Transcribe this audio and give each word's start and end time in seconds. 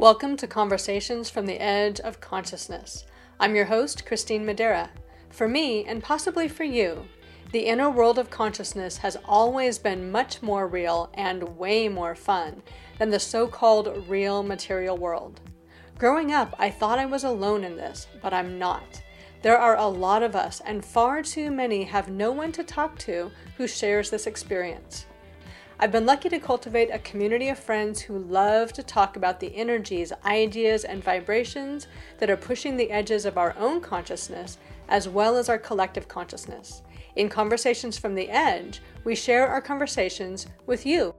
Welcome 0.00 0.38
to 0.38 0.46
Conversations 0.46 1.28
from 1.28 1.44
the 1.44 1.60
Edge 1.60 2.00
of 2.00 2.22
Consciousness. 2.22 3.04
I'm 3.38 3.54
your 3.54 3.66
host, 3.66 4.06
Christine 4.06 4.46
Madera. 4.46 4.88
For 5.28 5.46
me, 5.46 5.84
and 5.84 6.02
possibly 6.02 6.48
for 6.48 6.64
you, 6.64 7.04
the 7.52 7.66
inner 7.66 7.90
world 7.90 8.18
of 8.18 8.30
consciousness 8.30 8.96
has 8.96 9.18
always 9.26 9.78
been 9.78 10.10
much 10.10 10.40
more 10.40 10.66
real 10.66 11.10
and 11.12 11.58
way 11.58 11.86
more 11.86 12.14
fun 12.14 12.62
than 12.98 13.10
the 13.10 13.20
so 13.20 13.46
called 13.46 14.08
real 14.08 14.42
material 14.42 14.96
world. 14.96 15.42
Growing 15.98 16.32
up, 16.32 16.54
I 16.58 16.70
thought 16.70 16.98
I 16.98 17.04
was 17.04 17.24
alone 17.24 17.62
in 17.62 17.76
this, 17.76 18.06
but 18.22 18.32
I'm 18.32 18.58
not. 18.58 19.02
There 19.42 19.58
are 19.58 19.76
a 19.76 19.86
lot 19.86 20.22
of 20.22 20.34
us, 20.34 20.62
and 20.64 20.82
far 20.82 21.22
too 21.22 21.50
many 21.50 21.84
have 21.84 22.08
no 22.08 22.32
one 22.32 22.52
to 22.52 22.64
talk 22.64 22.98
to 23.00 23.30
who 23.58 23.68
shares 23.68 24.08
this 24.08 24.26
experience. 24.26 25.04
I've 25.82 25.92
been 25.92 26.04
lucky 26.04 26.28
to 26.28 26.38
cultivate 26.38 26.90
a 26.92 26.98
community 26.98 27.48
of 27.48 27.58
friends 27.58 28.02
who 28.02 28.18
love 28.18 28.70
to 28.74 28.82
talk 28.82 29.16
about 29.16 29.40
the 29.40 29.56
energies, 29.56 30.12
ideas, 30.26 30.84
and 30.84 31.02
vibrations 31.02 31.86
that 32.18 32.28
are 32.28 32.36
pushing 32.36 32.76
the 32.76 32.90
edges 32.90 33.24
of 33.24 33.38
our 33.38 33.56
own 33.56 33.80
consciousness 33.80 34.58
as 34.90 35.08
well 35.08 35.38
as 35.38 35.48
our 35.48 35.56
collective 35.56 36.06
consciousness. 36.06 36.82
In 37.16 37.30
Conversations 37.30 37.96
from 37.96 38.14
the 38.14 38.28
Edge, 38.28 38.82
we 39.04 39.14
share 39.14 39.48
our 39.48 39.62
conversations 39.62 40.48
with 40.66 40.84
you. 40.84 41.14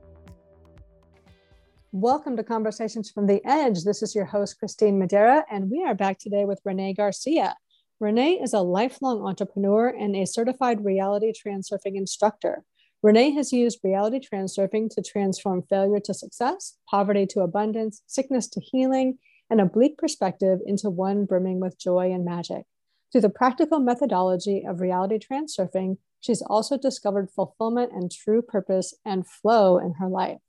Welcome 1.91 2.37
to 2.37 2.43
Conversations 2.43 3.09
from 3.09 3.25
the 3.25 3.41
Edge. 3.43 3.83
This 3.83 4.03
is 4.03 4.13
your 4.13 4.25
host, 4.25 4.59
Christine 4.59 4.99
Madera, 4.99 5.43
and 5.51 5.71
we 5.71 5.83
are 5.83 5.95
back 5.95 6.19
today 6.19 6.45
with 6.45 6.61
Renee 6.63 6.93
Garcia. 6.93 7.55
Renee 7.99 8.33
is 8.33 8.53
a 8.53 8.61
lifelong 8.61 9.25
entrepreneur 9.25 9.87
and 9.87 10.15
a 10.15 10.27
certified 10.27 10.85
reality 10.85 11.33
transurfing 11.33 11.95
instructor. 11.95 12.63
Renee 13.03 13.31
has 13.31 13.51
used 13.51 13.79
reality 13.83 14.19
transurfing 14.19 14.93
to 14.93 15.01
transform 15.01 15.63
failure 15.63 15.99
to 15.99 16.13
success, 16.13 16.77
poverty 16.87 17.25
to 17.27 17.41
abundance, 17.41 18.03
sickness 18.05 18.47
to 18.49 18.61
healing, 18.61 19.17
and 19.49 19.59
a 19.59 19.65
bleak 19.65 19.97
perspective 19.97 20.59
into 20.67 20.89
one 20.89 21.25
brimming 21.25 21.59
with 21.59 21.79
joy 21.79 22.11
and 22.11 22.23
magic. 22.23 22.65
Through 23.11 23.21
the 23.21 23.29
practical 23.29 23.79
methodology 23.79 24.63
of 24.67 24.81
reality 24.81 25.17
transurfing, 25.17 25.97
she's 26.19 26.43
also 26.43 26.77
discovered 26.77 27.31
fulfillment 27.31 27.91
and 27.91 28.11
true 28.11 28.43
purpose 28.43 28.93
and 29.03 29.27
flow 29.27 29.79
in 29.79 29.93
her 29.93 30.07
life, 30.07 30.39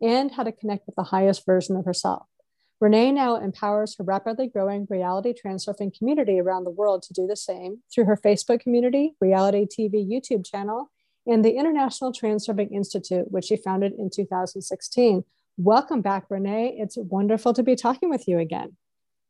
and 0.00 0.32
how 0.32 0.42
to 0.42 0.52
connect 0.52 0.86
with 0.86 0.96
the 0.96 1.04
highest 1.04 1.44
version 1.44 1.76
of 1.76 1.84
herself. 1.84 2.26
Renee 2.80 3.12
now 3.12 3.36
empowers 3.36 3.94
her 3.98 4.04
rapidly 4.04 4.48
growing 4.48 4.86
reality 4.88 5.34
transurfing 5.34 5.96
community 5.96 6.40
around 6.40 6.64
the 6.64 6.70
world 6.70 7.02
to 7.02 7.12
do 7.12 7.26
the 7.26 7.36
same 7.36 7.82
through 7.94 8.06
her 8.06 8.16
Facebook 8.16 8.60
community, 8.60 9.16
reality 9.20 9.66
TV 9.66 10.10
YouTube 10.10 10.46
channel, 10.46 10.90
and 11.30 11.44
the 11.44 11.52
International 11.52 12.12
Transurfing 12.12 12.72
Institute, 12.72 13.30
which 13.30 13.46
she 13.46 13.56
founded 13.56 13.92
in 13.96 14.10
2016. 14.10 15.24
Welcome 15.56 16.00
back, 16.00 16.24
Renee. 16.28 16.76
It's 16.78 16.96
wonderful 16.96 17.54
to 17.54 17.62
be 17.62 17.76
talking 17.76 18.10
with 18.10 18.26
you 18.26 18.40
again. 18.40 18.76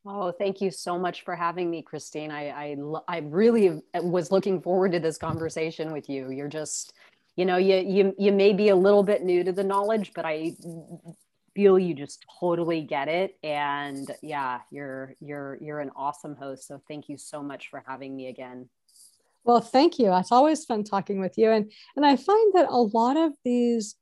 Oh, 0.07 0.33
thank 0.33 0.63
you 0.63 0.71
so 0.71 0.99
much 0.99 1.25
for 1.25 1.37
having 1.37 1.71
me, 1.71 1.83
Christine. 1.83 2.31
I, 2.31 2.49
I, 2.49 2.77
I 3.07 3.19
really 3.19 3.83
was 3.95 4.33
looking 4.33 4.63
forward 4.63 4.93
to 4.93 5.01
this 5.01 5.19
conversation 5.19 5.93
with 5.93 6.09
you. 6.09 6.31
You're 6.31 6.49
just, 6.49 6.95
you 7.37 7.45
know, 7.45 7.59
you, 7.59 7.77
you, 7.77 8.15
you 8.19 8.33
may 8.33 8.55
be 8.55 8.71
a 8.71 8.77
little 8.77 9.03
bit 9.03 9.23
new 9.23 9.45
to 9.45 9.53
the 9.53 9.65
knowledge, 9.65 10.13
but 10.15 10.25
I 10.25 10.55
feel 11.55 11.79
you 11.79 11.93
just 11.93 12.25
totally 12.41 12.81
get 12.81 13.09
it. 13.09 13.37
And 13.43 14.11
yeah, 14.23 14.61
you're, 14.71 15.17
you're, 15.21 15.59
you're 15.61 15.81
an 15.81 15.91
awesome 15.95 16.35
host. 16.35 16.67
So 16.67 16.81
thank 16.89 17.11
you 17.11 17.19
so 17.19 17.43
much 17.43 17.69
for 17.69 17.85
having 17.87 18.17
me 18.17 18.29
again. 18.29 18.71
Well, 19.45 19.61
thank 19.61 19.99
you. 19.99 20.15
It's 20.15 20.33
always 20.33 20.65
fun 20.65 20.85
talking 20.85 21.21
with 21.21 21.39
you. 21.39 21.51
And 21.51 21.71
and 21.97 22.05
I 22.05 22.17
find 22.17 22.55
that 22.55 22.69
a 22.69 22.81
lot 22.81 23.17
of 23.17 23.33
these 23.45 23.97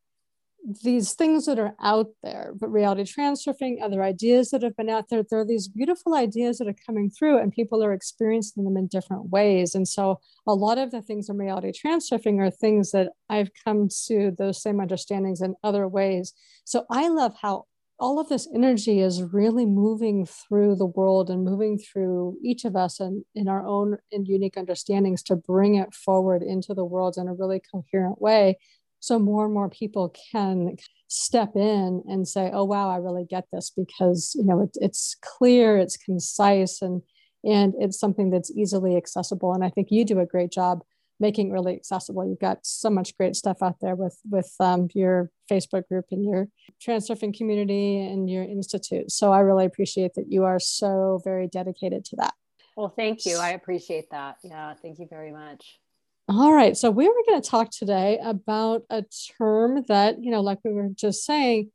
these 0.83 1.15
things 1.15 1.47
that 1.47 1.59
are 1.59 1.75
out 1.83 2.09
there, 2.23 2.53
but 2.59 2.69
reality 2.71 3.03
transurfing, 3.05 3.81
other 3.83 4.03
ideas 4.03 4.51
that 4.51 4.63
have 4.63 4.77
been 4.77 4.91
out 4.91 5.09
there, 5.09 5.23
there 5.23 5.39
are 5.39 5.45
these 5.45 5.69
beautiful 5.69 6.15
ideas 6.15 6.59
that 6.59 6.69
are 6.69 6.75
coming 6.85 7.09
through 7.11 7.39
and 7.39 7.53
people 7.53 7.83
are 7.83 7.93
experiencing 7.93 8.65
them 8.65 8.77
in 8.77 8.89
different 8.89 9.31
ways. 9.31 9.75
And 9.75 9.87
so 9.87 10.21
a 10.47 10.55
lot 10.55 10.77
of 10.77 10.91
the 10.91 11.01
things 11.01 11.29
in 11.29 11.39
reality 11.39 11.73
transurfing 11.73 12.41
are 12.41 12.51
things 12.51 12.91
that 12.91 13.13
I've 13.31 13.51
come 13.65 13.89
to 14.09 14.33
those 14.37 14.61
same 14.61 14.81
understandings 14.81 15.41
in 15.41 15.55
other 15.63 15.87
ways. 15.89 16.35
So 16.65 16.85
I 16.91 17.09
love 17.09 17.35
how 17.41 17.67
all 18.01 18.21
of 18.21 18.29
this 18.29 18.49
energy 18.55 19.01
is 19.01 19.23
really 19.23 19.67
moving 19.67 20.25
through 20.25 20.77
the 20.77 20.87
world 20.87 21.31
and 21.31 21.45
moving 21.45 21.79
through 21.79 22.37
each 22.45 22.65
of 22.65 22.77
us 22.77 23.01
and 23.01 23.25
in 23.35 23.49
our 23.49 23.67
own 23.67 23.99
and 24.13 24.29
unique 24.29 24.57
understandings 24.57 25.23
to 25.25 25.37
bring 25.37 25.75
it 25.75 25.93
forward 25.93 26.43
into 26.43 26.75
the 26.75 26.85
world 26.85 27.17
in 27.17 27.27
a 27.27 27.35
really 27.35 27.61
coherent 27.73 28.21
way 28.21 28.57
so 29.01 29.19
more 29.19 29.45
and 29.45 29.55
more 29.55 29.69
people 29.69 30.15
can 30.33 30.77
step 31.09 31.57
in 31.57 32.03
and 32.09 32.29
say 32.29 32.51
oh 32.53 32.65
wow 32.65 32.91
i 32.91 32.97
really 32.97 33.25
get 33.25 33.45
this 33.53 33.71
because 33.71 34.33
you 34.35 34.45
know 34.45 34.63
it, 34.63 34.71
it's 34.75 35.17
clear 35.23 35.79
it's 35.79 35.97
concise 35.97 36.83
and 36.83 37.03
and 37.45 37.75
it's 37.79 37.99
something 37.99 38.31
that's 38.31 38.51
easily 38.53 38.97
accessible 38.97 39.53
and 39.53 39.65
i 39.65 39.71
think 39.71 39.89
you 39.91 40.05
do 40.05 40.21
a 40.21 40.27
great 40.27 40.53
job 40.53 40.83
making 41.21 41.51
really 41.51 41.75
accessible. 41.75 42.27
You've 42.27 42.39
got 42.39 42.59
so 42.63 42.91
much 42.91 43.17
great 43.17 43.37
stuff 43.37 43.59
out 43.63 43.77
there 43.81 43.95
with 43.95 44.19
with 44.29 44.53
um, 44.61 44.89
your 44.95 45.31
Facebook 45.51 45.89
group 45.89 46.07
and 46.11 46.25
your 46.25 46.49
transurfing 46.85 47.37
community 47.37 48.01
and 48.01 48.29
your 48.31 48.45
institute. 48.45 49.11
So 49.11 49.33
I 49.33 49.41
really 49.41 49.65
appreciate 49.65 50.15
that 50.15 50.31
you 50.31 50.45
are 50.45 50.61
so 50.61 51.21
very 51.25 51.49
dedicated 51.49 52.05
to 52.07 52.17
that. 52.17 52.35
Well, 52.77 52.93
thank 52.95 53.27
you. 53.27 53.39
I 53.39 53.51
appreciate 53.51 54.11
that. 54.11 54.37
Yeah, 54.43 54.75
thank 54.75 54.99
you 54.99 55.07
very 55.11 55.33
much. 55.33 55.81
All 56.29 56.53
right. 56.53 56.77
So 56.77 56.91
we 56.91 57.09
were 57.09 57.23
going 57.27 57.41
to 57.41 57.49
talk 57.49 57.71
today 57.71 58.19
about 58.23 58.83
a 58.91 59.03
term 59.39 59.83
that, 59.89 60.23
you 60.23 60.31
know, 60.31 60.43
like 60.43 60.59
we 60.63 60.73
were 60.73 60.91
just 60.95 61.25
saying, 61.25 61.71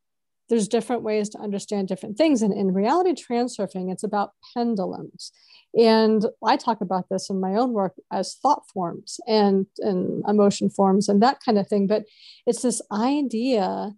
there's 0.54 0.68
different 0.68 1.02
ways 1.02 1.30
to 1.30 1.40
understand 1.40 1.88
different 1.88 2.16
things. 2.16 2.44
And 2.44 2.54
in 2.54 2.76
reality 2.76 3.12
transurfing, 3.14 3.92
it's 3.92 4.04
about 4.04 4.34
pendulums. 4.54 5.32
And 5.76 6.28
I 6.46 6.58
talk 6.58 6.80
about 6.80 7.10
this 7.10 7.28
in 7.28 7.42
my 7.42 7.56
own 7.56 7.74
work 7.74 7.96
as 8.12 8.36
thought 8.36 8.62
forms 8.72 9.20
and, 9.28 9.66
and 9.80 10.24
emotion 10.28 10.70
forms 10.70 11.10
and 11.10 11.24
that 11.24 11.40
kind 11.44 11.58
of 11.58 11.68
thing. 11.68 11.88
But 11.88 12.04
it's 12.46 12.62
this 12.62 12.84
idea 12.92 13.94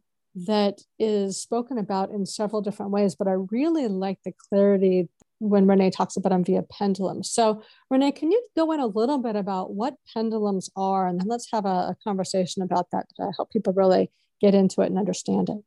that 0.48 0.80
is 0.98 1.42
spoken 1.42 1.78
about 1.78 2.12
in 2.12 2.26
several 2.26 2.62
different 2.62 2.94
ways. 2.94 3.16
But 3.16 3.28
I 3.28 3.36
really 3.52 3.90
like 3.90 4.20
the 4.24 4.34
clarity 4.50 5.10
when 5.40 5.68
Renee 5.68 5.92
talks 5.92 6.16
about 6.16 6.30
them 6.30 6.46
via 6.46 6.62
pendulums. 6.62 7.30
So, 7.30 7.64
Renee, 7.90 8.14
can 8.14 8.32
you 8.32 8.42
go 8.56 8.72
in 8.72 8.80
a 8.80 8.88
little 8.88 9.18
bit 9.18 9.36
about 9.36 9.74
what 9.74 9.96
pendulums 10.14 10.70
are? 10.78 11.06
And 11.06 11.20
then 11.20 11.28
let's 11.28 11.52
have 11.52 11.66
a, 11.66 11.68
a 11.90 11.98
conversation 12.02 12.62
about 12.62 12.92
that 12.94 13.08
to 13.18 13.34
help 13.36 13.52
people 13.52 13.74
really 13.74 14.10
get 14.40 14.56
into 14.56 14.80
it 14.80 14.86
and 14.86 14.98
understand 14.98 15.50
it. 15.50 15.58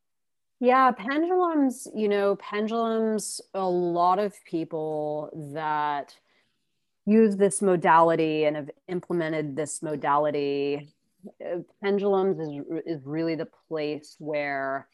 Yeah, 0.59 0.91
pendulums, 0.91 1.87
you 1.95 2.09
know, 2.09 2.35
pendulums, 2.35 3.39
a 3.53 3.65
lot 3.65 4.19
of 4.19 4.33
people 4.43 5.29
that 5.53 6.15
use 7.05 7.37
this 7.37 7.61
modality 7.61 8.43
and 8.43 8.55
have 8.57 8.69
implemented 8.89 9.55
this 9.55 9.81
modality, 9.81 10.93
uh, 11.43 11.59
pendulums 11.81 12.39
is, 12.39 12.81
is 12.85 13.05
really 13.05 13.35
the 13.35 13.47
place 13.67 14.15
where 14.19 14.87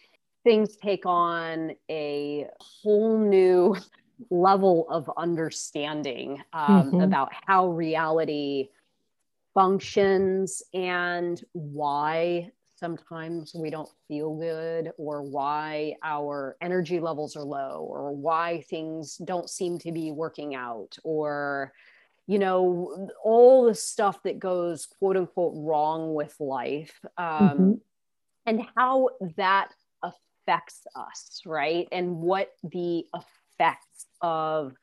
things 0.43 0.77
take 0.77 1.05
on 1.05 1.71
a 1.89 2.47
whole 2.59 3.17
new 3.17 3.75
level 4.29 4.87
of 4.89 5.09
understanding 5.17 6.41
um, 6.53 6.83
mm-hmm. 6.83 7.01
about 7.01 7.31
how 7.47 7.67
reality 7.69 8.69
functions 9.55 10.61
and 10.73 11.43
why 11.53 12.51
sometimes 12.85 13.56
we 13.56 13.72
don't 13.72 13.90
feel 14.07 14.35
good 14.35 14.91
or 15.00 15.23
why 15.23 15.96
our 16.03 16.56
energy 16.62 17.00
levels 17.00 17.35
are 17.35 17.44
low 17.44 17.79
or 17.90 18.12
why 18.12 18.63
things 18.69 19.18
don't 19.25 19.50
seem 19.50 19.79
to 19.79 19.91
be 19.91 20.12
working 20.12 20.53
out 20.53 20.96
or 21.03 21.73
you 22.28 22.38
know 22.38 23.09
all 23.23 23.66
the 23.66 23.73
stuff 23.73 24.22
that 24.22 24.38
goes 24.38 24.85
quote 25.00 25.18
unquote 25.18 25.53
wrong 25.56 26.13
with 26.13 26.35
life 26.40 27.00
um, 27.18 27.50
mm-hmm. 27.50 27.72
and 28.46 28.62
how 28.78 29.09
that 29.35 29.69
affects 30.03 30.85
us 30.96 31.41
right 31.43 31.88
and 31.91 32.16
what 32.16 32.52
the 32.72 33.03
effects 33.16 34.05
of 34.22 34.73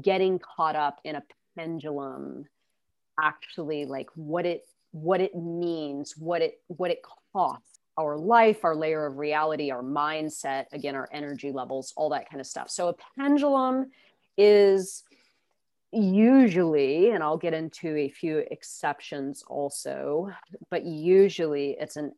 getting 0.00 0.38
caught 0.38 0.76
up 0.76 0.98
in 1.04 1.16
a 1.16 1.22
pendulum 1.58 2.46
actually 3.22 3.84
like 3.84 4.08
what 4.14 4.46
it 4.46 4.64
what 4.92 5.20
it 5.20 5.36
means 5.36 6.14
what 6.16 6.40
it 6.40 6.54
what 6.68 6.90
it 6.90 7.02
costs 7.32 7.80
our 7.96 8.16
life, 8.16 8.64
our 8.64 8.74
layer 8.74 9.04
of 9.04 9.18
reality, 9.18 9.70
our 9.70 9.82
mindset, 9.82 10.64
again, 10.72 10.94
our 10.94 11.08
energy 11.12 11.52
levels, 11.52 11.92
all 11.96 12.08
that 12.10 12.30
kind 12.30 12.40
of 12.40 12.46
stuff. 12.46 12.70
So 12.70 12.88
a 12.88 12.94
pendulum 13.18 13.90
is 14.38 15.04
usually, 15.92 17.10
and 17.10 17.22
I'll 17.22 17.36
get 17.36 17.52
into 17.52 17.96
a 17.96 18.08
few 18.08 18.38
exceptions 18.50 19.42
also, 19.46 20.30
but 20.70 20.84
usually 20.84 21.76
it's 21.78 21.96
an 21.96 22.12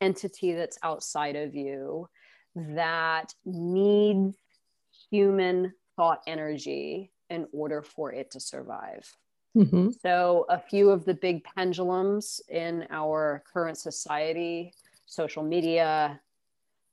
entity 0.00 0.52
that's 0.52 0.78
outside 0.82 1.34
of 1.34 1.54
you 1.54 2.08
that 2.54 3.34
needs 3.44 4.36
human 5.10 5.72
thought 5.96 6.20
energy 6.26 7.10
in 7.30 7.46
order 7.52 7.82
for 7.82 8.12
it 8.12 8.30
to 8.32 8.40
survive. 8.40 9.10
Mm-hmm. 9.56 9.90
So, 10.02 10.46
a 10.48 10.58
few 10.58 10.90
of 10.90 11.04
the 11.04 11.14
big 11.14 11.44
pendulums 11.44 12.40
in 12.48 12.86
our 12.90 13.44
current 13.52 13.78
society 13.78 14.72
social 15.06 15.44
media, 15.44 16.20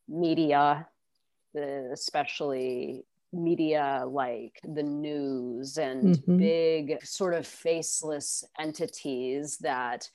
media, 0.07 0.87
especially 1.55 3.03
media 3.33 4.03
like 4.05 4.59
the 4.63 4.83
news 4.83 5.77
and 5.77 6.17
mm-hmm. 6.17 6.37
big 6.37 7.05
sort 7.05 7.33
of 7.33 7.47
faceless 7.47 8.43
entities 8.59 9.57
that 9.59 10.09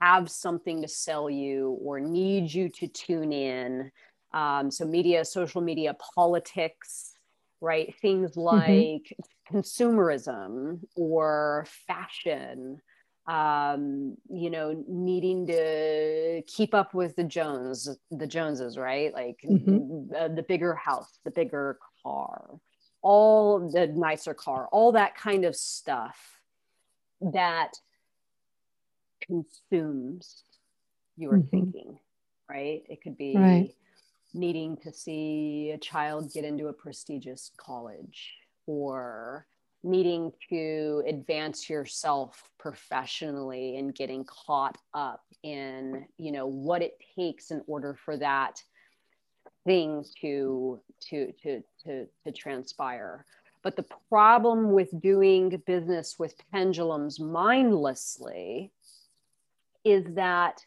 have 0.00 0.30
something 0.30 0.82
to 0.82 0.88
sell 0.88 1.28
you 1.28 1.78
or 1.82 1.98
need 1.98 2.52
you 2.52 2.68
to 2.68 2.86
tune 2.86 3.32
in. 3.32 3.90
Um, 4.32 4.70
so, 4.70 4.84
media, 4.84 5.24
social 5.24 5.62
media, 5.62 5.96
politics, 6.14 7.14
right? 7.60 7.92
Things 8.00 8.32
mm-hmm. 8.32 8.40
like 8.40 8.66
mm-hmm. 8.68 9.22
Consumerism 9.50 10.80
or 10.96 11.66
fashion 11.86 12.80
um, 13.28 14.16
you 14.30 14.48
know, 14.48 14.82
needing 14.88 15.46
to 15.48 16.42
keep 16.46 16.72
up 16.72 16.94
with 16.94 17.14
the 17.14 17.24
Jones, 17.24 17.86
the 18.10 18.26
Joneses, 18.26 18.78
right? 18.78 19.12
Like 19.12 19.40
mm-hmm. 19.44 20.08
the, 20.08 20.32
the 20.34 20.42
bigger 20.42 20.74
house, 20.74 21.18
the 21.24 21.30
bigger 21.30 21.78
car, 22.02 22.58
all 23.02 23.70
the 23.70 23.86
nicer 23.88 24.32
car, 24.32 24.66
all 24.72 24.92
that 24.92 25.14
kind 25.14 25.44
of 25.44 25.54
stuff 25.54 26.40
that 27.20 27.74
consumes 29.20 30.44
your 31.18 31.34
mm-hmm. 31.34 31.48
thinking, 31.48 31.98
right? 32.48 32.82
It 32.88 33.02
could 33.02 33.18
be 33.18 33.36
right. 33.36 33.74
needing 34.32 34.78
to 34.78 34.92
see 34.92 35.72
a 35.74 35.78
child 35.78 36.32
get 36.32 36.46
into 36.46 36.68
a 36.68 36.72
prestigious 36.72 37.50
college 37.58 38.32
or 38.68 39.46
needing 39.82 40.30
to 40.50 41.02
advance 41.06 41.70
yourself 41.70 42.50
professionally 42.58 43.78
and 43.78 43.94
getting 43.94 44.24
caught 44.24 44.76
up 44.92 45.24
in 45.42 46.04
you 46.18 46.30
know 46.30 46.46
what 46.46 46.82
it 46.82 47.00
takes 47.16 47.50
in 47.50 47.62
order 47.66 47.94
for 48.04 48.16
that 48.16 48.62
thing 49.64 50.04
to 50.20 50.78
to 51.00 51.32
to 51.42 51.62
to, 51.84 52.06
to 52.24 52.32
transpire. 52.32 53.24
But 53.62 53.76
the 53.76 53.86
problem 54.08 54.72
with 54.72 55.00
doing 55.00 55.60
business 55.66 56.18
with 56.18 56.34
pendulums 56.52 57.18
mindlessly 57.18 58.70
is 59.84 60.04
that 60.14 60.64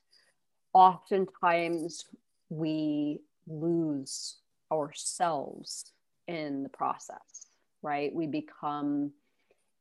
oftentimes 0.73 2.05
we 2.49 3.21
lose 3.47 4.37
ourselves 4.71 5.91
in 6.27 6.63
the 6.63 6.69
process 6.69 7.50
right? 7.81 8.13
We 8.13 8.27
become 8.27 9.11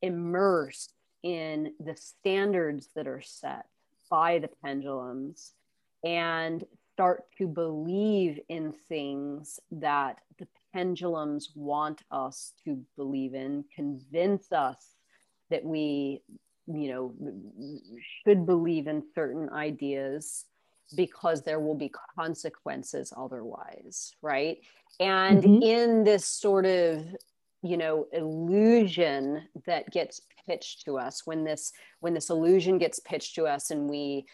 immersed 0.03 0.93
in 1.23 1.75
the 1.81 1.97
standards 1.97 2.89
that 2.95 3.07
are 3.07 3.23
set 3.23 3.67
by 4.11 4.39
the 4.39 4.51
pendulums 4.63 5.53
and 6.05 6.65
start 6.95 7.25
to 7.39 7.47
believe 7.47 8.41
in 8.49 8.73
things 8.89 9.61
that 9.71 10.19
the 10.39 10.47
pendulums 10.73 11.51
want 11.55 12.03
us 12.11 12.53
to 12.65 12.83
believe 12.97 13.35
in, 13.35 13.65
convince 13.75 14.53
us 14.53 14.95
that 15.51 15.65
we, 15.65 16.23
you 16.67 16.89
know, 16.89 17.15
should 18.25 18.47
believe 18.47 18.87
in 18.87 19.03
certain 19.15 19.51
ideas 19.51 20.45
because 20.95 21.43
there 21.43 21.61
will 21.61 21.75
be 21.75 21.91
consequences 22.17 23.13
otherwise, 23.17 24.13
right? 24.23 24.59
And 24.99 25.43
mm-hmm. 25.43 25.63
in 25.63 26.05
this 26.05 26.27
sort 26.27 26.67
of 26.67 27.05
you 27.63 27.77
know 27.77 28.07
illusion 28.13 29.43
that 29.67 29.91
gets 29.91 30.23
pitched 30.47 30.85
to 30.85 30.99
us 30.99 31.27
when 31.27 31.45
this 31.45 31.73
when 32.01 32.15
this 32.15 32.31
illusion 32.31 32.79
gets 32.79 32.99
pitched 33.01 33.35
to 33.35 33.47
us 33.47 33.71
and 33.71 33.89
we 33.89 34.25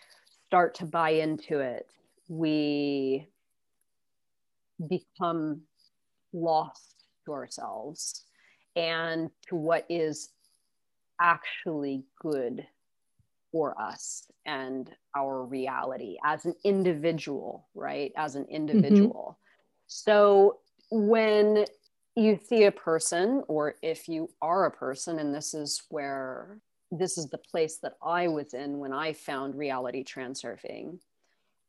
start 0.47 0.75
to 0.75 0.85
buy 0.85 1.11
into 1.11 1.59
it 1.59 1.87
we 2.29 3.27
become 4.89 5.63
lost 6.33 7.05
to 7.25 7.33
ourselves 7.33 8.25
and 8.77 9.31
to 9.49 9.57
what 9.57 9.85
is 9.89 10.31
actually 11.21 12.05
good 12.21 12.67
for 13.51 13.81
us 13.81 14.27
and 14.45 14.91
our 15.17 15.45
reality 15.45 16.17
as 16.25 16.45
an 16.45 16.55
individual 16.63 17.67
right 17.75 18.13
as 18.17 18.37
an 18.37 18.45
mm-hmm. 18.45 18.55
individual 18.55 19.39
mm-hmm. 19.39 19.87
so 19.87 20.59
when 20.91 21.65
you 22.17 22.41
see 22.49 22.65
a 22.65 22.73
person, 22.73 23.43
or 23.47 23.75
if 23.83 24.09
you 24.09 24.31
are 24.41 24.65
a 24.65 24.71
person, 24.71 25.19
and 25.19 25.35
this 25.35 25.53
is 25.55 25.83
where 25.91 26.59
this 26.91 27.19
is 27.19 27.29
the 27.29 27.39
place 27.39 27.79
that 27.79 27.95
I 28.03 28.29
was 28.29 28.55
in 28.55 28.79
when 28.79 28.93
I 28.93 29.13
found 29.13 29.55
reality 29.55 30.03
transurfing, 30.03 30.99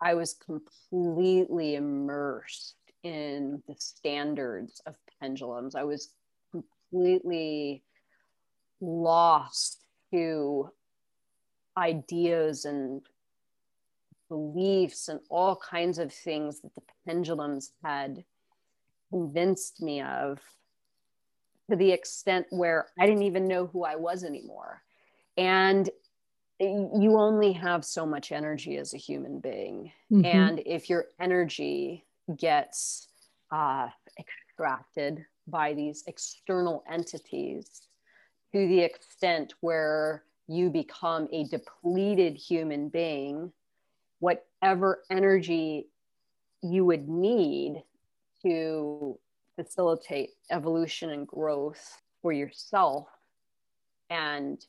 I 0.01 0.13
was 0.13 0.33
completely 0.33 1.75
immersed 1.75 2.75
in 3.03 3.61
the 3.67 3.75
standards 3.77 4.81
of 4.85 4.95
pendulums. 5.19 5.75
I 5.75 5.83
was 5.83 6.09
completely 6.51 7.83
lost 8.79 9.83
to 10.11 10.69
ideas 11.75 12.65
and 12.65 13.01
beliefs 14.29 15.07
and 15.07 15.19
all 15.29 15.55
kinds 15.55 15.99
of 15.99 16.13
things 16.13 16.61
that 16.61 16.73
the 16.75 16.81
pendulums 17.05 17.71
had 17.83 18.23
convinced 19.09 19.81
me 19.81 20.01
of 20.01 20.39
to 21.69 21.75
the 21.75 21.91
extent 21.91 22.47
where 22.49 22.87
I 22.99 23.05
didn't 23.05 23.23
even 23.23 23.47
know 23.47 23.67
who 23.67 23.83
I 23.83 23.95
was 23.95 24.23
anymore. 24.23 24.81
And 25.37 25.89
you 26.59 27.17
only 27.17 27.51
have 27.53 27.85
so 27.85 28.05
much 28.05 28.31
energy 28.31 28.77
as 28.77 28.93
a 28.93 28.97
human 28.97 29.39
being. 29.39 29.91
Mm-hmm. 30.11 30.25
And 30.25 30.61
if 30.65 30.89
your 30.89 31.05
energy 31.19 32.05
gets 32.35 33.07
uh, 33.51 33.89
extracted 34.19 35.25
by 35.47 35.73
these 35.73 36.03
external 36.07 36.83
entities 36.91 37.81
to 38.53 38.67
the 38.67 38.79
extent 38.79 39.53
where 39.61 40.23
you 40.47 40.69
become 40.69 41.27
a 41.31 41.43
depleted 41.45 42.37
human 42.37 42.89
being, 42.89 43.51
whatever 44.19 45.03
energy 45.11 45.87
you 46.63 46.85
would 46.85 47.07
need 47.07 47.83
to 48.47 49.17
facilitate 49.55 50.31
evolution 50.51 51.09
and 51.09 51.27
growth 51.27 52.01
for 52.21 52.31
yourself 52.31 53.07
and 54.09 54.65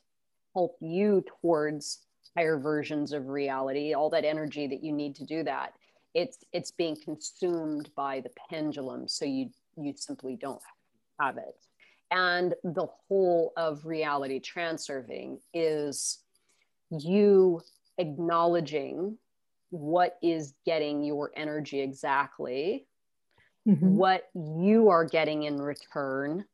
help 0.54 0.76
you 0.80 1.24
towards 1.40 2.00
higher 2.36 2.58
versions 2.58 3.12
of 3.12 3.28
reality 3.28 3.94
all 3.94 4.10
that 4.10 4.24
energy 4.24 4.66
that 4.66 4.82
you 4.82 4.92
need 4.92 5.14
to 5.14 5.24
do 5.24 5.42
that 5.42 5.72
it's 6.18 6.38
it's 6.52 6.72
being 6.72 6.96
consumed 6.96 7.90
by 7.94 8.20
the 8.20 8.30
pendulum. 8.50 9.06
So 9.06 9.24
you 9.24 9.50
you 9.76 9.94
simply 9.96 10.36
don't 10.36 10.60
have 11.20 11.36
it. 11.36 11.56
And 12.10 12.54
the 12.64 12.86
whole 13.06 13.52
of 13.56 13.86
reality 13.86 14.40
transurfing 14.40 15.38
is 15.54 16.18
you 16.90 17.60
acknowledging 17.98 19.16
what 19.70 20.18
is 20.20 20.54
getting 20.66 21.04
your 21.04 21.30
energy 21.36 21.80
exactly 21.80 22.86
mm-hmm. 23.68 23.96
what 23.96 24.28
you 24.34 24.88
are 24.88 25.04
getting 25.04 25.44
in 25.44 25.60
return, 25.60 26.44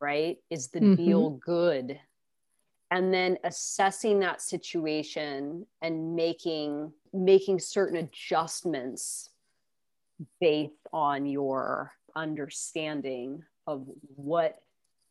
right? 0.00 0.38
Is 0.50 0.68
the 0.68 0.80
mm-hmm. 0.80 0.94
deal 0.94 1.30
good? 1.30 2.00
And 2.90 3.12
then 3.12 3.38
assessing 3.44 4.20
that 4.20 4.40
situation 4.40 5.66
and 5.82 6.14
making 6.14 6.92
making 7.12 7.60
certain 7.60 7.96
adjustments 7.98 9.30
based 10.40 10.72
on 10.92 11.26
your 11.26 11.92
understanding 12.16 13.42
of 13.66 13.86
what 14.16 14.60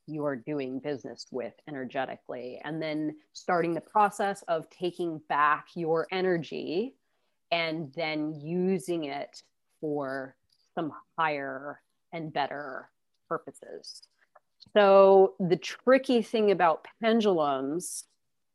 you 0.05 0.25
are 0.25 0.35
doing 0.35 0.79
business 0.79 1.27
with 1.31 1.53
energetically 1.67 2.59
and 2.63 2.81
then 2.81 3.15
starting 3.31 3.73
the 3.73 3.81
process 3.81 4.43
of 4.49 4.69
taking 4.69 5.21
back 5.29 5.67
your 5.75 6.07
energy 6.11 6.95
and 7.51 7.93
then 7.93 8.33
using 8.33 9.05
it 9.05 9.43
for 9.79 10.35
some 10.75 10.91
higher 11.17 11.81
and 12.11 12.31
better 12.31 12.89
purposes. 13.27 14.03
So, 14.73 15.33
the 15.39 15.57
tricky 15.57 16.21
thing 16.21 16.51
about 16.51 16.85
pendulums, 17.01 18.05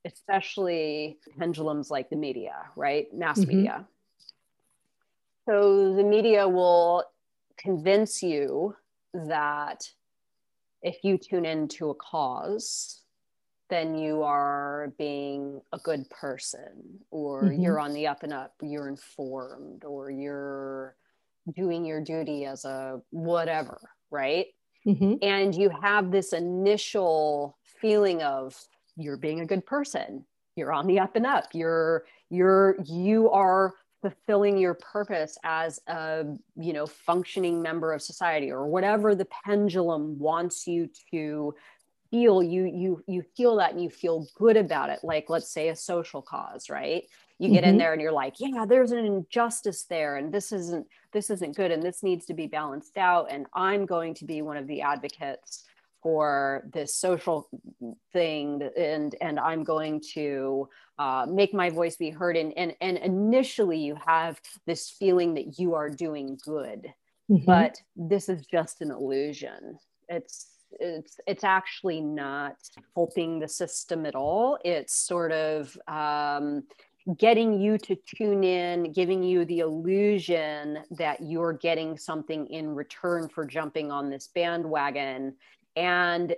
especially 0.05 1.19
pendulums 1.39 1.91
like 1.91 2.09
the 2.11 2.17
media, 2.17 2.55
right? 2.77 3.13
Mass 3.13 3.41
mm-hmm. 3.41 3.57
media. 3.57 3.87
So, 5.47 5.95
the 5.95 6.05
media 6.05 6.49
will 6.49 7.05
convince 7.59 8.23
you 8.23 8.75
that 9.13 9.91
if 10.83 11.03
you 11.03 11.19
tune 11.19 11.45
into 11.45 11.91
a 11.91 11.95
cause, 11.95 13.03
then 13.69 13.99
you 13.99 14.23
are 14.23 14.93
being 14.97 15.61
a 15.73 15.79
good 15.79 16.09
person, 16.09 17.01
or 17.11 17.45
mm-hmm. 17.45 17.61
you're 17.61 17.81
on 17.81 17.93
the 17.93 18.07
up 18.07 18.23
and 18.23 18.33
up, 18.33 18.55
you're 18.63 18.89
informed, 18.89 19.85
or 19.85 20.11
you're 20.11 20.97
doing 21.55 21.85
your 21.85 22.03
duty 22.03 22.45
as 22.45 22.65
a 22.65 23.01
whatever, 23.11 23.81
right? 24.11 24.47
Mm-hmm. 24.87 25.15
And 25.23 25.55
you 25.55 25.71
have 25.83 26.11
this 26.11 26.33
initial 26.33 27.59
feeling 27.81 28.23
of 28.23 28.57
you're 28.97 29.17
being 29.17 29.41
a 29.41 29.47
good 29.47 29.65
person. 29.67 30.25
You're 30.57 30.73
on 30.73 30.87
the 30.87 30.99
up 30.99 31.15
and 31.17 31.27
up. 31.27 31.47
You're 31.53 32.05
you're 32.31 32.77
you 32.85 33.31
are 33.31 33.75
fulfilling 34.01 34.59
your 34.59 34.75
purpose 34.75 35.39
as 35.45 35.81
a 35.89 36.25
you 36.57 36.73
know 36.73 36.87
functioning 36.87 37.61
member 37.61 37.93
of 37.93 38.01
society 38.01 38.51
or 38.51 38.67
whatever 38.67 39.15
the 39.15 39.27
pendulum 39.45 40.19
wants 40.19 40.67
you 40.67 40.89
to 41.11 41.55
feel 42.11 42.43
you 42.43 42.65
you 42.65 43.03
you 43.07 43.23
feel 43.37 43.57
that 43.57 43.73
and 43.73 43.83
you 43.83 43.91
feel 43.91 44.27
good 44.37 44.57
about 44.57 44.89
it 44.89 45.01
like 45.03 45.29
let's 45.29 45.53
say 45.53 45.69
a 45.69 45.77
social 45.77 46.23
cause 46.23 46.71
right 46.71 47.05
you 47.39 47.51
get 47.51 47.63
mm-hmm. 47.63 47.71
in 47.71 47.79
there 47.79 47.93
and 47.93 48.03
you're 48.03 48.13
like 48.13 48.35
yeah 48.39 48.65
there's 48.67 48.93
an 48.93 49.05
injustice 49.05 49.85
there 49.85 50.17
and 50.17 50.33
this 50.33 50.53
isn't 50.53 50.87
this 51.13 51.31
isn't 51.31 51.57
good 51.57 51.71
and 51.71 51.83
this 51.83 52.03
needs 52.03 52.27
to 52.27 52.35
be 52.35 52.47
balanced 52.47 52.97
out 52.99 53.29
and 53.31 53.47
i'm 53.55 53.87
going 53.87 54.15
to 54.15 54.25
be 54.25 54.43
one 54.43 54.57
of 54.57 54.67
the 54.67 54.83
advocates 54.83 55.65
for 56.03 56.69
this 56.73 56.95
social 56.95 57.49
thing 58.13 58.69
and 58.77 59.15
and 59.21 59.39
i'm 59.39 59.65
going 59.65 60.01
to 60.01 60.69
uh, 60.99 61.25
make 61.29 61.55
my 61.55 61.71
voice 61.71 61.97
be 61.97 62.11
heard 62.11 62.37
and, 62.37 62.53
and 62.57 62.75
and 62.81 62.99
initially 62.99 63.79
you 63.79 63.97
have 64.05 64.41
this 64.67 64.91
feeling 64.91 65.35
that 65.35 65.59
you 65.59 65.75
are 65.75 65.89
doing 65.89 66.39
good 66.45 66.93
mm-hmm. 67.31 67.45
but 67.45 67.81
this 67.97 68.29
is 68.29 68.45
just 68.47 68.81
an 68.81 68.91
illusion 68.91 69.79
it's 70.09 70.59
it's 70.81 71.19
it's 71.27 71.45
actually 71.45 72.01
not 72.01 72.57
helping 72.95 73.39
the 73.39 73.49
system 73.49 74.05
at 74.05 74.15
all 74.15 74.59
it's 74.65 74.95
sort 74.95 75.33
of 75.33 75.77
um, 75.89 76.63
getting 77.17 77.59
you 77.59 77.79
to 77.79 77.97
tune 77.97 78.45
in 78.45 78.93
giving 78.93 79.23
you 79.23 79.45
the 79.47 79.61
illusion 79.61 80.81
that 80.91 81.23
you're 81.23 81.55
getting 81.55 81.97
something 81.97 82.47
in 82.49 82.75
return 82.75 83.29
for 83.29 83.47
jumping 83.47 83.91
on 83.91 84.11
this 84.11 84.29
bandwagon. 84.35 85.35
And 85.77 86.35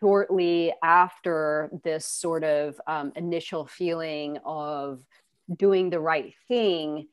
shortly 0.00 0.72
after 0.82 1.70
this 1.82 2.06
sort 2.06 2.44
of 2.44 2.80
um, 2.86 3.12
initial 3.16 3.66
feeling 3.66 4.38
of 4.44 5.04
doing 5.56 5.90
the 5.90 6.00
right 6.00 6.32
thing, 6.48 7.08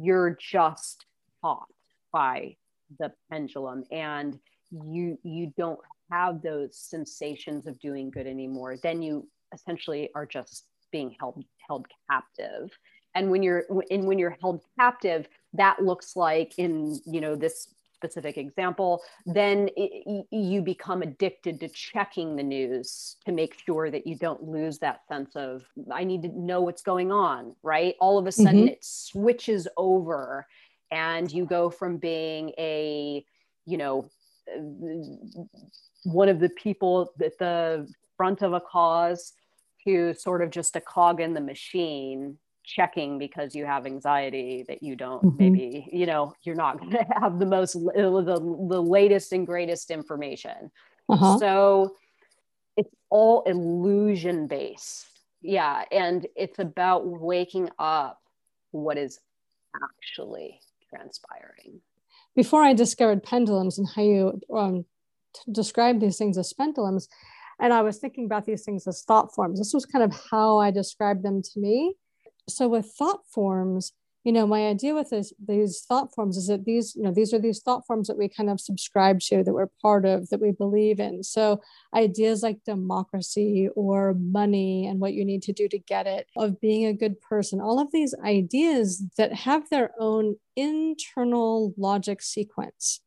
you're 0.00 0.36
just 0.40 1.06
caught 1.42 1.68
by 2.12 2.56
the 2.98 3.12
pendulum 3.30 3.84
and 3.92 4.38
you 4.72 5.18
you 5.22 5.52
don't 5.56 5.78
have 6.10 6.42
those 6.42 6.76
sensations 6.76 7.66
of 7.66 7.78
doing 7.78 8.10
good 8.10 8.26
anymore. 8.26 8.76
Then 8.82 9.02
you 9.02 9.28
essentially 9.52 10.10
are 10.14 10.26
just 10.26 10.64
being 10.90 11.14
held 11.20 11.44
held 11.70 11.86
captive 12.10 12.70
and 13.14 13.30
when 13.30 13.42
you're 13.42 13.64
and 13.90 14.04
when 14.04 14.18
you're 14.18 14.36
held 14.40 14.60
captive 14.78 15.28
that 15.52 15.82
looks 15.82 16.16
like 16.16 16.52
in 16.58 17.00
you 17.06 17.20
know 17.20 17.36
this 17.36 17.68
specific 18.00 18.38
example, 18.38 19.02
then 19.26 19.68
it, 19.76 20.26
you 20.30 20.62
become 20.62 21.02
addicted 21.02 21.60
to 21.60 21.68
checking 21.68 22.34
the 22.34 22.42
news 22.42 23.16
to 23.26 23.32
make 23.32 23.54
sure 23.66 23.90
that 23.90 24.06
you 24.06 24.16
don't 24.16 24.42
lose 24.42 24.78
that 24.78 25.00
sense 25.06 25.36
of, 25.36 25.62
I 25.92 26.04
need 26.04 26.22
to 26.22 26.28
know 26.28 26.62
what's 26.62 26.82
going 26.82 27.12
on, 27.12 27.54
right? 27.62 27.94
All 28.00 28.16
of 28.16 28.26
a 28.26 28.32
sudden 28.32 28.60
mm-hmm. 28.60 28.68
it 28.68 28.84
switches 28.84 29.68
over 29.76 30.46
and 30.90 31.30
you 31.30 31.44
go 31.44 31.68
from 31.68 31.98
being 31.98 32.52
a, 32.56 33.22
you 33.66 33.76
know, 33.76 34.08
one 36.04 36.30
of 36.30 36.40
the 36.40 36.48
people 36.48 37.12
at 37.22 37.38
the 37.38 37.86
front 38.16 38.40
of 38.40 38.54
a 38.54 38.60
cause 38.60 39.34
to 39.86 40.14
sort 40.14 40.42
of 40.42 40.50
just 40.50 40.76
a 40.76 40.80
cog 40.80 41.20
in 41.20 41.34
the 41.34 41.40
machine 41.40 42.38
checking 42.64 43.18
because 43.18 43.54
you 43.54 43.64
have 43.64 43.86
anxiety 43.86 44.64
that 44.68 44.82
you 44.82 44.94
don't 44.94 45.24
mm-hmm. 45.24 45.36
maybe 45.38 45.88
you 45.92 46.06
know 46.06 46.32
you're 46.42 46.54
not 46.54 46.78
going 46.80 46.92
to 46.92 47.06
have 47.20 47.38
the 47.38 47.46
most 47.46 47.72
the, 47.72 48.66
the 48.68 48.82
latest 48.82 49.32
and 49.32 49.46
greatest 49.46 49.90
information 49.90 50.70
uh-huh. 51.08 51.38
so 51.38 51.96
it's 52.76 52.94
all 53.08 53.42
illusion 53.44 54.46
based 54.46 55.06
yeah 55.42 55.84
and 55.90 56.26
it's 56.36 56.58
about 56.58 57.06
waking 57.06 57.68
up 57.78 58.20
what 58.72 58.96
is 58.96 59.18
actually 59.82 60.60
transpiring 60.88 61.80
before 62.36 62.62
i 62.62 62.72
discovered 62.72 63.22
pendulums 63.22 63.78
and 63.78 63.88
how 63.96 64.02
you 64.02 64.40
um, 64.54 64.84
t- 65.34 65.52
describe 65.52 65.98
these 65.98 66.18
things 66.18 66.36
as 66.36 66.52
pendulums 66.52 67.08
and 67.60 67.72
i 67.72 67.82
was 67.82 67.98
thinking 67.98 68.24
about 68.24 68.44
these 68.44 68.64
things 68.64 68.86
as 68.86 69.02
thought 69.02 69.34
forms. 69.34 69.58
This 69.58 69.74
was 69.74 69.86
kind 69.86 70.04
of 70.04 70.12
how 70.30 70.58
i 70.58 70.70
described 70.70 71.22
them 71.22 71.42
to 71.42 71.60
me. 71.60 71.94
So 72.48 72.68
with 72.68 72.86
thought 72.98 73.20
forms 73.32 73.92
you 74.24 74.32
know 74.32 74.46
my 74.46 74.66
idea 74.66 74.94
with 74.94 75.10
this, 75.10 75.32
these 75.46 75.82
thought 75.88 76.14
forms 76.14 76.36
is 76.36 76.48
that 76.48 76.66
these 76.66 76.94
you 76.94 77.02
know 77.02 77.12
these 77.12 77.32
are 77.32 77.38
these 77.38 77.60
thought 77.60 77.86
forms 77.86 78.06
that 78.08 78.18
we 78.18 78.28
kind 78.28 78.50
of 78.50 78.60
subscribe 78.60 79.20
to 79.20 79.42
that 79.42 79.54
we're 79.54 79.70
part 79.80 80.04
of 80.04 80.28
that 80.28 80.40
we 80.40 80.52
believe 80.52 81.00
in. 81.00 81.22
So 81.22 81.60
ideas 81.94 82.42
like 82.42 82.62
democracy 82.64 83.70
or 83.74 84.14
money 84.14 84.86
and 84.86 85.00
what 85.00 85.14
you 85.14 85.24
need 85.24 85.42
to 85.44 85.52
do 85.52 85.68
to 85.68 85.78
get 85.78 86.06
it 86.06 86.26
of 86.36 86.60
being 86.60 86.84
a 86.86 86.92
good 86.92 87.20
person 87.20 87.60
all 87.60 87.80
of 87.80 87.92
these 87.92 88.14
ideas 88.24 89.02
that 89.16 89.32
have 89.32 89.70
their 89.70 89.92
own 89.98 90.36
internal 90.54 91.72
logic 91.78 92.20
sequence 92.20 93.00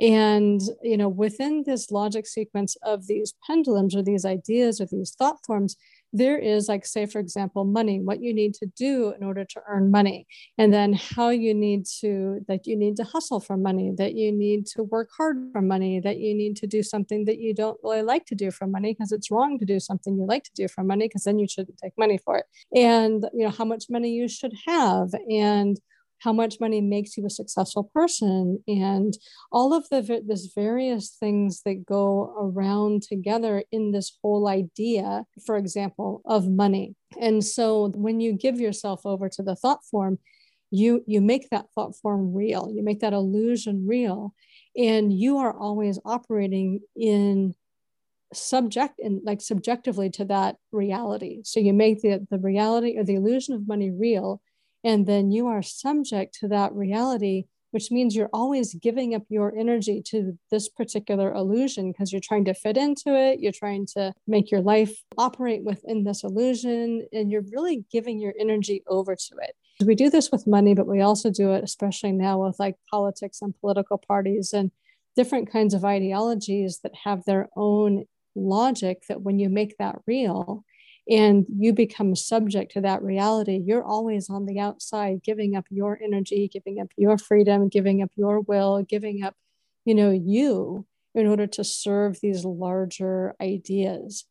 and 0.00 0.60
you 0.82 0.96
know 0.96 1.08
within 1.08 1.62
this 1.64 1.90
logic 1.90 2.26
sequence 2.26 2.76
of 2.82 3.06
these 3.06 3.34
pendulums 3.46 3.96
or 3.96 4.02
these 4.02 4.24
ideas 4.24 4.80
or 4.80 4.86
these 4.86 5.14
thought 5.18 5.38
forms 5.46 5.76
there 6.16 6.38
is 6.38 6.68
like 6.68 6.86
say 6.86 7.04
for 7.06 7.18
example 7.18 7.64
money 7.64 8.00
what 8.00 8.22
you 8.22 8.32
need 8.32 8.54
to 8.54 8.66
do 8.76 9.12
in 9.18 9.24
order 9.24 9.44
to 9.44 9.60
earn 9.68 9.90
money. 9.90 10.26
And 10.56 10.72
then 10.72 10.92
how 10.94 11.28
you 11.28 11.52
need 11.54 11.86
to 12.00 12.40
that 12.48 12.66
you 12.66 12.76
need 12.76 12.96
to 12.96 13.04
hustle 13.04 13.40
for 13.40 13.56
money 13.56 13.92
that 13.98 14.14
you 14.14 14.32
need 14.32 14.66
to 14.68 14.82
work 14.84 15.10
hard 15.16 15.36
for 15.52 15.60
money 15.60 16.00
that 16.00 16.18
you 16.18 16.34
need 16.34 16.56
to 16.56 16.66
do 16.66 16.82
something 16.82 17.24
that 17.26 17.38
you 17.38 17.54
don't 17.54 17.78
really 17.82 18.02
like 18.02 18.24
to 18.26 18.34
do 18.34 18.50
for 18.50 18.66
money 18.66 18.94
because 18.94 19.12
it's 19.12 19.30
wrong 19.30 19.58
to 19.58 19.64
do 19.64 19.78
something 19.78 20.16
you 20.16 20.26
like 20.26 20.44
to 20.44 20.52
do 20.54 20.68
for 20.68 20.82
money 20.84 21.06
because 21.06 21.24
then 21.24 21.38
you 21.38 21.48
shouldn't 21.48 21.78
take 21.78 21.92
money 21.98 22.18
for 22.18 22.38
it. 22.38 22.46
And 22.74 23.26
you 23.34 23.44
know 23.44 23.50
how 23.50 23.64
much 23.64 23.86
money 23.90 24.10
you 24.10 24.28
should 24.28 24.54
have. 24.66 25.10
And 25.28 25.78
how 26.20 26.32
much 26.32 26.60
money 26.60 26.80
makes 26.80 27.16
you 27.16 27.26
a 27.26 27.30
successful 27.30 27.90
person. 27.94 28.62
And 28.66 29.16
all 29.52 29.74
of 29.74 29.88
the 29.88 30.22
this 30.26 30.50
various 30.54 31.10
things 31.10 31.62
that 31.64 31.86
go 31.86 32.34
around 32.38 33.02
together 33.02 33.64
in 33.70 33.92
this 33.92 34.16
whole 34.22 34.48
idea 34.48 35.24
for 35.44 35.56
example 35.56 36.22
of 36.24 36.48
money. 36.48 36.94
And 37.20 37.44
so 37.44 37.88
when 37.94 38.20
you 38.20 38.32
give 38.32 38.60
yourself 38.60 39.02
over 39.04 39.28
to 39.28 39.42
the 39.42 39.56
thought 39.56 39.84
form 39.84 40.18
you 40.70 41.04
you 41.06 41.20
make 41.20 41.50
that 41.50 41.66
thought 41.74 41.96
form 41.96 42.34
real. 42.34 42.70
You 42.72 42.82
make 42.82 43.00
that 43.00 43.12
illusion 43.12 43.86
real. 43.86 44.34
And 44.76 45.12
you 45.12 45.38
are 45.38 45.56
always 45.56 45.98
operating 46.04 46.80
in 46.96 47.54
subject 48.32 48.98
and 48.98 49.20
like 49.24 49.40
subjectively 49.40 50.10
to 50.10 50.24
that 50.26 50.56
reality. 50.72 51.40
So 51.44 51.60
you 51.60 51.72
make 51.72 52.02
the 52.02 52.26
the 52.30 52.38
reality 52.38 52.98
or 52.98 53.04
the 53.04 53.14
illusion 53.14 53.54
of 53.54 53.68
money 53.68 53.90
real 53.90 54.40
and 54.86 55.04
then 55.04 55.32
you 55.32 55.48
are 55.48 55.62
subject 55.62 56.32
to 56.38 56.46
that 56.46 56.72
reality, 56.72 57.46
which 57.72 57.90
means 57.90 58.14
you're 58.14 58.30
always 58.32 58.72
giving 58.74 59.16
up 59.16 59.24
your 59.28 59.52
energy 59.58 60.00
to 60.00 60.38
this 60.52 60.68
particular 60.68 61.34
illusion 61.34 61.90
because 61.90 62.12
you're 62.12 62.20
trying 62.22 62.44
to 62.44 62.54
fit 62.54 62.76
into 62.76 63.16
it. 63.16 63.40
You're 63.40 63.50
trying 63.50 63.86
to 63.96 64.12
make 64.28 64.52
your 64.52 64.60
life 64.60 64.96
operate 65.18 65.64
within 65.64 66.04
this 66.04 66.22
illusion, 66.22 67.04
and 67.12 67.32
you're 67.32 67.42
really 67.50 67.84
giving 67.90 68.20
your 68.20 68.32
energy 68.38 68.84
over 68.86 69.16
to 69.16 69.34
it. 69.42 69.56
We 69.84 69.96
do 69.96 70.08
this 70.08 70.30
with 70.30 70.46
money, 70.46 70.72
but 70.72 70.86
we 70.86 71.00
also 71.00 71.32
do 71.32 71.50
it, 71.52 71.64
especially 71.64 72.12
now 72.12 72.46
with 72.46 72.60
like 72.60 72.76
politics 72.88 73.42
and 73.42 73.58
political 73.60 73.98
parties 73.98 74.52
and 74.52 74.70
different 75.16 75.50
kinds 75.50 75.74
of 75.74 75.84
ideologies 75.84 76.78
that 76.84 76.94
have 77.02 77.24
their 77.24 77.48
own 77.56 78.04
logic 78.36 79.02
that 79.08 79.22
when 79.22 79.40
you 79.40 79.48
make 79.48 79.76
that 79.78 79.96
real, 80.06 80.64
and 81.08 81.46
you 81.56 81.72
become 81.72 82.16
subject 82.16 82.72
to 82.72 82.80
that 82.80 83.02
reality, 83.02 83.62
you're 83.64 83.84
always 83.84 84.28
on 84.28 84.46
the 84.46 84.58
outside, 84.58 85.22
giving 85.22 85.54
up 85.54 85.64
your 85.70 85.98
energy, 86.02 86.48
giving 86.52 86.80
up 86.80 86.88
your 86.96 87.16
freedom, 87.16 87.68
giving 87.68 88.02
up 88.02 88.10
your 88.16 88.40
will, 88.40 88.82
giving 88.82 89.22
up, 89.22 89.34
you 89.84 89.94
know, 89.94 90.10
you 90.10 90.84
in 91.14 91.26
order 91.26 91.46
to 91.46 91.64
serve 91.64 92.20
these 92.20 92.44
larger 92.44 93.34
ideas. 93.40 94.24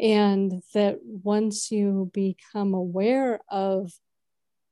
And 0.00 0.62
that 0.72 0.98
once 1.02 1.70
you 1.70 2.10
become 2.12 2.74
aware 2.74 3.40
of 3.50 3.92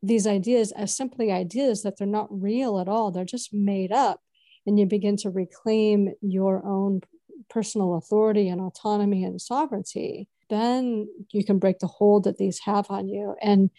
these 0.02 0.26
ideas 0.26 0.72
as 0.72 0.96
simply 0.96 1.30
ideas, 1.30 1.82
that 1.82 1.96
they're 1.96 2.06
not 2.06 2.26
real 2.30 2.80
at 2.80 2.88
all, 2.88 3.10
they're 3.10 3.24
just 3.24 3.54
made 3.54 3.92
up, 3.92 4.20
and 4.66 4.80
you 4.80 4.86
begin 4.86 5.16
to 5.18 5.30
reclaim 5.30 6.12
your 6.20 6.66
own 6.66 7.02
personal 7.48 7.94
authority 7.94 8.48
and 8.48 8.60
autonomy 8.60 9.22
and 9.22 9.40
sovereignty 9.40 10.28
then 10.52 11.08
you 11.32 11.44
can 11.44 11.58
break 11.58 11.78
the 11.78 11.86
hold 11.86 12.24
that 12.24 12.36
these 12.36 12.60
have 12.60 12.90
on 12.90 13.08
you. 13.08 13.34
And 13.40 13.70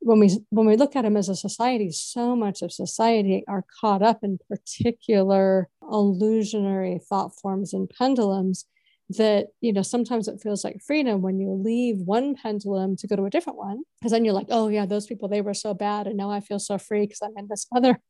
when 0.00 0.18
we 0.18 0.30
when 0.50 0.66
we 0.66 0.76
look 0.76 0.96
at 0.96 1.02
them 1.02 1.16
as 1.16 1.28
a 1.28 1.36
society, 1.36 1.90
so 1.90 2.36
much 2.36 2.62
of 2.62 2.72
society 2.72 3.44
are 3.48 3.64
caught 3.80 4.02
up 4.02 4.20
in 4.22 4.38
particular 4.48 5.68
illusionary 5.90 7.00
thought 7.08 7.34
forms 7.40 7.72
and 7.72 7.90
pendulums 7.90 8.66
that 9.16 9.48
you 9.60 9.72
know 9.72 9.82
sometimes 9.82 10.28
it 10.28 10.40
feels 10.40 10.64
like 10.64 10.80
freedom 10.80 11.22
when 11.22 11.38
you 11.38 11.50
leave 11.50 11.98
one 11.98 12.34
pendulum 12.34 12.96
to 12.96 13.06
go 13.06 13.16
to 13.16 13.24
a 13.24 13.30
different 13.30 13.58
one 13.58 13.82
because 13.98 14.12
then 14.12 14.24
you're 14.24 14.32
like 14.32 14.46
oh 14.50 14.68
yeah 14.68 14.86
those 14.86 15.06
people 15.06 15.28
they 15.28 15.40
were 15.40 15.54
so 15.54 15.74
bad 15.74 16.06
and 16.06 16.16
now 16.16 16.30
i 16.30 16.40
feel 16.40 16.58
so 16.58 16.78
free 16.78 17.02
because 17.02 17.20
i'm 17.20 17.36
in 17.36 17.46
this 17.48 17.66
other 17.76 18.00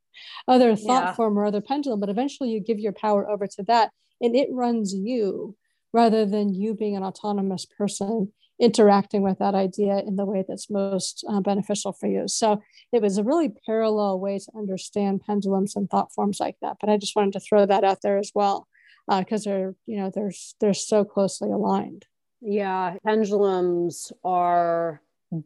other 0.46 0.76
thought 0.76 1.04
yeah. 1.04 1.14
form 1.14 1.38
or 1.38 1.44
other 1.44 1.60
pendulum 1.60 1.98
but 1.98 2.10
eventually 2.10 2.50
you 2.50 2.60
give 2.60 2.78
your 2.78 2.92
power 2.92 3.28
over 3.28 3.46
to 3.46 3.62
that 3.64 3.90
and 4.20 4.36
it 4.36 4.48
runs 4.52 4.94
you 4.94 5.56
rather 5.92 6.24
than 6.24 6.54
you 6.54 6.74
being 6.74 6.96
an 6.96 7.02
autonomous 7.02 7.66
person 7.66 8.32
interacting 8.60 9.22
with 9.22 9.38
that 9.38 9.54
idea 9.54 9.98
in 10.06 10.16
the 10.16 10.24
way 10.24 10.44
that's 10.46 10.70
most 10.70 11.24
uh, 11.28 11.40
beneficial 11.40 11.92
for 11.92 12.06
you. 12.06 12.28
So 12.28 12.62
it 12.92 13.02
was 13.02 13.18
a 13.18 13.24
really 13.24 13.52
parallel 13.66 14.20
way 14.20 14.38
to 14.38 14.52
understand 14.56 15.22
pendulums 15.26 15.74
and 15.74 15.90
thought 15.90 16.12
forms 16.12 16.38
like 16.38 16.56
that. 16.62 16.76
But 16.80 16.88
I 16.88 16.96
just 16.96 17.16
wanted 17.16 17.32
to 17.32 17.40
throw 17.40 17.66
that 17.66 17.84
out 17.84 18.02
there 18.02 18.18
as 18.18 18.30
well 18.34 18.68
because 19.08 19.46
uh, 19.46 19.50
they're 19.50 19.74
you 19.86 19.98
know 19.98 20.10
they're 20.14 20.32
they're 20.60 20.74
so 20.74 21.04
closely 21.04 21.50
aligned. 21.50 22.06
Yeah, 22.40 22.96
pendulums 23.04 24.12
are 24.24 25.02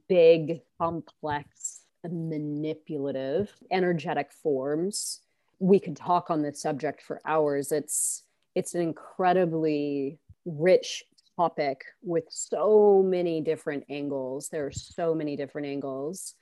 big, 0.09 0.61
complex, 0.79 1.83
manipulative, 2.05 3.53
energetic 3.71 4.33
forms. 4.33 5.21
We 5.59 5.81
could 5.81 5.97
talk 5.97 6.31
on 6.31 6.43
this 6.43 6.61
subject 6.61 7.03
for 7.03 7.21
hours. 7.25 7.73
It's 7.73 8.25
it's 8.55 8.75
an 8.75 8.83
incredibly 8.83 10.19
rich 10.47 11.05
topic 11.37 11.85
with 12.03 12.25
so 12.31 13.03
many 13.05 13.41
different 13.41 13.85
angles. 13.91 14.49
There 14.49 14.67
are 14.67 14.73
so 14.73 15.15
many 15.15 15.37
different 15.37 15.67
angles. 15.67 16.35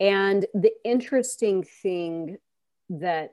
And 0.00 0.44
the 0.52 0.72
interesting 0.84 1.62
thing 1.62 2.38
that 2.90 3.30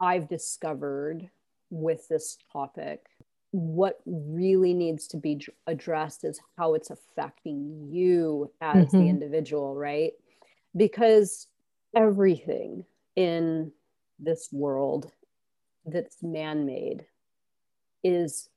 I've 0.00 0.28
discovered 0.28 1.28
with 1.70 2.08
this 2.08 2.38
topic, 2.52 3.04
what 3.50 3.98
really 4.06 4.74
needs 4.74 5.06
to 5.08 5.16
be 5.16 5.44
addressed 5.66 6.24
is 6.24 6.40
how 6.56 6.74
it's 6.74 6.90
affecting 6.90 7.88
you 7.90 8.50
as 8.60 8.86
mm-hmm. 8.86 8.98
the 8.98 9.08
individual, 9.08 9.74
right? 9.74 10.12
Because 10.76 11.46
everything 11.96 12.84
in 13.16 13.72
this 14.18 14.48
world 14.52 15.10
that's 15.84 16.22
man 16.22 16.66
made 16.66 17.06
is 18.04 18.48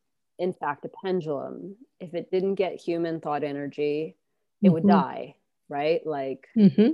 in 0.42 0.52
fact 0.52 0.84
a 0.86 0.90
pendulum 1.04 1.76
if 2.00 2.14
it 2.16 2.32
didn't 2.32 2.56
get 2.56 2.76
human 2.76 3.22
thought 3.22 3.44
energy 3.44 4.18
it 4.62 4.66
mm-hmm. 4.66 4.74
would 4.74 4.88
die 4.88 5.36
right 5.70 6.06
like 6.06 6.48
mm-hmm. 6.58 6.90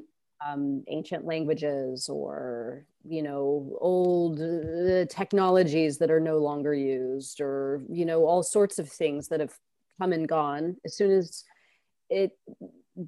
um, 0.45 0.83
ancient 0.89 1.25
languages 1.25 2.09
or 2.09 2.85
you 3.07 3.23
know 3.23 3.77
old 3.79 4.39
uh, 4.41 5.05
technologies 5.05 5.97
that 5.97 6.11
are 6.11 6.19
no 6.19 6.39
longer 6.39 6.73
used 6.73 7.39
or 7.39 7.81
you 7.89 8.05
know 8.05 8.25
all 8.25 8.43
sorts 8.43 8.79
of 8.79 8.89
things 8.89 9.29
that 9.29 9.39
have 9.39 9.57
come 9.99 10.11
and 10.11 10.27
gone 10.27 10.75
as 10.85 10.95
soon 10.95 11.11
as 11.11 11.45
it 12.09 12.37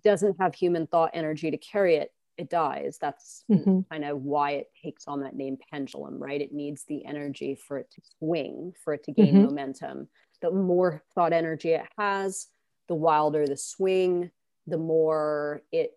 doesn't 0.04 0.38
have 0.40 0.56
human 0.56 0.88
thought 0.88 1.12
energy 1.14 1.52
to 1.52 1.58
carry 1.58 1.96
it 1.98 2.12
it 2.40 2.50
dies. 2.50 2.98
That's 3.00 3.44
mm-hmm. 3.52 3.82
kind 3.92 4.06
of 4.06 4.22
why 4.22 4.52
it 4.52 4.68
takes 4.82 5.08
on 5.08 5.20
that 5.22 5.36
name 5.36 5.58
pendulum, 5.72 6.18
right? 6.18 6.40
It 6.40 6.54
needs 6.54 6.86
the 6.86 7.06
energy 7.06 7.54
for 7.54 7.78
it 7.78 7.92
to 7.92 8.02
swing, 8.18 8.74
for 8.82 8.94
it 8.94 9.04
to 9.04 9.12
gain 9.12 9.34
mm-hmm. 9.34 9.44
momentum. 9.44 10.08
The 10.42 10.52
more 10.52 11.04
thought 11.14 11.34
energy 11.34 11.72
it 11.72 11.86
has, 11.98 12.48
the 12.88 12.96
wilder 12.96 13.46
the 13.46 13.58
swing, 13.58 14.32
the 14.68 14.78
more 14.78 15.62
it 15.72 15.92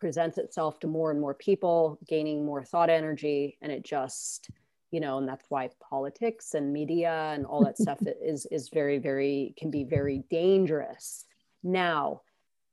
presents 0.00 0.38
itself 0.38 0.78
to 0.80 0.86
more 0.86 1.10
and 1.10 1.20
more 1.20 1.34
people, 1.34 1.98
gaining 2.06 2.44
more 2.44 2.64
thought 2.64 2.90
energy. 2.90 3.56
And 3.62 3.72
it 3.72 3.84
just, 3.84 4.50
you 4.90 5.00
know, 5.00 5.18
and 5.18 5.28
that's 5.28 5.46
why 5.48 5.70
politics 5.88 6.54
and 6.54 6.72
media 6.72 7.32
and 7.34 7.46
all 7.46 7.64
that 7.64 7.78
stuff 7.78 7.98
is 8.22 8.46
is 8.46 8.68
very, 8.68 8.98
very 8.98 9.54
can 9.58 9.70
be 9.70 9.84
very 9.84 10.24
dangerous. 10.30 11.24
Now, 11.62 12.22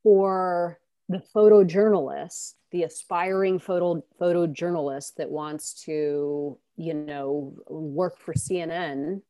for 0.03 0.79
the 1.07 1.23
photojournalist, 1.35 2.53
the 2.71 2.83
aspiring 2.83 3.59
photo 3.59 4.03
photojournalist 4.19 5.15
that 5.15 5.29
wants 5.29 5.73
to, 5.83 6.57
you 6.77 6.93
know, 6.93 7.53
work 7.69 8.17
for 8.17 8.33
CNN, 8.33 9.21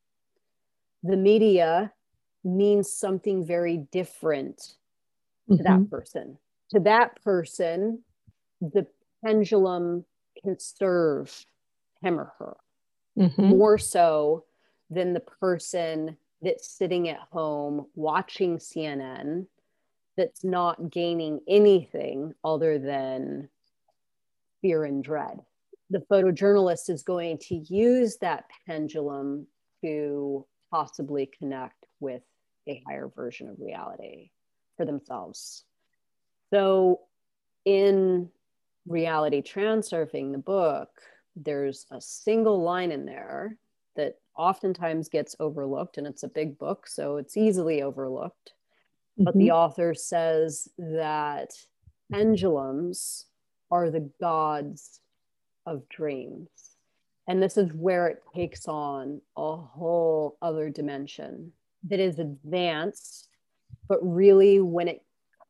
the 1.03 1.17
media 1.17 1.91
means 2.43 2.91
something 2.91 3.45
very 3.45 3.77
different 3.91 4.75
to 5.49 5.55
mm-hmm. 5.55 5.63
that 5.63 5.89
person. 5.89 6.37
To 6.71 6.79
that 6.81 7.21
person, 7.23 8.03
the 8.61 8.87
pendulum 9.23 10.05
can 10.41 10.57
serve 10.59 11.45
him 12.01 12.19
or 12.19 12.33
her 12.39 12.57
mm-hmm. 13.17 13.43
more 13.43 13.77
so 13.77 14.45
than 14.89 15.13
the 15.13 15.19
person 15.19 16.17
that's 16.41 16.69
sitting 16.69 17.09
at 17.09 17.19
home 17.31 17.85
watching 17.95 18.57
CNN 18.57 19.45
that's 20.17 20.43
not 20.43 20.91
gaining 20.91 21.39
anything 21.47 22.33
other 22.43 22.77
than 22.77 23.47
fear 24.61 24.83
and 24.83 25.03
dread. 25.03 25.39
The 25.89 26.03
photojournalist 26.11 26.89
is 26.89 27.03
going 27.03 27.37
to 27.49 27.55
use 27.55 28.17
that 28.17 28.45
pendulum 28.65 29.47
to 29.83 30.45
possibly 30.71 31.29
connect 31.37 31.85
with 31.99 32.23
a 32.67 32.81
higher 32.87 33.07
version 33.07 33.49
of 33.49 33.59
reality 33.59 34.31
for 34.77 34.85
themselves. 34.85 35.63
So, 36.51 37.01
in 37.65 38.29
Reality 38.87 39.41
Transurfing, 39.41 40.31
the 40.31 40.39
book, 40.39 40.89
there's 41.35 41.85
a 41.91 42.01
single 42.01 42.61
line 42.61 42.91
in 42.91 43.05
there 43.05 43.57
that 43.95 44.17
oftentimes 44.35 45.09
gets 45.09 45.35
overlooked, 45.39 45.97
and 45.97 46.07
it's 46.07 46.23
a 46.23 46.27
big 46.27 46.57
book, 46.57 46.87
so 46.87 47.17
it's 47.17 47.37
easily 47.37 47.81
overlooked 47.83 48.53
but 49.17 49.33
the 49.33 49.47
mm-hmm. 49.47 49.55
author 49.55 49.93
says 49.93 50.67
that 50.77 51.51
pendulums 52.11 53.25
are 53.69 53.89
the 53.89 54.09
gods 54.19 54.99
of 55.65 55.87
dreams. 55.89 56.49
And 57.31 57.41
this 57.41 57.55
is 57.55 57.71
where 57.71 58.07
it 58.07 58.21
takes 58.35 58.67
on 58.67 59.21
a 59.37 59.55
whole 59.55 60.37
other 60.41 60.69
dimension 60.69 61.53
that 61.87 62.01
is 62.01 62.19
advanced, 62.19 63.29
but 63.87 63.99
really, 64.01 64.59
when 64.59 64.89
it 64.89 65.01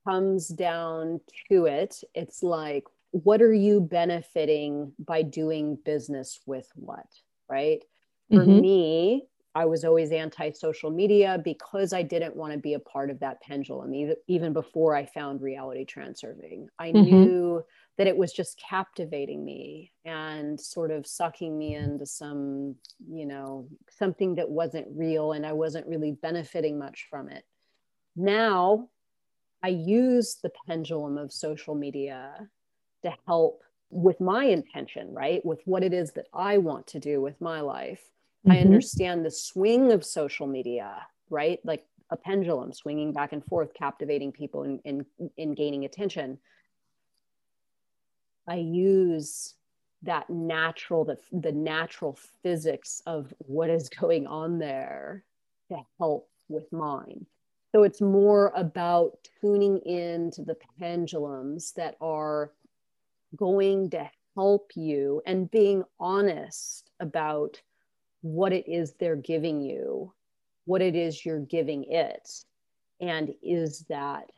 comes 0.07 0.47
down 0.47 1.21
to 1.49 1.65
it, 1.65 2.03
it's 2.13 2.43
like, 2.43 2.83
what 3.09 3.41
are 3.41 3.53
you 3.53 3.81
benefiting 3.81 4.93
by 4.99 5.23
doing 5.23 5.75
business 5.83 6.39
with 6.45 6.67
what? 6.75 7.07
Right. 7.49 7.83
For 8.29 8.45
mm-hmm. 8.45 8.61
me, 8.61 9.23
I 9.55 9.65
was 9.65 9.83
always 9.83 10.11
anti 10.11 10.51
social 10.51 10.91
media 10.91 11.41
because 11.43 11.93
I 11.93 12.03
didn't 12.03 12.35
want 12.35 12.53
to 12.53 12.59
be 12.59 12.75
a 12.75 12.79
part 12.79 13.09
of 13.09 13.19
that 13.21 13.41
pendulum, 13.41 13.91
even, 14.27 14.53
before 14.53 14.95
I 14.95 15.05
found 15.07 15.41
reality 15.41 15.83
transurfing. 15.83 16.67
I 16.77 16.91
mm-hmm. 16.91 17.01
knew 17.01 17.65
that 17.97 18.07
it 18.07 18.17
was 18.17 18.31
just 18.33 18.59
captivating 18.59 19.43
me 19.43 19.91
and 20.05 20.59
sort 20.59 20.91
of 20.91 21.05
sucking 21.05 21.57
me 21.57 21.75
into 21.75 22.05
some, 22.05 22.75
you 23.07 23.25
know, 23.25 23.67
something 23.89 24.35
that 24.35 24.49
wasn't 24.49 24.87
real 24.91 25.33
and 25.33 25.45
I 25.45 25.53
wasn't 25.53 25.87
really 25.87 26.11
benefiting 26.11 26.79
much 26.79 27.07
from 27.09 27.29
it. 27.29 27.43
Now 28.15 28.89
I 29.61 29.69
use 29.69 30.37
the 30.41 30.51
pendulum 30.67 31.17
of 31.17 31.31
social 31.31 31.75
media 31.75 32.49
to 33.03 33.13
help 33.27 33.61
with 33.89 34.19
my 34.21 34.45
intention, 34.45 35.13
right? 35.13 35.45
With 35.45 35.61
what 35.65 35.83
it 35.83 35.93
is 35.93 36.11
that 36.13 36.27
I 36.33 36.57
want 36.57 36.87
to 36.87 36.99
do 36.99 37.21
with 37.21 37.39
my 37.41 37.61
life 37.61 38.01
Mm-hmm. 38.45 38.51
I 38.51 38.61
understand 38.61 39.25
the 39.25 39.31
swing 39.31 39.91
of 39.91 40.03
social 40.03 40.47
media, 40.47 41.05
right? 41.29 41.59
Like 41.63 41.85
a 42.09 42.17
pendulum 42.17 42.73
swinging 42.73 43.13
back 43.13 43.33
and 43.33 43.45
forth, 43.45 43.73
captivating 43.73 44.31
people 44.31 44.63
and 44.63 44.79
in, 44.83 45.05
in 45.37 45.53
gaining 45.53 45.85
attention. 45.85 46.39
I 48.47 48.55
use 48.55 49.55
that 50.03 50.29
natural, 50.29 51.05
the, 51.05 51.17
the 51.31 51.51
natural 51.51 52.17
physics 52.41 53.01
of 53.05 53.33
what 53.39 53.69
is 53.69 53.89
going 53.89 54.27
on 54.27 54.57
there 54.57 55.23
to 55.69 55.77
help 55.97 56.29
with 56.49 56.71
mine. 56.71 57.25
So 57.71 57.83
it's 57.83 58.01
more 58.01 58.51
about 58.55 59.17
tuning 59.39 59.77
in 59.79 60.31
to 60.31 60.43
the 60.43 60.57
pendulums 60.79 61.71
that 61.73 61.95
are 62.01 62.51
going 63.35 63.89
to 63.91 64.09
help 64.35 64.71
you 64.75 65.21
and 65.25 65.49
being 65.51 65.83
honest 65.99 66.89
about 66.99 67.61
what 68.21 68.51
it 68.51 68.67
is 68.67 68.93
they're 68.93 69.15
giving 69.15 69.61
you, 69.61 70.11
what 70.65 70.81
it 70.81 70.95
is 70.95 71.25
you're 71.25 71.39
giving 71.39 71.85
it, 71.87 72.29
and 72.99 73.33
is 73.41 73.85
that 73.89 74.31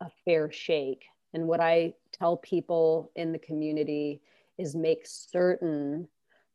a 0.00 0.10
fair 0.24 0.50
shake? 0.50 1.04
And 1.32 1.48
what 1.48 1.60
I 1.60 1.94
tell 2.18 2.36
people 2.38 3.10
in 3.16 3.32
the 3.32 3.38
community 3.38 4.20
is 4.58 4.74
make 4.74 5.02
certain 5.04 6.08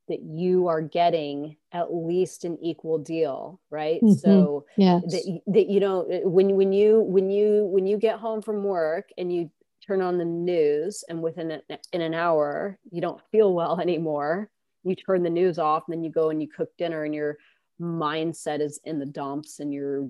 that 0.07 0.21
you 0.23 0.67
are 0.67 0.81
getting 0.81 1.55
at 1.71 1.93
least 1.93 2.43
an 2.43 2.57
equal 2.61 2.97
deal 2.97 3.59
right 3.69 4.01
mm-hmm. 4.01 4.13
so 4.13 4.65
yes. 4.75 5.03
that, 5.03 5.41
that 5.47 5.67
you 5.67 5.79
know 5.79 6.05
when 6.23 6.55
when 6.55 6.73
you 6.73 7.01
when 7.01 7.29
you 7.29 7.65
when 7.65 7.85
you 7.85 7.97
get 7.97 8.19
home 8.19 8.41
from 8.41 8.63
work 8.63 9.09
and 9.17 9.31
you 9.31 9.49
turn 9.85 10.01
on 10.01 10.17
the 10.17 10.25
news 10.25 11.03
and 11.09 11.21
within 11.21 11.51
a, 11.51 11.61
in 11.93 12.01
an 12.01 12.13
hour 12.13 12.77
you 12.91 13.01
don't 13.01 13.21
feel 13.31 13.53
well 13.53 13.79
anymore 13.79 14.49
you 14.83 14.95
turn 14.95 15.23
the 15.23 15.29
news 15.29 15.59
off 15.59 15.83
and 15.87 15.93
then 15.93 16.03
you 16.03 16.11
go 16.11 16.29
and 16.29 16.41
you 16.41 16.47
cook 16.47 16.69
dinner 16.77 17.03
and 17.03 17.13
your 17.13 17.37
mindset 17.79 18.59
is 18.59 18.79
in 18.83 18.99
the 18.99 19.05
dumps 19.05 19.59
and 19.59 19.73
you're 19.73 20.07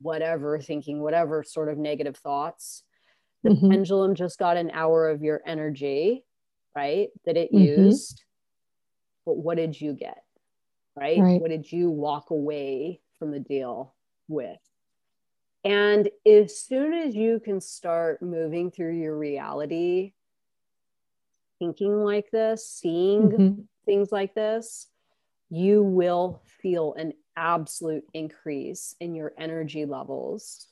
whatever 0.00 0.58
thinking 0.60 1.00
whatever 1.00 1.42
sort 1.42 1.68
of 1.68 1.78
negative 1.78 2.16
thoughts 2.16 2.82
the 3.44 3.50
mm-hmm. 3.50 3.70
pendulum 3.70 4.14
just 4.14 4.38
got 4.38 4.56
an 4.56 4.70
hour 4.72 5.08
of 5.08 5.22
your 5.22 5.40
energy 5.46 6.24
right 6.74 7.10
that 7.24 7.36
it 7.36 7.52
mm-hmm. 7.52 7.84
used 7.84 8.24
but 9.24 9.36
what 9.36 9.56
did 9.56 9.80
you 9.80 9.92
get 9.92 10.24
right? 10.96 11.20
right 11.20 11.40
what 11.40 11.50
did 11.50 11.70
you 11.70 11.88
walk 11.90 12.30
away 12.30 13.00
from 13.18 13.30
the 13.30 13.40
deal 13.40 13.94
with 14.28 14.58
And 15.64 16.10
as 16.26 16.58
soon 16.58 16.92
as 16.92 17.14
you 17.14 17.40
can 17.40 17.60
start 17.60 18.20
moving 18.20 18.70
through 18.70 18.98
your 18.98 19.16
reality, 19.16 20.12
thinking 21.58 22.04
like 22.04 22.30
this, 22.30 22.68
seeing 22.68 23.30
mm-hmm. 23.30 23.60
things 23.86 24.12
like 24.12 24.34
this, 24.34 24.88
you 25.48 25.82
will 25.82 26.42
feel 26.60 26.94
an 26.94 27.14
absolute 27.36 28.04
increase 28.12 28.94
in 29.00 29.14
your 29.14 29.32
energy 29.38 29.86
levels 29.86 30.68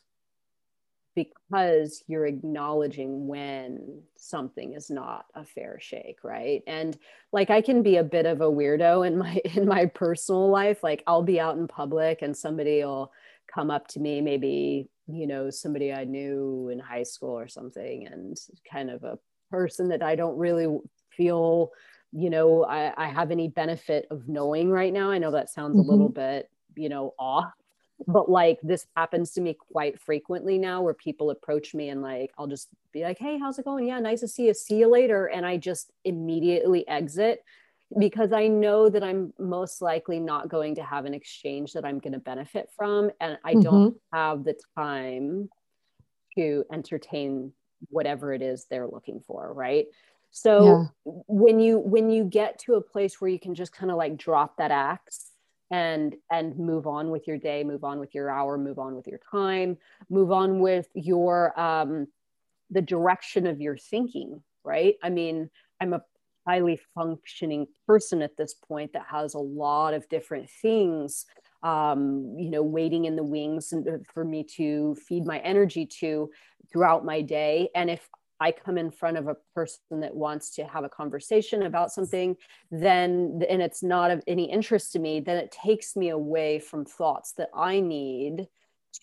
because 1.14 2.02
you're 2.06 2.26
acknowledging 2.26 3.26
when 3.26 4.02
something 4.16 4.72
is 4.72 4.90
not 4.90 5.26
a 5.34 5.44
fair 5.44 5.78
shake 5.80 6.24
right? 6.24 6.62
And 6.66 6.96
like 7.32 7.50
i 7.50 7.60
can 7.60 7.82
be 7.82 7.96
a 7.96 8.04
bit 8.04 8.26
of 8.26 8.40
a 8.40 8.50
weirdo 8.50 9.06
in 9.06 9.18
my 9.18 9.40
in 9.44 9.66
my 9.66 9.86
personal 9.86 10.50
life. 10.50 10.82
Like 10.82 11.02
i'll 11.06 11.22
be 11.22 11.40
out 11.40 11.56
in 11.56 11.68
public 11.68 12.22
and 12.22 12.36
somebody 12.36 12.84
will 12.84 13.12
come 13.52 13.70
up 13.70 13.88
to 13.88 14.00
me 14.00 14.20
maybe 14.20 14.88
you 15.08 15.26
know 15.26 15.50
somebody 15.50 15.92
i 15.92 16.04
knew 16.04 16.68
in 16.72 16.78
high 16.78 17.02
school 17.02 17.36
or 17.36 17.48
something 17.48 18.06
and 18.06 18.38
kind 18.70 18.88
of 18.88 19.02
a 19.02 19.18
person 19.50 19.88
that 19.88 20.02
i 20.02 20.14
don't 20.14 20.38
really 20.38 20.78
feel 21.10 21.72
you 22.12 22.30
know 22.30 22.64
I, 22.64 22.92
I 22.96 23.08
have 23.08 23.30
any 23.30 23.48
benefit 23.48 24.06
of 24.10 24.28
knowing 24.28 24.70
right 24.70 24.92
now. 24.92 25.10
I 25.10 25.18
know 25.18 25.32
that 25.32 25.50
sounds 25.50 25.78
mm-hmm. 25.78 25.88
a 25.88 25.92
little 25.92 26.08
bit 26.08 26.50
you 26.76 26.88
know 26.88 27.14
off 27.18 27.52
but 28.06 28.30
like 28.30 28.58
this 28.62 28.86
happens 28.96 29.32
to 29.32 29.40
me 29.40 29.54
quite 29.54 30.00
frequently 30.00 30.58
now 30.58 30.82
where 30.82 30.94
people 30.94 31.30
approach 31.30 31.74
me 31.74 31.88
and 31.88 32.02
like 32.02 32.32
i'll 32.38 32.46
just 32.46 32.68
be 32.92 33.02
like 33.02 33.18
hey 33.18 33.38
how's 33.38 33.58
it 33.58 33.64
going 33.64 33.86
yeah 33.86 33.98
nice 33.98 34.20
to 34.20 34.28
see 34.28 34.46
you 34.46 34.54
see 34.54 34.78
you 34.78 34.88
later 34.88 35.26
and 35.26 35.46
i 35.46 35.56
just 35.56 35.92
immediately 36.04 36.86
exit 36.88 37.44
because 37.98 38.32
i 38.32 38.46
know 38.46 38.88
that 38.88 39.02
i'm 39.02 39.32
most 39.38 39.82
likely 39.82 40.18
not 40.18 40.48
going 40.48 40.74
to 40.74 40.82
have 40.82 41.04
an 41.04 41.14
exchange 41.14 41.72
that 41.72 41.84
i'm 41.84 41.98
going 41.98 42.12
to 42.12 42.18
benefit 42.18 42.68
from 42.76 43.10
and 43.20 43.38
i 43.44 43.52
mm-hmm. 43.52 43.62
don't 43.62 43.96
have 44.12 44.44
the 44.44 44.58
time 44.76 45.48
to 46.34 46.64
entertain 46.72 47.52
whatever 47.88 48.32
it 48.32 48.42
is 48.42 48.66
they're 48.70 48.86
looking 48.86 49.20
for 49.20 49.52
right 49.52 49.86
so 50.30 50.64
yeah. 51.04 51.12
when 51.28 51.60
you 51.60 51.78
when 51.78 52.08
you 52.08 52.24
get 52.24 52.58
to 52.58 52.74
a 52.74 52.80
place 52.80 53.20
where 53.20 53.28
you 53.28 53.38
can 53.38 53.54
just 53.54 53.72
kind 53.72 53.90
of 53.90 53.98
like 53.98 54.16
drop 54.16 54.56
that 54.56 54.70
axe 54.70 55.31
and 55.72 56.14
and 56.30 56.56
move 56.58 56.86
on 56.86 57.10
with 57.10 57.26
your 57.26 57.38
day 57.38 57.64
move 57.64 57.82
on 57.82 57.98
with 57.98 58.14
your 58.14 58.30
hour 58.30 58.56
move 58.56 58.78
on 58.78 58.94
with 58.94 59.06
your 59.06 59.20
time 59.30 59.76
move 60.10 60.30
on 60.30 60.60
with 60.60 60.86
your 60.94 61.58
um 61.58 62.06
the 62.70 62.82
direction 62.82 63.46
of 63.46 63.60
your 63.60 63.76
thinking 63.76 64.42
right? 64.64 64.94
I 65.02 65.10
mean 65.10 65.50
i'm 65.80 65.92
a 65.92 66.02
highly 66.46 66.80
functioning 66.94 67.66
person 67.86 68.22
at 68.22 68.36
this 68.36 68.54
point 68.54 68.92
that 68.92 69.06
has 69.08 69.34
a 69.34 69.38
lot 69.38 69.94
of 69.94 70.08
different 70.08 70.48
things 70.50 71.26
um, 71.62 72.34
you 72.36 72.50
know 72.50 72.62
waiting 72.62 73.04
in 73.04 73.16
the 73.16 73.22
wings 73.22 73.72
uh, 73.72 73.98
for 74.12 74.24
me 74.24 74.42
to 74.56 74.96
feed 74.96 75.24
my 75.24 75.38
energy 75.38 75.86
to 75.86 76.28
throughout 76.72 77.04
my 77.04 77.20
day. 77.20 77.68
And 77.74 77.90
if 77.90 78.08
I 78.42 78.50
come 78.50 78.76
in 78.76 78.90
front 78.90 79.16
of 79.16 79.28
a 79.28 79.36
person 79.54 80.00
that 80.00 80.16
wants 80.16 80.50
to 80.56 80.64
have 80.64 80.82
a 80.82 80.88
conversation 80.88 81.62
about 81.62 81.92
something, 81.92 82.36
then, 82.72 83.40
and 83.48 83.62
it's 83.62 83.84
not 83.84 84.10
of 84.10 84.20
any 84.26 84.50
interest 84.50 84.92
to 84.92 84.98
me, 84.98 85.20
then 85.20 85.36
it 85.36 85.52
takes 85.52 85.94
me 85.94 86.08
away 86.08 86.58
from 86.58 86.84
thoughts 86.84 87.34
that 87.34 87.50
I 87.54 87.78
need 87.78 88.48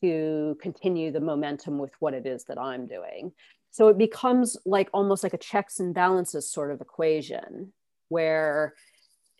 to 0.02 0.58
continue 0.62 1.10
the 1.10 1.22
momentum 1.22 1.80
with 1.80 1.94
what 2.00 2.14
it 2.14 2.26
is 2.26 2.44
that 2.46 2.58
I'm 2.58 2.86
doing. 2.86 3.32
So 3.72 3.88
it 3.88 3.98
becomes 3.98 4.58
like 4.66 4.90
almost 4.94 5.24
like 5.24 5.34
a 5.34 5.38
checks 5.38 5.80
and 5.80 5.94
balances 5.94 6.52
sort 6.52 6.72
of 6.72 6.82
equation 6.82 7.72
where 8.10 8.74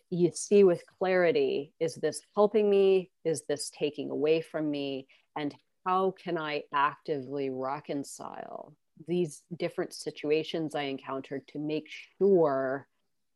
you 0.08 0.30
see 0.32 0.64
with 0.64 0.82
clarity 0.98 1.74
is 1.78 1.96
this 1.96 2.22
helping 2.34 2.70
me? 2.70 3.10
Is 3.24 3.42
this 3.48 3.70
taking 3.70 4.08
away 4.08 4.40
from 4.40 4.70
me? 4.70 5.08
And 5.36 5.54
how 5.86 6.14
can 6.22 6.38
I 6.38 6.62
actively 6.72 7.50
reconcile 7.50 8.74
these 9.06 9.42
different 9.58 9.94
situations 9.94 10.74
I 10.74 10.82
encountered 10.82 11.46
to 11.48 11.58
make 11.58 11.86
sure 12.18 12.86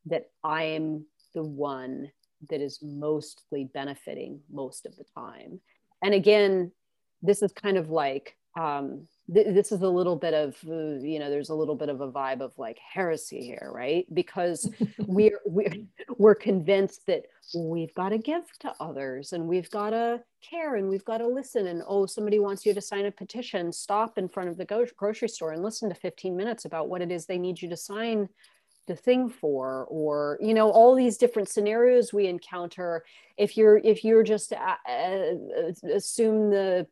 that 0.07 0.31
I 0.43 0.65
am 0.65 1.07
the 1.35 1.43
one 1.43 2.11
that 2.51 2.61
is 2.61 2.79
mostly 2.83 3.65
benefiting 3.73 4.41
most 4.53 4.87
of 4.87 4.97
the 4.97 5.05
time. 5.15 5.61
And 6.03 6.15
again, 6.15 6.73
this 7.23 7.43
is 7.43 7.53
kind 7.53 7.79
of 7.79 7.89
like 7.89 8.37
um, 8.59 9.07
this 9.27 9.73
is 9.73 9.81
a 9.81 9.89
little 9.89 10.17
bit 10.17 10.35
of 10.35 10.57
uh, 10.69 11.01
you 11.01 11.19
know 11.19 11.31
there's 11.31 11.49
a 11.49 11.55
little 11.55 11.75
bit 11.75 11.89
of 11.89 12.01
a 12.01 12.11
vibe 12.11 12.41
of 12.41 12.53
like 12.59 12.79
heresy 12.79 13.41
here 13.41 13.71
right? 13.73 14.07
Because 14.13 14.71
we're 14.99 15.41
we're 15.47 15.73
we're 16.19 16.35
convinced 16.35 17.07
that 17.07 17.25
we've 17.55 17.95
got 17.95 18.11
to 18.11 18.19
give 18.19 18.45
to 18.61 18.73
others 18.81 19.33
and 19.33 19.47
we've 19.47 19.71
got 19.71 19.91
to 19.91 20.21
care 20.43 20.77
and 20.77 20.89
we've 20.89 21.05
got 21.05 21.19
to 21.19 21.27
listen 21.27 21.69
and 21.69 21.83
oh 21.89 22.05
somebody 22.05 22.39
wants 22.39 22.67
you 22.67 22.75
to 22.75 22.81
sign 22.81 23.07
a 23.07 23.11
petition 23.11 23.73
stop 23.73 24.19
in 24.19 24.29
front 24.29 24.51
of 24.51 24.59
the 24.59 24.65
go- 24.65 24.87
grocery 24.97 25.29
store 25.29 25.53
and 25.53 25.63
listen 25.63 25.89
to 25.89 25.95
15 25.95 26.37
minutes 26.37 26.67
about 26.67 26.89
what 26.89 27.01
it 27.01 27.11
is 27.11 27.25
they 27.25 27.39
need 27.39 27.61
you 27.61 27.69
to 27.69 27.77
sign 27.77 28.29
the 28.87 28.97
thing 28.97 29.29
for 29.29 29.87
or 29.89 30.39
you 30.41 30.55
know 30.55 30.71
all 30.71 30.95
these 30.95 31.17
different 31.17 31.49
scenarios 31.49 32.13
we 32.13 32.27
encounter. 32.27 33.05
If 33.37 33.57
you're 33.57 33.79
if 33.79 34.05
you're 34.05 34.23
just 34.23 34.53
uh, 34.53 34.77
uh, 34.89 35.89
assume 35.93 36.51
the 36.51 36.87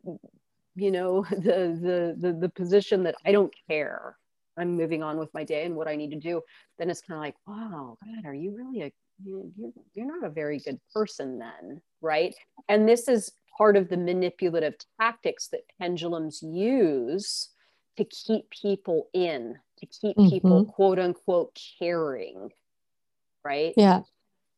you 0.75 0.91
know 0.91 1.23
the, 1.29 1.77
the 1.81 2.15
the 2.19 2.33
the 2.33 2.49
position 2.49 3.03
that 3.03 3.15
i 3.25 3.31
don't 3.31 3.53
care. 3.67 4.17
I'm 4.55 4.77
moving 4.77 5.01
on 5.01 5.17
with 5.17 5.33
my 5.33 5.43
day 5.43 5.65
and 5.65 5.75
what 5.75 5.87
i 5.87 5.95
need 5.95 6.11
to 6.11 6.19
do 6.19 6.41
then 6.77 6.89
it's 6.89 7.01
kind 7.01 7.17
of 7.17 7.21
like 7.21 7.35
wow 7.47 7.97
god 8.03 8.25
are 8.25 8.35
you 8.35 8.55
really 8.55 8.83
a 8.83 8.91
you're, 9.23 9.45
you're 9.93 10.05
not 10.05 10.23
a 10.23 10.33
very 10.33 10.59
good 10.59 10.79
person 10.93 11.39
then 11.39 11.81
right? 12.03 12.35
And 12.69 12.87
this 12.87 13.07
is 13.07 13.31
part 13.57 13.77
of 13.77 13.89
the 13.89 13.97
manipulative 13.97 14.75
tactics 14.99 15.47
that 15.47 15.61
pendulums 15.79 16.43
use 16.43 17.49
to 17.97 18.05
keep 18.05 18.49
people 18.49 19.07
in 19.13 19.55
to 19.79 19.85
keep 19.85 20.17
mm-hmm. 20.17 20.29
people 20.29 20.65
quote 20.65 20.99
unquote 20.99 21.57
caring 21.79 22.49
right? 23.43 23.73
Yeah 23.75 24.01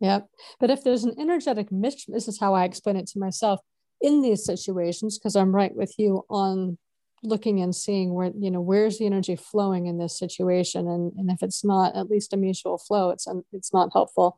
yeah. 0.01 0.21
But 0.59 0.71
if 0.71 0.83
there's 0.83 1.05
an 1.05 1.15
energetic 1.17 1.71
mission 1.71 2.13
this 2.13 2.27
is 2.27 2.39
how 2.39 2.53
i 2.53 2.65
explain 2.65 2.97
it 2.97 3.07
to 3.07 3.19
myself 3.19 3.61
in 4.05 4.21
these 4.21 4.45
situations 4.45 5.17
because 5.17 5.35
i'm 5.35 5.53
right 5.53 5.75
with 5.75 5.93
you 5.97 6.23
on 6.29 6.77
looking 7.25 7.61
and 7.61 7.75
seeing 7.75 8.13
where 8.13 8.31
you 8.37 8.51
know 8.51 8.61
where's 8.61 8.97
the 8.97 9.05
energy 9.05 9.35
flowing 9.35 9.87
in 9.87 9.97
this 9.97 10.17
situation. 10.17 10.87
And, 10.87 11.11
and 11.17 11.31
if 11.31 11.41
it's 11.41 11.65
not 11.65 11.95
at 11.95 12.09
least 12.09 12.33
a 12.33 12.37
mutual 12.37 12.77
flow 12.77 13.09
it's 13.09 13.27
it's 13.51 13.73
not 13.73 13.89
helpful 13.93 14.37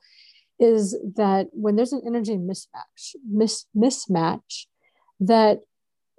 is 0.59 0.97
that 1.15 1.47
when 1.51 1.75
there's 1.75 1.93
an 1.93 2.01
energy 2.05 2.35
mismatch 2.35 3.15
mis, 3.29 3.65
mismatch 3.75 4.65
that 5.19 5.59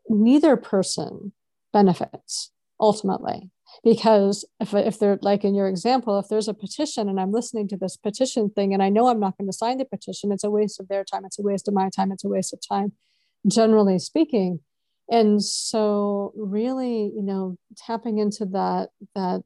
neither 0.08 0.56
person 0.56 1.32
benefits 1.72 2.52
ultimately. 2.80 3.50
Because 3.84 4.46
if, 4.60 4.72
if 4.72 4.98
they're 4.98 5.18
like 5.20 5.44
in 5.44 5.54
your 5.54 5.68
example 5.68 6.18
if 6.18 6.28
there's 6.28 6.48
a 6.48 6.54
petition 6.54 7.08
and 7.08 7.20
i'm 7.20 7.32
listening 7.32 7.68
to 7.68 7.76
this 7.76 7.98
petition 7.98 8.48
thing 8.48 8.72
and 8.72 8.82
i 8.82 8.88
know 8.88 9.08
i'm 9.08 9.20
not 9.20 9.36
going 9.36 9.46
to 9.48 9.56
sign 9.56 9.76
the 9.76 9.84
petition 9.84 10.32
it's 10.32 10.42
a 10.42 10.50
waste 10.50 10.80
of 10.80 10.88
their 10.88 11.04
time 11.04 11.24
it's 11.26 11.38
a 11.38 11.42
waste 11.42 11.68
of 11.68 11.74
my 11.74 11.90
time 11.94 12.10
it's 12.10 12.24
a 12.24 12.28
waste 12.28 12.54
of 12.54 12.60
time 12.66 12.92
generally 13.46 13.98
speaking 13.98 14.60
and 15.10 15.42
so 15.42 16.32
really 16.36 17.12
you 17.14 17.22
know 17.22 17.56
tapping 17.76 18.18
into 18.18 18.44
that 18.44 18.90
that 19.14 19.42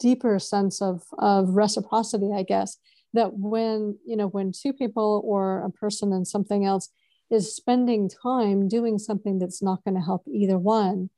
deeper 0.00 0.38
sense 0.38 0.82
of 0.82 1.02
of 1.18 1.50
reciprocity 1.50 2.30
i 2.34 2.42
guess 2.42 2.78
that 3.12 3.30
when 3.34 3.98
you 4.06 4.16
know 4.16 4.26
when 4.26 4.52
two 4.52 4.72
people 4.72 5.22
or 5.24 5.64
a 5.64 5.70
person 5.70 6.12
and 6.12 6.26
something 6.26 6.64
else 6.64 6.90
is 7.30 7.54
spending 7.54 8.10
time 8.22 8.68
doing 8.68 8.98
something 8.98 9.38
that's 9.38 9.62
not 9.62 9.82
going 9.84 9.94
to 9.94 10.00
help 10.00 10.22
either 10.28 10.58
one 10.58 11.08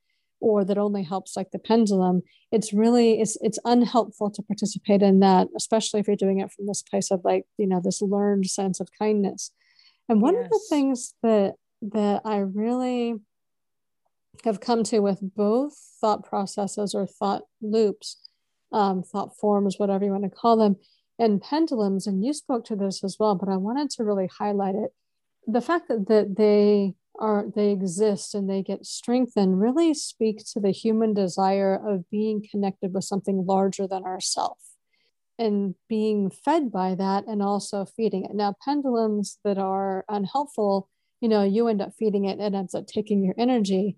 or 0.40 0.64
that 0.64 0.78
only 0.78 1.02
helps 1.02 1.36
like 1.36 1.50
the 1.50 1.58
pendulum 1.58 2.22
it's 2.52 2.72
really 2.72 3.20
it's 3.20 3.36
it's 3.40 3.58
unhelpful 3.64 4.30
to 4.30 4.42
participate 4.42 5.02
in 5.02 5.20
that 5.20 5.48
especially 5.56 6.00
if 6.00 6.06
you're 6.06 6.16
doing 6.16 6.40
it 6.40 6.52
from 6.52 6.66
this 6.66 6.82
place 6.82 7.10
of 7.10 7.20
like 7.24 7.44
you 7.58 7.66
know 7.66 7.80
this 7.82 8.02
learned 8.02 8.46
sense 8.46 8.78
of 8.78 8.88
kindness 8.98 9.50
and 10.08 10.20
one 10.20 10.34
yes. 10.34 10.44
of 10.44 10.50
the 10.50 10.60
things 10.68 11.14
that 11.22 11.54
that 11.82 12.22
I 12.24 12.38
really 12.38 13.14
have 14.44 14.60
come 14.60 14.82
to 14.84 15.00
with 15.00 15.18
both 15.22 15.74
thought 16.00 16.24
processes 16.24 16.94
or 16.94 17.06
thought 17.06 17.42
loops, 17.60 18.28
um, 18.72 19.02
thought 19.02 19.36
forms, 19.36 19.78
whatever 19.78 20.04
you 20.04 20.10
want 20.10 20.24
to 20.24 20.30
call 20.30 20.56
them, 20.56 20.76
and 21.18 21.42
pendulums. 21.42 22.06
And 22.06 22.24
you 22.24 22.32
spoke 22.32 22.64
to 22.66 22.76
this 22.76 23.02
as 23.02 23.16
well, 23.18 23.34
but 23.34 23.48
I 23.48 23.56
wanted 23.56 23.90
to 23.90 24.04
really 24.04 24.28
highlight 24.38 24.74
it. 24.74 24.90
The 25.46 25.60
fact 25.60 25.88
that, 25.88 26.08
that 26.08 26.36
they 26.36 26.94
are 27.18 27.46
they 27.54 27.70
exist 27.70 28.34
and 28.34 28.48
they 28.48 28.62
get 28.62 28.84
strengthened 28.84 29.58
really 29.58 29.94
speak 29.94 30.44
to 30.52 30.60
the 30.60 30.70
human 30.70 31.14
desire 31.14 31.74
of 31.74 32.08
being 32.10 32.44
connected 32.50 32.92
with 32.92 33.04
something 33.04 33.46
larger 33.46 33.86
than 33.86 34.04
ourself 34.04 34.58
and 35.38 35.74
being 35.88 36.30
fed 36.30 36.70
by 36.70 36.94
that 36.94 37.26
and 37.26 37.42
also 37.42 37.84
feeding 37.84 38.24
it. 38.24 38.34
Now, 38.34 38.54
pendulums 38.64 39.38
that 39.44 39.58
are 39.58 40.04
unhelpful 40.08 40.88
you 41.20 41.28
know 41.28 41.42
you 41.42 41.68
end 41.68 41.82
up 41.82 41.92
feeding 41.98 42.24
it 42.26 42.38
and 42.38 42.54
it 42.54 42.58
ends 42.58 42.74
up 42.74 42.86
taking 42.86 43.22
your 43.24 43.34
energy. 43.38 43.96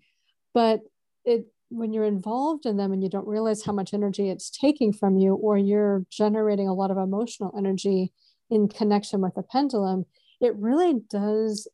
But 0.54 0.80
it 1.24 1.46
when 1.70 1.92
you're 1.92 2.04
involved 2.04 2.64
in 2.64 2.76
them 2.78 2.92
and 2.92 3.02
you 3.02 3.10
don't 3.10 3.26
realize 3.28 3.62
how 3.64 3.72
much 3.72 3.92
energy 3.92 4.30
it's 4.30 4.50
taking 4.50 4.92
from 4.92 5.18
you 5.18 5.34
or 5.34 5.58
you're 5.58 6.04
generating 6.10 6.66
a 6.66 6.74
lot 6.74 6.90
of 6.90 6.96
emotional 6.96 7.52
energy 7.56 8.12
in 8.50 8.68
connection 8.68 9.20
with 9.20 9.34
the 9.34 9.42
pendulum 9.42 10.06
it 10.40 10.54
really 10.56 11.00
does 11.10 11.68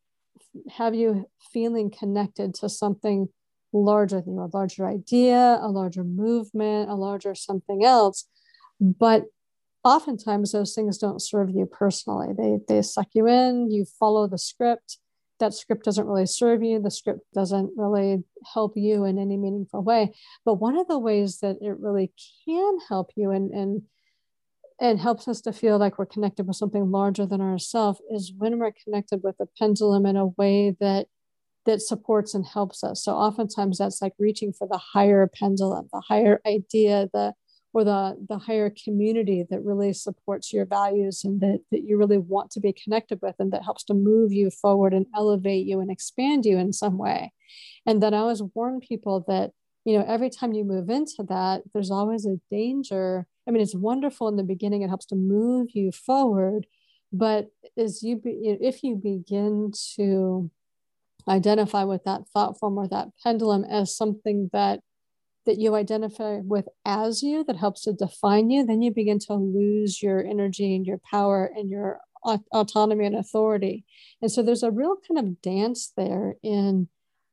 have 0.71 0.95
you 0.95 1.29
feeling 1.53 1.91
connected 1.91 2.55
to 2.55 2.69
something 2.69 3.29
larger 3.73 4.21
than 4.21 4.35
you 4.35 4.41
a 4.41 4.51
larger 4.57 4.87
idea 4.87 5.59
a 5.61 5.69
larger 5.69 6.05
movement 6.05 6.91
a 6.91 6.95
larger 6.95 7.35
something 7.35 7.85
else. 7.85 8.27
But 8.81 9.25
oftentimes 9.83 10.53
those 10.53 10.75
things 10.75 10.99
don't 10.99 11.21
serve 11.21 11.51
you 11.51 11.67
personally. 11.67 12.29
They 12.37 12.59
they 12.69 12.83
suck 12.83 13.09
you 13.15 13.27
in 13.27 13.71
you 13.71 13.85
follow 13.85 14.27
the 14.27 14.39
script 14.39 14.99
that 15.41 15.55
script 15.55 15.85
doesn't 15.85 16.07
really 16.07 16.27
serve 16.27 16.63
you 16.63 16.81
the 16.81 16.91
script 16.91 17.21
doesn't 17.35 17.73
really 17.77 18.23
help 18.53 18.73
you 18.77 19.05
in 19.05 19.19
any 19.19 19.37
meaningful 19.37 19.83
way 19.83 20.13
but 20.45 20.55
one 20.55 20.77
of 20.77 20.87
the 20.89 20.99
ways 20.99 21.39
that 21.39 21.57
it 21.61 21.79
really 21.81 22.13
can 22.47 22.79
help 22.89 23.11
you 23.17 23.31
and 23.31 23.51
and 23.53 23.83
and 24.81 24.99
helps 24.99 25.29
us 25.29 25.41
to 25.41 25.53
feel 25.53 25.79
like 25.79 25.99
we're 25.99 26.07
connected 26.07 26.47
with 26.47 26.57
something 26.57 26.91
larger 26.91 27.27
than 27.27 27.41
ourselves 27.41 28.01
is 28.11 28.33
when 28.37 28.59
we're 28.59 28.73
connected 28.85 29.21
with 29.23 29.37
a 29.41 29.47
pendulum 29.59 30.05
in 30.05 30.17
a 30.17 30.27
way 30.27 30.75
that 30.81 31.07
that 31.67 31.81
supports 31.81 32.35
and 32.35 32.45
helps 32.45 32.85
us. 32.85 33.03
So 33.03 33.13
oftentimes 33.13 33.79
that's 33.79 34.03
like 34.03 34.13
reaching 34.19 34.53
for 34.53 34.69
the 34.69 34.79
higher 34.79 35.31
pendulum, 35.33 35.89
the 35.93 36.03
higher 36.07 36.41
idea, 36.47 37.09
the 37.13 37.35
or 37.75 37.85
the 37.85 38.17
the 38.29 38.39
higher 38.39 38.71
community 38.71 39.45
that 39.51 39.63
really 39.63 39.93
supports 39.93 40.53
your 40.53 40.65
values 40.65 41.25
and 41.25 41.41
that, 41.41 41.61
that 41.73 41.83
you 41.83 41.99
really 41.99 42.19
want 42.19 42.51
to 42.53 42.61
be 42.61 42.73
connected 42.73 43.19
with 43.21 43.35
and 43.41 43.53
that 43.53 43.65
helps 43.65 43.83
to 43.85 43.95
move 43.95 44.33
you 44.33 44.49
forward 44.49 44.95
and 44.95 45.07
elevate 45.15 45.67
you 45.67 45.81
and 45.81 45.91
expand 45.91 46.47
you 46.47 46.57
in 46.57 46.73
some 46.73 46.97
way. 46.97 47.33
And 47.85 48.03
then 48.03 48.15
I 48.15 48.19
always 48.19 48.43
warn 48.55 48.81
people 48.81 49.25
that, 49.27 49.51
you 49.85 49.99
know, 49.99 50.05
every 50.07 50.31
time 50.31 50.53
you 50.53 50.65
move 50.65 50.89
into 50.89 51.25
that, 51.29 51.63
there's 51.73 51.91
always 51.91 52.25
a 52.25 52.41
danger. 52.49 53.27
I 53.47 53.51
mean, 53.51 53.63
it's 53.63 53.75
wonderful 53.75 54.29
in 54.29 54.37
the 54.37 54.45
beginning, 54.45 54.83
it 54.83 54.89
helps 54.89 55.07
to 55.07 55.17
move 55.17 55.69
you 55.75 55.91
forward. 55.91 56.67
But 57.13 57.51
as 57.77 58.03
you 58.03 58.17
be, 58.17 58.31
if 58.61 58.83
you 58.85 58.97
begin 58.97 59.73
to 59.97 60.51
identify 61.29 61.85
with 61.85 62.05
that 62.05 62.29
thought 62.29 62.59
form 62.59 62.79
or 62.79 62.89
that 62.89 63.09
pendulum 63.23 63.65
as 63.65 63.97
something 63.97 64.51
that 64.53 64.81
that 65.47 65.59
you 65.59 65.75
identify 65.75 66.39
with 66.43 66.67
as 66.85 67.23
you 67.23 67.45
that 67.45 67.57
helps 67.57 67.83
to 67.83 67.93
define 67.93 68.51
you 68.51 68.65
then 68.65 68.83
you 68.83 68.93
begin 68.93 69.19
to 69.19 69.35
lose 69.35 70.03
your 70.03 70.25
energy 70.25 70.75
and 70.75 70.87
your 70.87 71.01
power 71.11 71.51
and 71.55 71.71
your 71.71 72.01
autonomy 72.53 73.05
and 73.05 73.17
authority 73.17 73.85
and 74.23 74.33
so 74.33 74.43
there's 74.43 74.63
a 74.63 74.71
real 74.71 74.97
kind 75.07 75.19
of 75.19 75.43
dance 75.43 75.93
there 75.97 76.37
in 76.43 76.89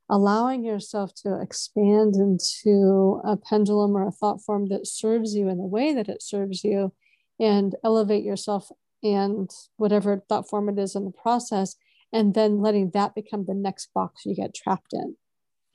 allowing 0.10 0.66
yourself 0.66 1.14
to 1.16 1.40
expand 1.42 2.16
into 2.16 3.22
a 3.24 3.38
pendulum 3.38 3.96
or 3.96 4.06
a 4.06 4.12
thought 4.12 4.42
form 4.42 4.68
that 4.68 4.86
serves 4.86 5.34
you 5.34 5.48
in 5.48 5.58
the 5.58 5.64
way 5.64 5.94
that 5.94 6.10
it 6.10 6.22
serves 6.22 6.66
you 6.66 6.92
and 7.40 7.76
elevate 7.84 8.24
yourself 8.24 8.70
and 9.04 9.50
whatever 9.78 10.22
thought 10.28 10.50
form 10.50 10.68
it 10.68 10.78
is 10.78 10.96
in 10.96 11.06
the 11.06 11.12
process 11.12 11.76
and 12.14 12.34
then 12.34 12.62
letting 12.62 12.92
that 12.92 13.16
become 13.16 13.46
the 13.46 13.54
next 13.54 13.90
box 13.94 14.26
you 14.26 14.36
get 14.36 14.54
trapped 14.54 14.94
in. 14.94 15.16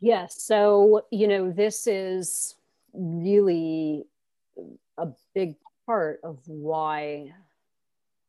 Yes. 0.01 0.43
So, 0.43 1.03
you 1.11 1.27
know, 1.29 1.51
this 1.51 1.87
is 1.87 2.55
really 2.93 4.05
a 4.99 5.09
big 5.35 5.57
part 5.87 6.21
of 6.23 6.39
why 6.47 7.33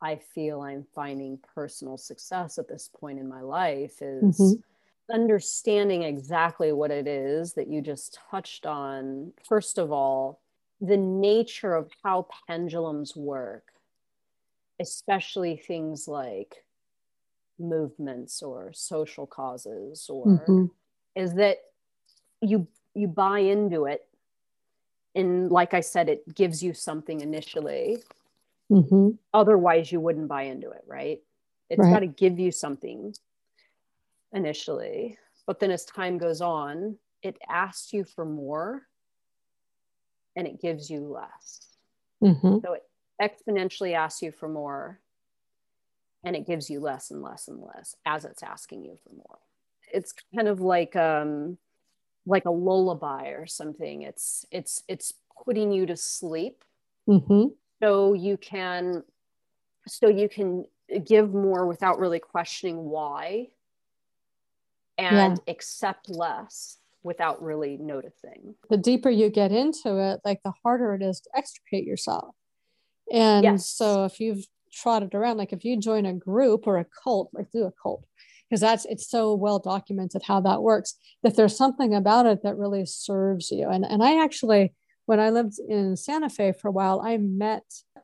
I 0.02 0.16
feel 0.16 0.62
I'm 0.62 0.86
finding 0.94 1.40
personal 1.56 1.98
success 1.98 2.58
at 2.58 2.68
this 2.68 2.90
point 3.00 3.20
in 3.20 3.28
my 3.28 3.42
life 3.42 4.02
is 4.02 4.40
mm-hmm. 4.40 5.14
understanding 5.14 6.04
exactly 6.04 6.72
what 6.72 6.92
it 6.92 7.08
is 7.08 7.54
that 7.54 7.68
you 7.68 7.82
just 7.82 8.20
touched 8.30 8.66
on. 8.66 9.34
First 9.48 9.78
of 9.78 9.92
all, 9.92 10.40
the 10.80 10.98
nature 10.98 11.74
of 11.74 11.90
how 12.04 12.28
pendulums 12.48 13.16
work, 13.16 13.64
especially 14.80 15.58
things 15.58 16.08
like 16.08 16.64
movements 17.58 18.44
or 18.44 18.72
social 18.74 19.26
causes 19.26 20.08
or 20.10 20.28
mm-hmm. 20.28 20.66
Is 21.18 21.34
that 21.34 21.58
you 22.42 22.68
you 22.94 23.08
buy 23.08 23.40
into 23.40 23.86
it 23.86 24.06
and 25.16 25.52
like 25.52 25.74
i 25.74 25.82
said 25.82 26.08
it 26.08 26.36
gives 26.36 26.62
you 26.64 26.74
something 26.74 27.20
initially 27.22 27.98
mm-hmm. 28.72 29.10
otherwise 29.34 29.92
you 29.92 30.00
wouldn't 30.00 30.28
buy 30.28 30.44
into 30.44 30.70
it 30.70 30.84
right 30.88 31.22
It's 31.70 31.80
right. 31.80 31.92
got 31.92 32.00
to 32.00 32.08
give 32.08 32.40
you 32.40 32.52
something 32.52 33.14
initially 34.32 35.18
but 35.48 35.60
then 35.60 35.72
as 35.72 35.84
time 35.86 36.18
goes 36.20 36.40
on 36.40 36.98
it 37.24 37.38
asks 37.50 37.92
you 37.92 38.04
for 38.04 38.24
more 38.24 38.84
and 40.36 40.46
it 40.46 40.62
gives 40.62 40.90
you 40.90 41.00
less 41.00 41.66
mm-hmm. 42.24 42.58
so 42.64 42.74
it 42.74 42.84
exponentially 43.20 43.96
asks 43.96 44.22
you 44.22 44.32
for 44.32 44.48
more 44.48 45.00
and 46.24 46.36
it 46.36 46.46
gives 46.46 46.70
you 46.70 46.80
less 46.80 47.10
and 47.10 47.24
less 47.24 47.48
and 47.48 47.60
less 47.60 47.96
as 48.06 48.24
it's 48.24 48.44
asking 48.44 48.84
you 48.84 48.96
for 49.04 49.16
more 49.16 49.40
it's 49.94 50.14
kind 50.36 50.48
of 50.48 50.62
like 50.62 50.96
um 50.96 51.58
like 52.26 52.46
a 52.46 52.52
lullaby 52.52 53.30
or 53.30 53.46
something 53.46 54.02
it's 54.02 54.46
it's 54.52 54.84
it's 54.88 55.14
putting 55.46 55.72
you 55.72 55.86
to 55.86 55.96
sleep 55.96 56.64
mm-hmm. 57.08 57.46
so 57.82 58.14
you 58.14 58.38
can 58.38 59.04
so 59.88 60.08
you 60.08 60.28
can 60.28 60.66
give 61.06 61.34
more 61.34 61.66
without 61.66 62.00
really 62.00 62.20
questioning 62.20 62.86
why 62.90 63.48
and 64.98 65.40
yeah. 65.46 65.52
accept 65.52 66.10
less 66.10 66.78
without 67.04 67.42
really 67.42 67.78
noticing 67.78 68.56
the 68.70 68.78
deeper 68.78 69.10
you 69.10 69.30
get 69.30 69.52
into 69.52 69.98
it 69.98 70.20
like 70.26 70.42
the 70.44 70.54
harder 70.64 70.94
it 70.94 71.02
is 71.02 71.22
to 71.22 71.30
extricate 71.36 71.86
yourself 71.86 72.36
and 73.14 73.44
yes. 73.44 73.70
so 73.70 74.04
if 74.04 74.20
you've 74.20 74.46
trotted 74.78 75.16
around. 75.16 75.38
Like 75.38 75.54
if 75.54 75.66
you 75.66 75.80
join 75.80 76.06
a 76.06 76.14
group 76.14 76.68
or 76.68 76.78
a 76.78 76.86
cult, 77.04 77.30
like 77.34 77.52
do 77.52 77.66
a 77.66 77.72
cult, 77.82 78.06
because 78.50 78.62
that's 78.62 78.86
it's 78.86 79.10
so 79.10 79.34
well 79.34 79.60
documented 79.60 80.22
how 80.24 80.42
that 80.42 80.62
works. 80.62 80.96
That 81.24 81.36
there's 81.36 81.58
something 81.58 81.94
about 81.94 82.26
it 82.26 82.44
that 82.44 82.58
really 82.58 82.86
serves 82.86 83.52
you. 83.52 83.70
And 83.70 83.86
and 83.86 84.04
I 84.04 84.24
actually, 84.24 84.74
when 85.06 85.20
I 85.20 85.30
lived 85.30 85.60
in 85.68 85.96
Santa 85.96 86.30
Fe 86.30 86.54
for 86.54 86.68
a 86.68 86.72
while, 86.72 87.02
I 87.02 87.18
met 87.18 87.64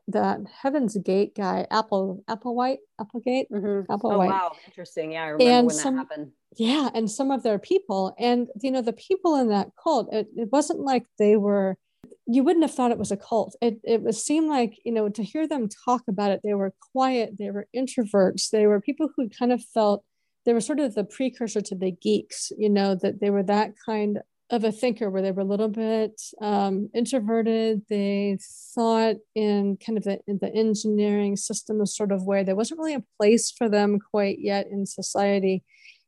that 0.10 0.40
Heaven's 0.62 0.98
Gate 0.98 1.36
guy, 1.36 1.66
Apple 1.72 2.24
Applewhite, 2.30 2.80
Applegate, 3.00 3.50
mm-hmm. 3.52 3.92
Applewhite. 3.92 4.26
Oh 4.26 4.30
wow, 4.30 4.52
interesting. 4.66 5.14
Yeah, 5.14 5.24
I 5.24 5.28
remember 5.28 5.52
and 5.52 5.68
when 5.68 5.76
some, 5.76 5.96
that 5.96 6.02
happened. 6.02 6.32
Yeah, 6.56 6.90
and 6.94 7.10
some 7.10 7.32
of 7.32 7.44
their 7.44 7.60
people, 7.60 8.14
and 8.20 8.48
you 8.62 8.72
know, 8.72 8.82
the 8.82 8.94
people 8.94 9.36
in 9.36 9.50
that 9.50 9.70
cult, 9.82 10.14
it, 10.14 10.28
it 10.36 10.50
wasn't 10.52 10.80
like 10.80 11.06
they 11.18 11.38
were 11.38 11.78
you 12.26 12.44
wouldn't 12.44 12.64
have 12.64 12.74
thought 12.74 12.92
it 12.92 12.98
was 12.98 13.12
a 13.12 13.18
cult. 13.18 13.56
It 13.62 13.80
it 13.84 14.02
was 14.02 14.24
seemed 14.24 14.50
like 14.50 14.80
you 14.84 14.92
know 14.92 15.10
to 15.10 15.24
hear 15.24 15.48
them 15.48 15.70
talk 15.86 16.04
about 16.08 16.32
it. 16.32 16.42
They 16.44 16.54
were 16.54 16.74
quiet. 16.92 17.38
They 17.38 17.52
were 17.52 17.68
introverts. 17.76 18.50
They 18.50 18.68
were 18.68 18.82
people 18.82 19.10
who 19.16 19.30
kind 19.30 19.52
of 19.52 19.64
felt 19.74 20.04
they 20.46 20.54
were 20.54 20.62
sort 20.62 20.80
of 20.80 20.96
the 20.96 21.04
precursor 21.04 21.62
to 21.62 21.76
the 21.76 21.92
geeks. 21.92 22.52
You 22.58 22.70
know 22.70 22.96
that 22.96 23.20
they 23.20 23.30
were 23.30 23.44
that 23.44 23.74
kind 23.86 24.20
of 24.50 24.64
a 24.64 24.72
thinker 24.72 25.10
where 25.10 25.22
they 25.22 25.32
were 25.32 25.42
a 25.42 25.46
little 25.46 25.70
bit 25.70 26.22
um, 26.42 26.90
introverted. 26.94 27.82
They 27.90 28.38
thought 28.76 29.16
in 29.36 29.78
kind 29.78 29.98
of 29.98 30.04
the, 30.04 30.20
the 30.28 30.54
engineering 30.54 31.36
system 31.38 31.84
sort 31.86 32.12
of 32.12 32.26
way. 32.26 32.44
There 32.44 32.56
wasn't 32.56 32.80
really 32.80 32.96
a 32.96 33.04
place 33.18 33.52
for 33.52 33.70
them 33.70 34.00
quite 34.00 34.40
yet 34.40 34.68
in 34.68 34.86
society. 34.86 35.64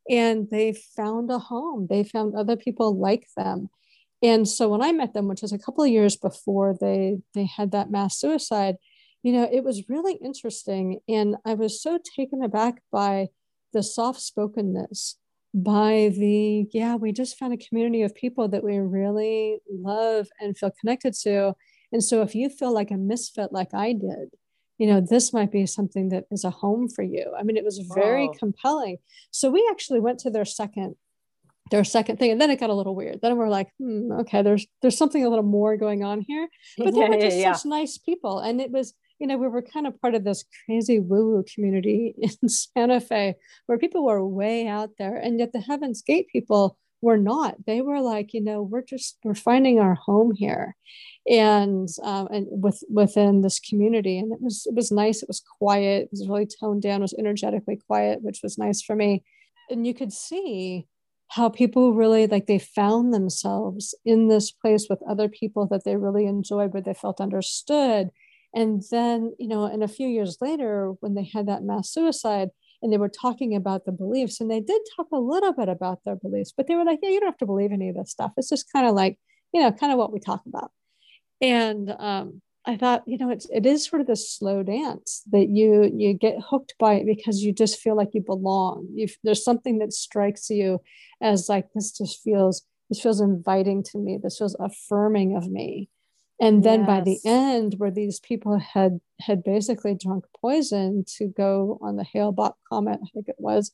And 0.08 0.48
they 0.52 0.74
found 0.96 1.32
a 1.32 1.40
home. 1.40 1.88
They 1.90 2.04
found 2.04 2.36
other 2.36 2.56
people 2.56 2.96
like 2.96 3.26
them 3.36 3.70
and 4.22 4.48
so 4.48 4.70
when 4.70 4.82
I 4.82 4.92
met 4.92 5.14
them, 5.14 5.28
which 5.28 5.42
was 5.42 5.52
a 5.52 5.60
couple 5.60 5.84
of 5.84 5.90
years 5.92 6.16
before 6.16 6.76
they 6.80 7.18
they 7.34 7.46
had 7.46 7.72
that 7.72 7.92
mass 7.92 8.18
suicide, 8.20 8.76
you 9.24 9.32
know, 9.32 9.48
it 9.52 9.64
was 9.64 9.90
really 9.90 10.16
interesting. 10.16 11.00
And 11.08 11.36
I 11.46 11.54
was 11.54 11.82
so 11.82 12.00
taken 12.16 12.44
aback 12.44 12.82
by 12.92 13.28
the 13.76 13.84
soft 13.84 14.22
spokenness, 14.22 15.18
by 15.54 16.12
the, 16.18 16.68
yeah, 16.72 16.96
we 16.96 17.12
just 17.12 17.38
found 17.38 17.54
a 17.54 17.58
community 17.58 18.02
of 18.02 18.16
people 18.16 18.48
that 18.48 18.64
we 18.64 18.78
really 18.78 19.60
love 19.70 20.28
and 20.40 20.58
feel 20.58 20.72
connected 20.80 21.14
to. 21.14 21.54
And 21.92 22.04
so 22.04 22.22
if 22.22 22.34
you 22.34 22.50
feel 22.50 22.74
like 22.74 22.90
a 22.90 22.98
misfit 22.98 23.52
like 23.52 23.74
I 23.74 23.92
did, 23.92 24.30
you 24.78 24.88
know, 24.88 25.02
this 25.02 25.32
might 25.34 25.52
be 25.52 25.66
something 25.66 26.10
that 26.10 26.26
is 26.32 26.44
a 26.44 26.50
home 26.50 26.90
for 26.90 27.04
you. 27.04 27.34
I 27.38 27.44
mean, 27.44 27.58
it 27.58 27.64
was 27.64 27.80
very 27.94 28.30
compelling. 28.40 28.98
So 29.32 29.50
we 29.50 29.66
actually 29.70 30.00
went 30.00 30.20
to 30.20 30.30
their 30.32 30.46
second 30.46 30.96
their 31.72 31.84
second 31.84 32.20
thing 32.20 32.30
and 32.30 32.40
then 32.40 32.52
it 32.52 32.60
got 32.60 32.70
a 32.70 32.76
little 32.76 32.96
weird 32.96 33.20
then 33.24 33.38
we're 33.38 33.50
like 33.50 33.70
hmm, 33.80 34.12
okay 34.12 34.44
there's 34.44 34.68
there's 34.84 34.96
something 34.96 35.26
a 35.26 35.30
little 35.30 35.44
more 35.44 35.76
going 35.78 36.04
on 36.04 36.22
here 36.22 36.48
but 36.78 36.94
they 36.94 37.00
yeah, 37.00 37.10
were 37.10 37.20
just 37.20 37.38
yeah, 37.38 37.54
such 37.54 37.66
nice 37.66 37.98
people 37.98 38.38
and 38.38 38.62
it 38.62 38.70
was 38.70 38.94
you 39.20 39.28
know 39.28 39.38
we 39.38 39.48
were 39.48 39.62
kind 39.62 39.88
of 39.88 40.00
part 40.02 40.16
of 40.16 40.24
this 40.24 40.44
crazy 40.66 41.00
woo 41.00 41.32
woo 41.32 41.44
community 41.54 42.16
in 42.42 42.50
santa 42.50 43.00
fe 43.00 43.36
where 43.66 43.78
people 43.78 44.06
were 44.06 44.26
way 44.26 44.68
out 44.68 44.92
there 44.98 45.16
and 45.16 45.40
yet 45.40 45.54
the 45.54 45.62
heavens 45.62 46.02
gate 46.02 46.28
people 46.32 46.78
were 47.06 47.18
not. 47.18 47.56
They 47.66 47.82
were 47.82 48.02
like 48.02 48.34
you 48.34 48.42
know 48.42 48.62
we're 48.62 48.82
just 48.82 49.18
we're 49.24 49.36
finding 49.36 49.80
our 49.80 49.96
home 49.96 50.34
here. 50.36 50.76
And 51.30 51.88
um, 52.04 52.28
and 52.32 52.48
with 52.50 52.84
within 52.90 53.42
this 53.42 53.60
community. 53.60 54.18
And 54.18 54.34
it 54.34 54.40
was 54.42 54.66
it 54.66 54.76
was 54.76 54.92
nice. 54.92 55.22
It 55.22 55.30
was 55.30 55.44
quiet. 55.60 56.04
It 56.04 56.10
was 56.12 56.28
really 56.28 56.48
toned 56.48 56.82
down. 56.82 57.00
It 57.00 57.02
was 57.02 57.16
energetically 57.18 57.80
quiet 57.88 58.22
which 58.22 58.42
was 58.44 58.58
nice 58.58 58.82
for 58.82 58.96
me. 58.96 59.24
And 59.70 59.86
you 59.88 59.94
could 59.94 60.12
see 60.12 60.88
how 61.30 61.50
people 61.50 61.94
really 61.94 62.28
like 62.28 62.48
they 62.48 62.60
found 62.60 63.14
themselves 63.14 63.96
in 64.06 64.28
this 64.28 64.52
place 64.52 64.88
with 64.90 65.02
other 65.10 65.28
people 65.30 65.68
that 65.68 65.84
they 65.84 65.96
really 65.96 66.26
enjoyed 66.26 66.74
where 66.74 66.84
they 66.84 66.94
felt 66.94 67.22
understood 67.22 68.10
and 68.56 68.82
then 68.90 69.34
you 69.38 69.48
know 69.48 69.66
and 69.66 69.84
a 69.84 69.88
few 69.88 70.08
years 70.08 70.38
later 70.42 70.94
when 71.02 71.14
they 71.14 71.30
had 71.32 71.48
that 71.48 71.64
mass 71.64 71.92
suicide 71.92 72.50
and 72.82 72.92
they 72.92 72.98
were 72.98 73.10
talking 73.10 73.56
about 73.56 73.86
the 73.86 73.92
beliefs 73.92 74.40
and 74.40 74.50
they 74.50 74.62
did 74.62 74.82
talk 74.96 75.08
a 75.14 75.20
little 75.20 75.54
bit 75.54 75.70
about 75.70 76.00
their 76.06 76.16
beliefs 76.16 76.54
but 76.56 76.68
they 76.68 76.76
were 76.76 76.86
like 76.86 77.00
yeah 77.04 77.10
you 77.10 77.20
don't 77.20 77.30
have 77.30 77.38
to 77.38 77.46
believe 77.46 77.72
any 77.72 77.90
of 77.90 77.96
this 77.96 78.12
stuff. 78.12 78.32
It's 78.38 78.50
just 78.50 78.72
kind 78.72 78.88
of 78.88 78.96
like 78.96 79.20
you 79.54 79.62
know 79.62 79.72
kind 79.72 79.92
of 79.92 80.00
what 80.00 80.14
we 80.14 80.20
talk 80.20 80.42
about. 80.48 80.72
And 81.42 81.94
um, 82.00 82.42
i 82.68 82.76
thought 82.76 83.04
you 83.06 83.18
know 83.20 83.30
it's 83.30 83.48
it 83.52 83.66
is 83.66 83.86
sort 83.86 84.02
of 84.02 84.08
this 84.08 84.34
slow 84.34 84.64
dance 84.64 85.22
that 85.32 85.50
you 85.50 85.92
you 85.94 86.14
get 86.14 86.36
hooked 86.50 86.74
by 86.80 86.94
it 86.96 87.06
because 87.06 87.44
you 87.44 87.54
just 87.54 87.80
feel 87.80 87.96
like 87.96 88.10
you 88.14 88.22
belong. 88.22 88.88
You 88.94 89.08
there's 89.24 89.44
something 89.44 89.80
that 89.80 89.94
strikes 89.94 90.50
you 90.50 90.82
as 91.22 91.50
like 91.50 91.68
this 91.74 91.92
just 91.92 92.22
feels 92.24 92.64
this 92.90 93.02
feels 93.02 93.22
inviting 93.22 93.84
to 93.84 93.98
me. 93.98 94.20
This 94.22 94.38
feels 94.38 94.56
affirming 94.60 95.36
of 95.36 95.50
me 95.50 95.90
and 96.40 96.64
then 96.64 96.82
yes. 96.82 96.88
by 96.88 97.02
the 97.02 97.20
end 97.26 97.76
where 97.78 97.92
these 97.92 98.20
people 98.20 98.58
had 98.58 99.00
had 99.20 99.44
basically 99.44 99.96
drunk 99.96 100.26
poison 100.40 101.04
to 101.08 101.28
go 101.28 101.80
on 101.82 101.96
the 101.96 102.04
hale-bopp 102.04 102.54
comet 102.68 103.00
i 103.02 103.08
think 103.14 103.28
it 103.28 103.36
was 103.38 103.72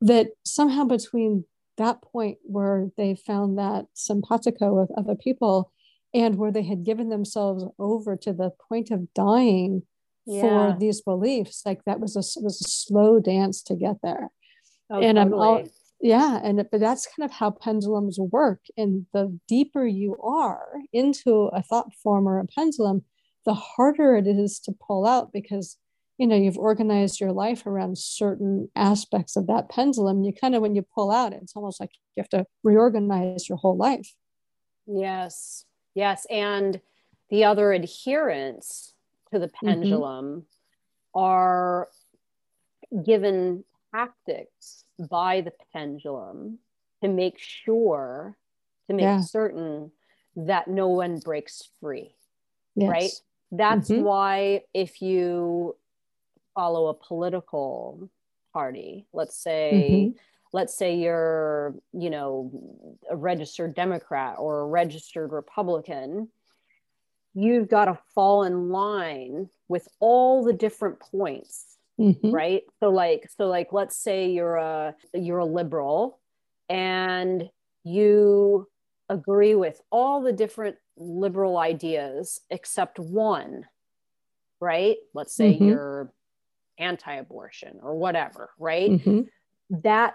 that 0.00 0.28
somehow 0.44 0.84
between 0.84 1.44
that 1.76 2.02
point 2.02 2.38
where 2.42 2.88
they 2.96 3.14
found 3.14 3.58
that 3.58 3.86
simpatico 3.94 4.74
with 4.74 4.90
other 4.96 5.14
people 5.14 5.72
and 6.12 6.36
where 6.36 6.52
they 6.52 6.62
had 6.62 6.84
given 6.84 7.08
themselves 7.08 7.64
over 7.78 8.16
to 8.16 8.32
the 8.32 8.50
point 8.68 8.90
of 8.90 9.12
dying 9.14 9.82
yeah. 10.26 10.40
for 10.40 10.76
these 10.78 11.00
beliefs 11.00 11.62
like 11.64 11.84
that 11.84 12.00
was 12.00 12.16
a 12.16 12.24
was 12.40 12.60
a 12.60 12.68
slow 12.68 13.20
dance 13.20 13.62
to 13.62 13.74
get 13.74 13.96
there 14.02 14.30
oh, 14.90 15.00
and 15.00 15.16
totally. 15.16 15.20
i'm 15.20 15.34
all 15.34 15.68
yeah 16.04 16.38
and 16.44 16.62
but 16.70 16.80
that's 16.80 17.06
kind 17.06 17.28
of 17.28 17.34
how 17.34 17.50
pendulums 17.50 18.18
work 18.18 18.60
and 18.76 19.06
the 19.14 19.36
deeper 19.48 19.86
you 19.86 20.14
are 20.22 20.74
into 20.92 21.48
a 21.54 21.62
thought 21.62 21.92
form 21.94 22.28
or 22.28 22.38
a 22.38 22.46
pendulum 22.46 23.02
the 23.46 23.54
harder 23.54 24.14
it 24.14 24.26
is 24.26 24.60
to 24.60 24.72
pull 24.86 25.06
out 25.06 25.32
because 25.32 25.78
you 26.18 26.26
know 26.26 26.36
you've 26.36 26.58
organized 26.58 27.20
your 27.20 27.32
life 27.32 27.66
around 27.66 27.96
certain 27.96 28.68
aspects 28.76 29.34
of 29.34 29.46
that 29.46 29.70
pendulum 29.70 30.22
you 30.22 30.32
kind 30.32 30.54
of 30.54 30.60
when 30.60 30.76
you 30.76 30.84
pull 30.94 31.10
out 31.10 31.32
it's 31.32 31.56
almost 31.56 31.80
like 31.80 31.90
you 32.14 32.20
have 32.20 32.28
to 32.28 32.44
reorganize 32.62 33.48
your 33.48 33.56
whole 33.56 33.76
life 33.76 34.14
yes 34.86 35.64
yes 35.94 36.26
and 36.28 36.82
the 37.30 37.44
other 37.44 37.72
adherents 37.72 38.92
to 39.32 39.38
the 39.38 39.48
mm-hmm. 39.48 39.66
pendulum 39.66 40.26
mm-hmm. 40.26 41.18
are 41.18 41.88
given 43.04 43.64
tactics 43.94 44.83
by 44.98 45.40
the 45.40 45.52
pendulum 45.72 46.58
to 47.02 47.08
make 47.08 47.38
sure, 47.38 48.36
to 48.88 48.94
make 48.94 49.02
yeah. 49.02 49.20
certain 49.20 49.90
that 50.36 50.68
no 50.68 50.88
one 50.88 51.18
breaks 51.18 51.68
free. 51.80 52.14
Yes. 52.74 52.90
Right. 52.90 53.10
That's 53.52 53.90
mm-hmm. 53.90 54.02
why 54.02 54.62
if 54.72 55.00
you 55.00 55.76
follow 56.54 56.88
a 56.88 56.94
political 56.94 58.10
party, 58.52 59.06
let's 59.12 59.36
say, 59.36 59.70
mm-hmm. 59.74 60.18
let's 60.52 60.76
say 60.76 60.96
you're, 60.96 61.74
you 61.92 62.10
know, 62.10 62.50
a 63.10 63.16
registered 63.16 63.74
Democrat 63.74 64.36
or 64.38 64.60
a 64.60 64.66
registered 64.66 65.32
Republican, 65.32 66.28
you've 67.34 67.68
got 67.68 67.86
to 67.86 67.98
fall 68.14 68.44
in 68.44 68.70
line 68.70 69.48
with 69.68 69.88
all 70.00 70.44
the 70.44 70.52
different 70.52 70.98
points 71.00 71.73
mm-hmm. 71.98 72.30
right 72.30 72.62
so 72.80 72.90
like 72.90 73.28
so 73.36 73.46
like 73.46 73.72
let's 73.72 73.96
say 73.96 74.30
you're 74.30 74.56
a 74.56 74.94
you're 75.12 75.38
a 75.38 75.44
liberal 75.44 76.18
and 76.68 77.48
you 77.84 78.66
agree 79.08 79.54
with 79.54 79.80
all 79.90 80.22
the 80.22 80.32
different 80.32 80.76
liberal 80.96 81.58
ideas 81.58 82.40
except 82.50 82.98
one 82.98 83.66
right 84.60 84.96
let's 85.12 85.34
say 85.34 85.54
mm-hmm. 85.54 85.68
you're 85.68 86.12
anti-abortion 86.78 87.78
or 87.82 87.94
whatever 87.96 88.50
right 88.58 88.90
mm-hmm. 88.90 89.20
that 89.70 90.14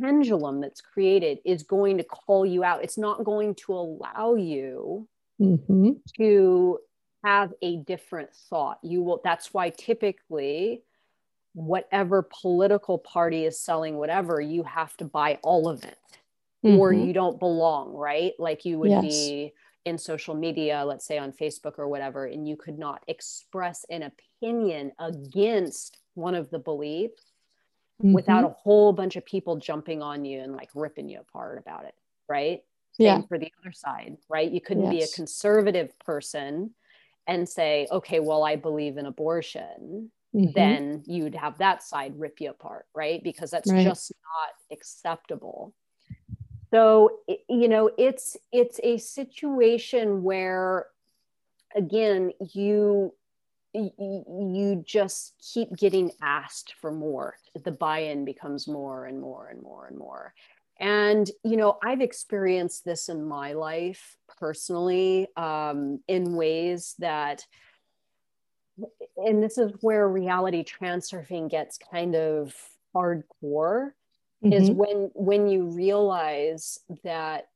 pendulum 0.00 0.60
that's 0.60 0.80
created 0.80 1.38
is 1.44 1.62
going 1.64 1.98
to 1.98 2.04
call 2.04 2.46
you 2.46 2.62
out 2.62 2.84
it's 2.84 2.96
not 2.98 3.24
going 3.24 3.54
to 3.54 3.72
allow 3.72 4.34
you 4.34 5.08
mm-hmm. 5.40 5.90
to 6.16 6.78
have 7.24 7.52
a 7.62 7.78
different 7.78 8.30
thought 8.48 8.78
you 8.82 9.02
will 9.02 9.20
that's 9.24 9.52
why 9.52 9.70
typically 9.70 10.82
whatever 11.58 12.22
political 12.22 12.98
party 12.98 13.44
is 13.44 13.58
selling 13.58 13.96
whatever, 13.96 14.40
you 14.40 14.62
have 14.62 14.96
to 14.96 15.04
buy 15.04 15.38
all 15.42 15.68
of 15.68 15.84
it 15.84 15.98
mm-hmm. 16.64 16.78
or 16.78 16.92
you 16.92 17.12
don't 17.12 17.38
belong, 17.38 17.92
right? 17.92 18.32
Like 18.38 18.64
you 18.64 18.78
would 18.78 18.90
yes. 18.90 19.02
be 19.02 19.52
in 19.84 19.98
social 19.98 20.34
media, 20.34 20.84
let's 20.86 21.06
say 21.06 21.18
on 21.18 21.32
Facebook 21.32 21.78
or 21.78 21.88
whatever, 21.88 22.26
and 22.26 22.48
you 22.48 22.56
could 22.56 22.78
not 22.78 23.02
express 23.08 23.84
an 23.90 24.04
opinion 24.04 24.92
against 25.00 25.98
one 26.14 26.34
of 26.34 26.50
the 26.50 26.58
beliefs 26.58 27.32
mm-hmm. 28.00 28.12
without 28.12 28.44
a 28.44 28.48
whole 28.48 28.92
bunch 28.92 29.16
of 29.16 29.24
people 29.24 29.56
jumping 29.56 30.00
on 30.00 30.24
you 30.24 30.40
and 30.40 30.54
like 30.54 30.70
ripping 30.74 31.08
you 31.08 31.20
apart 31.20 31.58
about 31.58 31.84
it, 31.84 31.94
right? 32.28 32.62
Same 32.92 33.06
yeah. 33.06 33.20
for 33.22 33.38
the 33.38 33.52
other 33.60 33.72
side, 33.72 34.16
right? 34.28 34.50
You 34.50 34.60
couldn't 34.60 34.92
yes. 34.92 34.92
be 34.92 35.02
a 35.02 35.16
conservative 35.16 35.98
person 35.98 36.70
and 37.26 37.48
say, 37.48 37.88
okay, 37.90 38.20
well, 38.20 38.44
I 38.44 38.56
believe 38.56 38.96
in 38.96 39.06
abortion 39.06 40.10
mm-hmm. 40.34 40.52
then 40.54 41.02
you'd 41.06 41.34
have 41.34 41.58
that 41.58 41.82
side 41.82 42.18
rip 42.18 42.40
you 42.40 42.50
apart, 42.50 42.86
right? 42.94 43.22
Because 43.22 43.50
that's 43.50 43.70
right. 43.70 43.86
just 43.86 44.12
not 44.12 44.76
acceptable. 44.76 45.74
So, 46.70 47.20
you 47.48 47.68
know, 47.68 47.90
it's 47.96 48.36
it's 48.52 48.78
a 48.82 48.98
situation 48.98 50.22
where 50.22 50.86
again, 51.74 52.32
you 52.52 53.14
you 53.74 54.82
just 54.84 55.34
keep 55.52 55.76
getting 55.76 56.10
asked 56.22 56.74
for 56.80 56.90
more. 56.90 57.36
The 57.64 57.70
buy-in 57.70 58.24
becomes 58.24 58.66
more 58.66 59.06
and 59.06 59.20
more 59.20 59.48
and 59.48 59.62
more 59.62 59.86
and 59.86 59.98
more. 59.98 60.34
And, 60.80 61.28
you 61.44 61.56
know, 61.56 61.78
I've 61.82 62.00
experienced 62.00 62.84
this 62.84 63.08
in 63.08 63.24
my 63.24 63.52
life 63.52 64.16
personally 64.38 65.28
um, 65.36 66.00
in 66.08 66.34
ways 66.34 66.94
that 66.98 67.44
and 69.16 69.42
this 69.42 69.58
is 69.58 69.72
where 69.80 70.08
reality 70.08 70.64
transurfing 70.64 71.50
gets 71.50 71.78
kind 71.90 72.14
of 72.14 72.54
hardcore 72.94 73.92
mm-hmm. 74.44 74.52
is 74.52 74.70
when 74.70 75.10
when 75.14 75.48
you 75.48 75.64
realize 75.64 76.80
that 77.04 77.48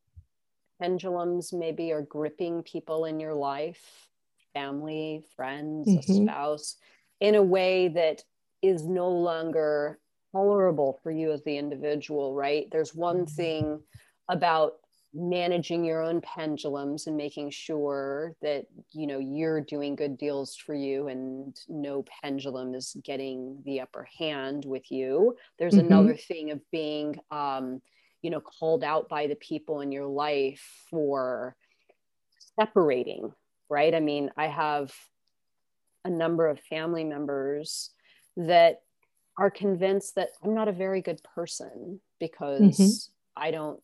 pendulums 0.80 1.52
maybe 1.52 1.92
are 1.92 2.02
gripping 2.02 2.62
people 2.62 3.04
in 3.04 3.20
your 3.20 3.35
life 3.35 4.08
family 4.52 5.24
friends 5.37 5.88
mm-hmm. 5.88 5.98
a 5.98 6.24
spouse 6.24 6.76
in 7.20 7.35
a 7.35 7.42
way 7.42 7.88
that 7.88 8.22
is 8.62 8.87
no 8.87 9.08
longer 9.08 9.98
tolerable 10.32 10.98
for 11.02 11.11
you 11.11 11.30
as 11.32 11.42
the 11.44 11.56
individual 11.56 12.35
right 12.35 12.68
there's 12.70 12.94
one 12.94 13.24
mm-hmm. 13.24 13.35
thing 13.35 13.80
about 14.28 14.74
managing 15.14 15.85
your 15.85 16.03
own 16.03 16.20
pendulums 16.22 17.07
and 17.07 17.16
making 17.16 17.51
sure 17.51 18.35
that 18.40 18.64
you 18.92 19.07
know 19.07 19.18
you're 19.18 19.61
doing 19.61 19.94
good 19.94 20.16
deals 20.16 20.57
for 20.57 20.75
you 20.75 21.09
and 21.09 21.55
no 21.68 22.05
pendulum 22.22 22.75
is 22.75 22.96
getting 23.05 23.61
the 23.66 23.81
upper 23.81 24.09
hand 24.18 24.64
with 24.64 24.90
you 24.90 25.37
there's 25.59 25.75
mm-hmm. 25.75 25.87
another 25.87 26.16
thing 26.16 26.51
of 26.51 26.61
being 26.70 27.18
um, 27.31 27.83
you 28.22 28.31
know 28.31 28.40
called 28.40 28.83
out 28.83 29.09
by 29.09 29.27
the 29.27 29.35
people 29.35 29.81
in 29.81 29.92
your 29.92 30.07
life 30.07 30.62
for 30.88 31.55
separating 32.59 33.31
right 33.68 33.94
i 33.94 34.01
mean 34.01 34.31
i 34.38 34.46
have 34.46 34.92
a 36.07 36.11
number 36.11 36.48
of 36.48 36.59
family 36.61 37.05
members 37.05 37.90
that 38.37 38.81
are 39.37 39.51
convinced 39.51 40.14
that 40.14 40.31
i'm 40.42 40.55
not 40.55 40.68
a 40.68 40.72
very 40.72 41.03
good 41.03 41.20
person 41.35 42.01
because 42.18 42.79
mm-hmm. 42.79 43.42
i 43.42 43.51
don't 43.51 43.83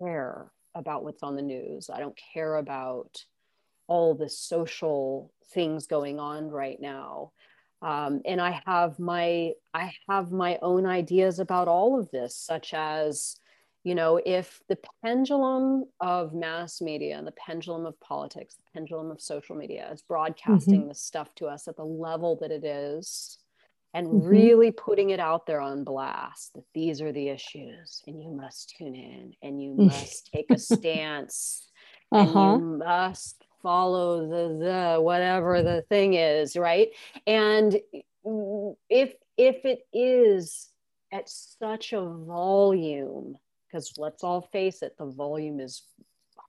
care 0.00 0.50
about 0.74 1.04
what's 1.04 1.22
on 1.22 1.36
the 1.36 1.42
news. 1.42 1.90
I 1.92 2.00
don't 2.00 2.18
care 2.34 2.56
about 2.56 3.24
all 3.86 4.14
the 4.14 4.28
social 4.28 5.32
things 5.52 5.86
going 5.86 6.18
on 6.18 6.50
right 6.50 6.80
now. 6.80 7.32
Um, 7.82 8.22
and 8.24 8.40
I 8.40 8.62
have 8.66 8.98
my 8.98 9.52
I 9.74 9.92
have 10.08 10.32
my 10.32 10.58
own 10.62 10.86
ideas 10.86 11.38
about 11.38 11.68
all 11.68 11.98
of 11.98 12.10
this, 12.10 12.34
such 12.36 12.72
as, 12.74 13.36
you 13.84 13.94
know, 13.94 14.20
if 14.24 14.60
the 14.68 14.78
pendulum 15.04 15.84
of 16.00 16.34
mass 16.34 16.80
media 16.80 17.16
and 17.18 17.26
the 17.26 17.32
pendulum 17.32 17.86
of 17.86 18.00
politics, 18.00 18.54
the 18.54 18.64
pendulum 18.72 19.10
of 19.10 19.20
social 19.20 19.56
media 19.56 19.90
is 19.92 20.02
broadcasting 20.02 20.80
mm-hmm. 20.80 20.88
this 20.88 21.02
stuff 21.02 21.34
to 21.36 21.46
us 21.46 21.68
at 21.68 21.76
the 21.76 21.84
level 21.84 22.36
that 22.40 22.50
it 22.50 22.64
is, 22.64 23.38
and 23.96 24.08
mm-hmm. 24.08 24.28
really 24.28 24.70
putting 24.70 25.08
it 25.08 25.18
out 25.18 25.46
there 25.46 25.60
on 25.60 25.82
blast 25.82 26.52
that 26.52 26.64
these 26.74 27.00
are 27.00 27.12
the 27.12 27.30
issues 27.30 28.02
and 28.06 28.22
you 28.22 28.30
must 28.30 28.74
tune 28.76 28.94
in 28.94 29.32
and 29.42 29.62
you 29.62 29.72
must 29.74 30.30
take 30.32 30.50
a 30.50 30.58
stance 30.58 31.70
uh-huh. 32.12 32.54
and 32.54 32.60
you 32.60 32.78
must 32.78 33.46
follow 33.62 34.28
the 34.28 34.64
the 34.64 35.00
whatever 35.00 35.62
the 35.62 35.82
thing 35.88 36.12
is 36.12 36.56
right 36.56 36.90
and 37.26 37.80
if 38.90 39.14
if 39.38 39.64
it 39.64 39.80
is 39.94 40.68
at 41.10 41.26
such 41.26 41.94
a 41.94 42.04
volume 42.04 43.34
because 43.66 43.94
let's 43.96 44.22
all 44.22 44.42
face 44.52 44.82
it 44.82 44.94
the 44.98 45.06
volume 45.06 45.58
is 45.58 45.84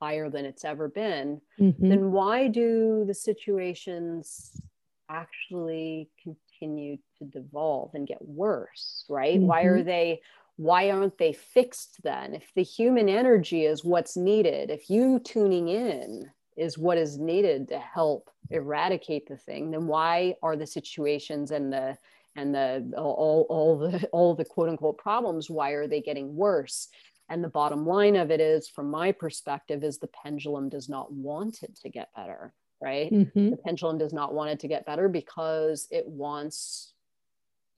higher 0.02 0.30
than 0.30 0.44
it's 0.44 0.66
ever 0.66 0.90
been 0.90 1.40
mm-hmm. 1.58 1.90
then 1.90 2.12
why 2.12 2.48
do 2.50 3.06
the 3.08 3.14
situations 3.14 4.62
actually 5.10 6.10
continue 6.22 6.98
to 7.20 7.26
devolve 7.26 7.92
and 7.94 8.08
get 8.08 8.22
worse 8.22 9.06
right 9.10 9.38
mm-hmm. 9.38 9.48
why 9.48 9.64
are 9.64 9.84
they 9.84 10.20
why 10.58 10.90
aren't 10.90 11.18
they 11.18 11.34
fixed 11.34 12.02
then 12.04 12.34
if 12.34 12.52
the 12.56 12.64
human 12.64 13.08
energy 13.08 13.66
is 13.66 13.86
what's 13.86 14.18
needed 14.18 14.70
if 14.70 14.90
you 14.90 15.20
tuning 15.20 15.70
in 15.70 16.30
is 16.56 16.78
what 16.78 16.98
is 16.98 17.20
needed 17.20 17.68
to 17.68 17.78
help 17.78 18.30
eradicate 18.50 19.28
the 19.28 19.38
thing 19.38 19.72
then 19.72 19.88
why 19.88 20.34
are 20.42 20.56
the 20.56 20.68
situations 20.68 21.52
and 21.52 21.72
the 21.72 21.98
and 22.36 22.54
the 22.54 22.94
all, 22.98 23.46
all 23.50 23.78
the 23.78 24.08
all 24.08 24.36
the 24.36 24.46
quote 24.46 24.70
unquote 24.70 24.98
problems 24.98 25.50
why 25.50 25.72
are 25.72 25.88
they 25.88 26.02
getting 26.02 26.36
worse 26.36 26.88
and 27.30 27.44
the 27.44 27.50
bottom 27.50 27.86
line 27.86 28.16
of 28.16 28.32
it 28.32 28.40
is 28.40 28.70
from 28.70 28.90
my 28.90 29.12
perspective 29.12 29.84
is 29.84 30.00
the 30.00 30.10
pendulum 30.24 30.70
does 30.70 30.88
not 30.88 31.12
want 31.12 31.62
it 31.64 31.76
to 31.76 31.90
get 31.90 32.10
better 32.16 32.54
right 32.82 33.12
mm-hmm. 33.12 33.50
the 33.50 33.58
pendulum 33.58 33.98
does 33.98 34.14
not 34.14 34.34
want 34.34 34.50
it 34.50 34.60
to 34.60 34.68
get 34.68 34.86
better 34.86 35.08
because 35.10 35.88
it 35.92 36.08
wants 36.08 36.94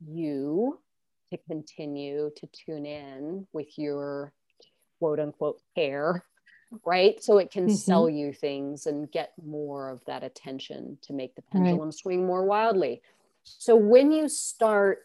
you 0.06 0.80
to 1.32 1.38
continue 1.48 2.32
to 2.36 2.48
tune 2.48 2.86
in 2.86 3.48
with 3.54 3.78
your 3.78 4.34
quote 5.00 5.20
unquote 5.20 5.62
care 5.76 6.26
right 6.86 7.24
so 7.24 7.38
it 7.38 7.52
can 7.52 7.66
mm-hmm. 7.66 7.76
sell 7.76 8.10
you 8.10 8.32
things 8.32 8.86
and 8.86 9.12
get 9.12 9.34
more 9.44 9.90
of 9.90 10.04
that 10.06 10.24
attention 10.24 10.98
to 11.02 11.14
make 11.14 11.36
the 11.36 11.42
pendulum 11.52 11.86
right. 11.86 11.94
swing 11.94 12.26
more 12.26 12.46
wildly 12.46 13.02
so 13.44 13.76
when 13.76 14.12
you 14.12 14.30
start 14.30 15.00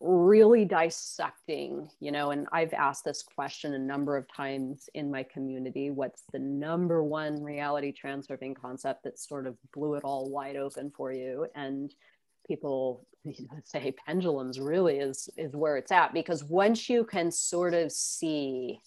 really 0.00 0.64
dissecting, 0.64 1.88
you 2.00 2.12
know, 2.12 2.30
and 2.30 2.46
I've 2.52 2.74
asked 2.74 3.04
this 3.04 3.22
question 3.22 3.74
a 3.74 3.78
number 3.78 4.16
of 4.16 4.26
times 4.28 4.90
in 4.94 5.10
my 5.10 5.22
community 5.22 5.90
what's 5.90 6.24
the 6.32 6.38
number 6.38 7.02
one 7.02 7.42
reality 7.42 7.92
transurfing 7.92 8.56
concept 8.60 9.04
that 9.04 9.18
sort 9.18 9.46
of 9.46 9.56
blew 9.72 9.94
it 9.94 10.04
all 10.04 10.28
wide 10.28 10.56
open 10.56 10.92
for 10.94 11.12
you? 11.12 11.46
And 11.54 11.94
people 12.46 13.06
you 13.24 13.46
know, 13.50 13.58
say 13.64 13.94
pendulums 14.06 14.60
really 14.60 14.98
is 14.98 15.28
is 15.36 15.56
where 15.56 15.76
it's 15.76 15.92
at 15.92 16.12
because 16.12 16.44
once 16.44 16.88
you 16.88 17.04
can 17.04 17.30
sort 17.30 17.74
of 17.74 17.90
see 17.90 18.80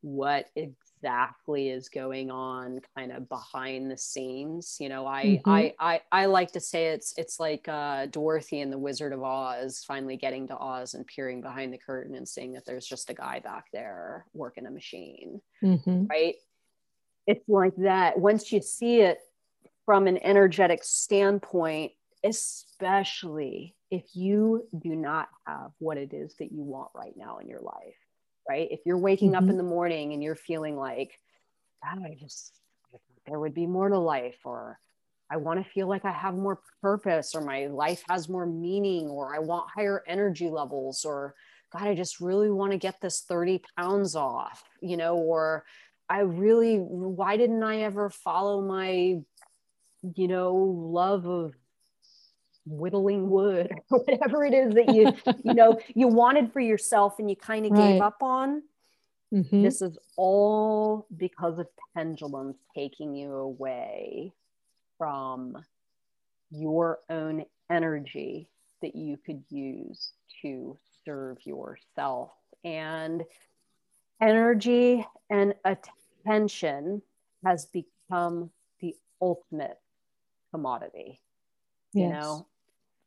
what 0.00 0.46
exactly 0.54 1.68
is 1.68 1.88
going 1.88 2.30
on 2.30 2.80
kind 2.96 3.12
of 3.12 3.28
behind 3.28 3.90
the 3.90 3.96
scenes 3.96 4.76
you 4.80 4.88
know 4.88 5.06
I, 5.06 5.24
mm-hmm. 5.24 5.50
I 5.50 5.74
i 5.78 6.00
i 6.10 6.26
like 6.26 6.52
to 6.52 6.60
say 6.60 6.88
it's 6.88 7.14
it's 7.18 7.38
like 7.38 7.68
uh 7.68 8.06
dorothy 8.06 8.60
and 8.60 8.72
the 8.72 8.78
wizard 8.78 9.12
of 9.12 9.22
oz 9.22 9.84
finally 9.86 10.16
getting 10.16 10.46
to 10.48 10.56
oz 10.56 10.94
and 10.94 11.06
peering 11.06 11.40
behind 11.40 11.72
the 11.72 11.78
curtain 11.78 12.14
and 12.14 12.28
seeing 12.28 12.52
that 12.52 12.64
there's 12.64 12.86
just 12.86 13.10
a 13.10 13.14
guy 13.14 13.40
back 13.40 13.66
there 13.72 14.24
working 14.32 14.66
a 14.66 14.70
machine 14.70 15.40
mm-hmm. 15.62 16.06
right 16.06 16.36
it's 17.26 17.48
like 17.48 17.76
that 17.76 18.18
once 18.18 18.50
you 18.50 18.62
see 18.62 19.00
it 19.00 19.18
from 19.84 20.06
an 20.06 20.18
energetic 20.18 20.84
standpoint 20.84 21.92
especially 22.24 23.74
if 23.90 24.04
you 24.14 24.66
do 24.78 24.94
not 24.94 25.28
have 25.46 25.70
what 25.78 25.96
it 25.96 26.12
is 26.12 26.34
that 26.38 26.52
you 26.52 26.62
want 26.62 26.90
right 26.94 27.14
now 27.16 27.38
in 27.38 27.48
your 27.48 27.60
life 27.60 27.94
right? 28.48 28.68
If 28.70 28.80
you're 28.86 28.98
waking 28.98 29.32
mm-hmm. 29.32 29.44
up 29.44 29.50
in 29.50 29.56
the 29.56 29.62
morning 29.62 30.12
and 30.12 30.22
you're 30.22 30.34
feeling 30.34 30.76
like, 30.76 31.18
God, 31.82 32.02
I 32.02 32.16
just, 32.18 32.52
there 33.26 33.38
would 33.38 33.54
be 33.54 33.66
more 33.66 33.88
to 33.88 33.98
life, 33.98 34.38
or 34.44 34.78
I 35.30 35.36
want 35.36 35.62
to 35.62 35.70
feel 35.70 35.86
like 35.86 36.04
I 36.04 36.12
have 36.12 36.34
more 36.34 36.60
purpose, 36.80 37.34
or 37.34 37.42
my 37.42 37.66
life 37.66 38.02
has 38.08 38.28
more 38.28 38.46
meaning, 38.46 39.08
or 39.08 39.34
I 39.34 39.38
want 39.40 39.70
higher 39.74 40.02
energy 40.06 40.48
levels, 40.48 41.04
or 41.04 41.34
God, 41.70 41.82
I 41.82 41.94
just 41.94 42.20
really 42.20 42.50
want 42.50 42.72
to 42.72 42.78
get 42.78 43.00
this 43.00 43.20
30 43.20 43.62
pounds 43.76 44.16
off, 44.16 44.64
you 44.80 44.96
know, 44.96 45.16
or 45.16 45.64
I 46.08 46.20
really, 46.20 46.78
why 46.78 47.36
didn't 47.36 47.62
I 47.62 47.82
ever 47.82 48.08
follow 48.08 48.62
my, 48.62 49.18
you 50.14 50.28
know, 50.28 50.54
love 50.54 51.26
of 51.26 51.52
whittling 52.68 53.30
wood 53.30 53.72
or 53.90 53.98
whatever 54.06 54.44
it 54.44 54.54
is 54.54 54.74
that 54.74 54.94
you 54.94 55.12
you 55.42 55.54
know 55.54 55.78
you 55.94 56.06
wanted 56.06 56.52
for 56.52 56.60
yourself 56.60 57.18
and 57.18 57.30
you 57.30 57.36
kind 57.36 57.66
of 57.66 57.72
right. 57.72 57.92
gave 57.92 58.02
up 58.02 58.22
on 58.22 58.62
mm-hmm. 59.32 59.62
this 59.62 59.80
is 59.80 59.98
all 60.16 61.06
because 61.16 61.58
of 61.58 61.66
pendulums 61.96 62.56
taking 62.74 63.14
you 63.14 63.32
away 63.32 64.32
from 64.98 65.56
your 66.50 66.98
own 67.08 67.44
energy 67.70 68.48
that 68.82 68.94
you 68.94 69.16
could 69.16 69.42
use 69.48 70.12
to 70.42 70.76
serve 71.04 71.38
yourself 71.44 72.30
and 72.64 73.24
energy 74.20 75.06
and 75.30 75.54
attention 75.64 77.00
has 77.44 77.66
become 77.66 78.50
the 78.80 78.94
ultimate 79.22 79.78
commodity 80.50 81.20
yes. 81.92 82.04
you 82.04 82.08
know 82.08 82.46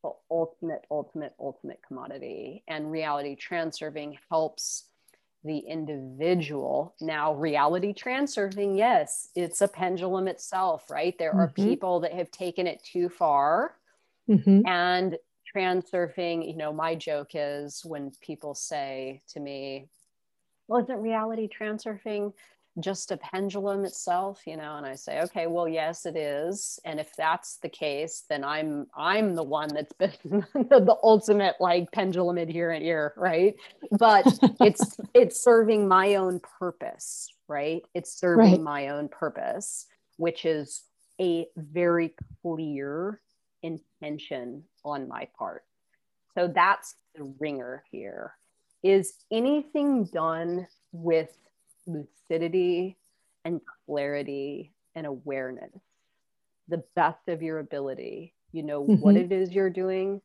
the 0.03 0.11
ultimate, 0.29 0.85
ultimate, 0.89 1.33
ultimate 1.39 1.79
commodity. 1.87 2.63
And 2.67 2.91
reality 2.91 3.35
transurfing 3.35 4.17
helps 4.29 4.85
the 5.43 5.59
individual. 5.59 6.93
Now, 7.01 7.33
reality 7.33 7.93
transurfing, 7.93 8.77
yes, 8.77 9.29
it's 9.35 9.61
a 9.61 9.67
pendulum 9.67 10.27
itself, 10.27 10.89
right? 10.89 11.17
There 11.17 11.33
are 11.33 11.47
mm-hmm. 11.47 11.69
people 11.69 11.99
that 12.01 12.13
have 12.13 12.29
taken 12.31 12.67
it 12.67 12.83
too 12.83 13.09
far. 13.09 13.75
Mm-hmm. 14.29 14.61
And 14.67 15.17
transurfing, 15.55 16.47
you 16.47 16.55
know, 16.55 16.71
my 16.71 16.95
joke 16.95 17.31
is 17.33 17.83
when 17.83 18.11
people 18.21 18.53
say 18.53 19.21
to 19.33 19.39
me, 19.39 19.87
well, 20.67 20.83
isn't 20.83 21.01
reality 21.01 21.49
transurfing 21.49 22.33
just 22.79 23.11
a 23.11 23.17
pendulum 23.17 23.83
itself 23.83 24.41
you 24.47 24.55
know 24.55 24.77
and 24.77 24.85
i 24.85 24.95
say 24.95 25.21
okay 25.21 25.45
well 25.47 25.67
yes 25.67 26.05
it 26.05 26.15
is. 26.15 26.79
And 26.85 26.99
if 26.99 27.11
that's 27.17 27.57
the 27.57 27.69
case 27.69 28.23
then 28.29 28.43
i'm 28.43 28.87
i'm 28.95 29.35
the 29.35 29.43
one 29.43 29.69
that's 29.73 29.93
been 29.93 30.13
the 30.53 30.97
ultimate 31.03 31.55
like 31.59 31.91
pendulum 31.91 32.37
adherent 32.37 32.83
here 32.83 33.13
right? 33.17 33.55
But 33.91 34.25
it's 34.61 34.97
it's 35.13 35.43
serving 35.43 35.87
my 35.87 36.15
own 36.15 36.39
purpose 36.59 37.33
right? 37.47 37.83
It's 37.93 38.13
serving 38.13 38.51
right. 38.51 38.61
my 38.61 38.87
own 38.89 39.09
purpose 39.09 39.87
which 40.17 40.45
is 40.45 40.83
a 41.19 41.47
very 41.57 42.15
clear 42.41 43.19
intention 43.63 44.63
on 44.83 45.07
my 45.07 45.27
part. 45.37 45.63
So 46.35 46.47
that's 46.47 46.95
the 47.15 47.23
ringer 47.39 47.83
here. 47.91 48.33
Is 48.83 49.13
anything 49.31 50.05
done 50.05 50.67
with 50.91 51.35
lucidity 51.87 52.97
and 53.45 53.61
clarity 53.85 54.71
and 54.95 55.05
awareness, 55.05 55.71
the 56.67 56.83
best 56.95 57.27
of 57.27 57.41
your 57.41 57.59
ability. 57.59 58.33
You 58.51 58.63
know 58.63 58.83
mm-hmm. 58.83 59.01
what 59.01 59.15
it 59.15 59.31
is 59.31 59.51
you're 59.51 59.69
doing, 59.69 60.21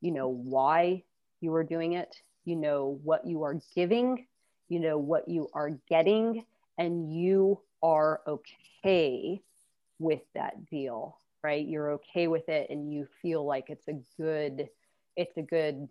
you 0.00 0.10
know 0.10 0.28
why 0.28 1.04
you 1.40 1.54
are 1.54 1.64
doing 1.64 1.92
it, 1.92 2.16
you 2.44 2.56
know 2.56 2.98
what 3.04 3.26
you 3.26 3.42
are 3.44 3.60
giving, 3.74 4.26
you 4.68 4.80
know 4.80 4.98
what 4.98 5.28
you 5.28 5.48
are 5.54 5.70
getting, 5.88 6.44
and 6.76 7.12
you 7.12 7.60
are 7.82 8.20
okay 8.26 9.40
with 9.98 10.22
that 10.34 10.66
deal, 10.66 11.18
right? 11.42 11.66
You're 11.66 11.92
okay 11.92 12.28
with 12.28 12.48
it 12.48 12.70
and 12.70 12.92
you 12.92 13.06
feel 13.22 13.44
like 13.44 13.70
it's 13.70 13.88
a 13.88 14.00
good, 14.20 14.68
it's 15.16 15.36
a 15.36 15.42
good, 15.42 15.88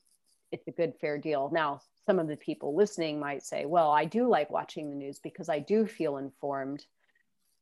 it's 0.51 0.67
a 0.67 0.71
good 0.71 0.93
fair 0.99 1.17
deal. 1.17 1.49
Now, 1.53 1.81
some 2.05 2.19
of 2.19 2.27
the 2.27 2.37
people 2.37 2.75
listening 2.75 3.19
might 3.19 3.43
say, 3.43 3.65
well, 3.65 3.91
I 3.91 4.05
do 4.05 4.27
like 4.27 4.49
watching 4.49 4.89
the 4.89 4.95
news 4.95 5.19
because 5.19 5.49
I 5.49 5.59
do 5.59 5.85
feel 5.85 6.17
informed. 6.17 6.85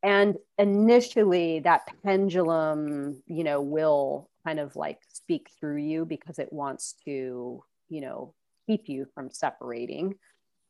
And 0.03 0.35
initially, 0.59 1.59
that 1.61 1.81
pendulum, 2.03 3.23
you 3.25 3.43
know, 3.43 3.61
will 3.61 4.29
kind 4.45 4.59
of 4.59 4.75
like 4.75 4.99
speak 5.11 5.49
through 5.59 5.77
you 5.77 6.05
because 6.05 6.37
it 6.37 6.53
wants 6.53 6.93
to, 7.05 7.63
you 7.89 8.01
know, 8.01 8.35
keep 8.67 8.87
you 8.87 9.07
from 9.15 9.31
separating. 9.31 10.11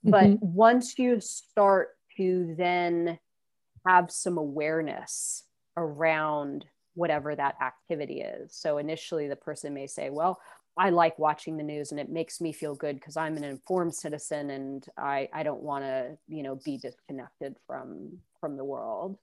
Mm-hmm. 0.05 0.11
But 0.11 0.41
once 0.41 0.97
you 0.97 1.19
start 1.19 1.89
to 2.17 2.55
then 2.57 3.19
have 3.85 4.09
some 4.09 4.37
awareness 4.37 5.43
around 5.77 6.65
whatever 6.93 7.35
that 7.35 7.55
activity 7.61 8.21
is. 8.21 8.55
So 8.55 8.77
initially, 8.77 9.27
the 9.27 9.35
person 9.35 9.73
may 9.73 9.87
say, 9.87 10.09
Well, 10.09 10.39
I 10.77 10.89
like 10.89 11.17
watching 11.17 11.57
the 11.57 11.63
news 11.63 11.91
and 11.91 11.99
it 11.99 12.09
makes 12.09 12.41
me 12.41 12.51
feel 12.51 12.75
good 12.75 12.95
because 12.95 13.15
I'm 13.15 13.37
an 13.37 13.43
informed 13.43 13.95
citizen 13.95 14.49
and 14.49 14.85
I, 14.97 15.29
I 15.33 15.43
don't 15.43 15.61
want 15.61 15.85
to, 15.85 16.17
you 16.27 16.43
know, 16.43 16.59
be 16.65 16.77
disconnected 16.77 17.55
from 17.65 18.17
from 18.41 18.57
the 18.57 18.65
world. 18.65 19.17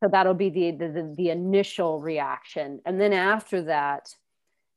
So 0.00 0.08
that'll 0.08 0.34
be 0.34 0.48
the, 0.48 0.70
the 0.70 1.14
the 1.16 1.30
initial 1.30 2.00
reaction. 2.00 2.80
And 2.86 3.00
then 3.00 3.12
after 3.12 3.62
that, 3.64 4.14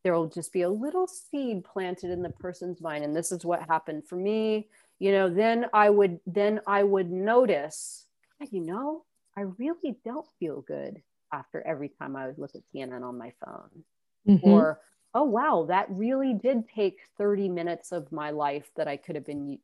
there 0.03 0.13
will 0.13 0.27
just 0.27 0.51
be 0.51 0.63
a 0.63 0.69
little 0.69 1.07
seed 1.07 1.63
planted 1.63 2.11
in 2.11 2.21
the 2.21 2.29
person's 2.29 2.81
mind. 2.81 3.03
And 3.03 3.15
this 3.15 3.31
is 3.31 3.45
what 3.45 3.67
happened 3.67 4.07
for 4.07 4.15
me. 4.15 4.67
You 4.99 5.11
know, 5.11 5.33
then 5.33 5.67
I 5.73 5.89
would 5.89 6.19
then 6.25 6.59
I 6.67 6.83
would 6.83 7.09
notice, 7.09 8.05
you 8.51 8.61
know, 8.61 9.05
I 9.37 9.41
really 9.57 9.95
don't 10.03 10.27
feel 10.39 10.61
good 10.61 11.01
after 11.31 11.65
every 11.65 11.89
time 11.89 12.15
I 12.15 12.27
would 12.27 12.37
look 12.37 12.51
at 12.55 12.61
CNN 12.75 13.03
on 13.03 13.17
my 13.17 13.31
phone. 13.45 13.83
Mm-hmm. 14.27 14.49
Or 14.49 14.79
oh 15.13 15.23
wow 15.23 15.65
that 15.67 15.87
really 15.89 16.33
did 16.33 16.67
take 16.67 16.99
30 17.17 17.49
minutes 17.49 17.91
of 17.91 18.11
my 18.11 18.29
life 18.29 18.69
that 18.75 18.87
i 18.87 18.97
could 18.97 19.15
have 19.15 19.25
been 19.25 19.57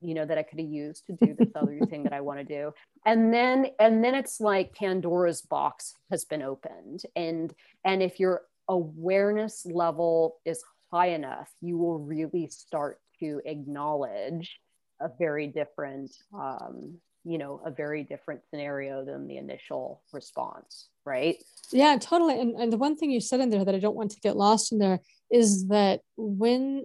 you 0.00 0.14
know 0.14 0.24
that 0.24 0.38
i 0.38 0.42
could 0.42 0.58
have 0.58 0.68
used 0.68 1.06
to 1.06 1.12
do 1.12 1.34
this 1.34 1.48
other 1.54 1.78
thing 1.88 2.02
that 2.02 2.12
i 2.12 2.20
want 2.20 2.38
to 2.38 2.44
do. 2.44 2.72
And 3.04 3.32
then 3.32 3.68
and 3.78 4.02
then 4.02 4.14
it's 4.14 4.40
like 4.40 4.74
pandora's 4.74 5.42
box 5.42 5.94
has 6.10 6.24
been 6.24 6.42
opened 6.42 7.02
and 7.14 7.54
and 7.84 8.02
if 8.02 8.20
your 8.20 8.42
awareness 8.68 9.66
level 9.66 10.36
is 10.44 10.62
high 10.90 11.08
enough, 11.08 11.50
you 11.60 11.76
will 11.78 11.98
really 11.98 12.48
start 12.48 13.00
to 13.20 13.40
acknowledge 13.44 14.60
a 15.00 15.08
very 15.18 15.46
different, 15.46 16.10
um, 16.34 16.98
you 17.28 17.38
know, 17.38 17.60
a 17.64 17.72
very 17.72 18.04
different 18.04 18.40
scenario 18.48 19.04
than 19.04 19.26
the 19.26 19.36
initial 19.36 20.00
response, 20.12 20.88
right? 21.04 21.36
Yeah, 21.72 21.98
totally. 22.00 22.40
And, 22.40 22.54
and 22.54 22.72
the 22.72 22.76
one 22.76 22.96
thing 22.96 23.10
you 23.10 23.20
said 23.20 23.40
in 23.40 23.50
there 23.50 23.64
that 23.64 23.74
I 23.74 23.80
don't 23.80 23.96
want 23.96 24.12
to 24.12 24.20
get 24.20 24.36
lost 24.36 24.70
in 24.70 24.78
there 24.78 25.00
is 25.28 25.66
that 25.68 26.02
when 26.16 26.84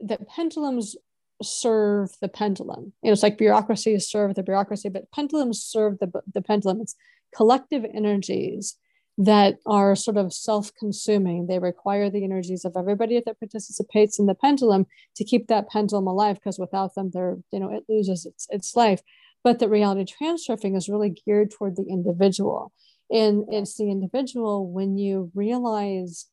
that 0.00 0.28
pendulums 0.28 0.94
serve 1.42 2.10
the 2.20 2.28
pendulum, 2.28 2.92
you 3.02 3.08
know, 3.08 3.12
it's 3.12 3.22
like 3.22 3.38
bureaucracies 3.38 4.08
serve 4.08 4.34
the 4.34 4.42
bureaucracy, 4.42 4.90
but 4.90 5.10
pendulums 5.10 5.62
serve 5.62 5.98
the, 6.00 6.10
the 6.34 6.42
pendulum. 6.42 6.82
It's 6.82 6.94
collective 7.34 7.84
energies 7.94 8.76
that 9.16 9.56
are 9.66 9.96
sort 9.96 10.16
of 10.16 10.32
self-consuming. 10.32 11.46
They 11.46 11.58
require 11.58 12.10
the 12.10 12.24
energies 12.24 12.64
of 12.64 12.74
everybody 12.76 13.20
that 13.24 13.40
participates 13.40 14.18
in 14.18 14.26
the 14.26 14.34
pendulum 14.34 14.86
to 15.16 15.24
keep 15.24 15.48
that 15.48 15.68
pendulum 15.70 16.06
alive, 16.06 16.36
because 16.36 16.58
without 16.58 16.94
them, 16.94 17.10
they're, 17.12 17.36
you 17.50 17.58
know, 17.58 17.72
it 17.74 17.84
loses 17.88 18.26
its, 18.26 18.46
its 18.50 18.76
life. 18.76 19.00
But 19.44 19.58
the 19.58 19.68
reality 19.68 20.04
transurfing 20.04 20.76
is 20.76 20.88
really 20.88 21.10
geared 21.10 21.50
toward 21.50 21.76
the 21.76 21.86
individual. 21.88 22.72
And 23.10 23.44
it's 23.48 23.76
the 23.76 23.90
individual 23.90 24.70
when 24.70 24.98
you 24.98 25.30
realize 25.34 26.26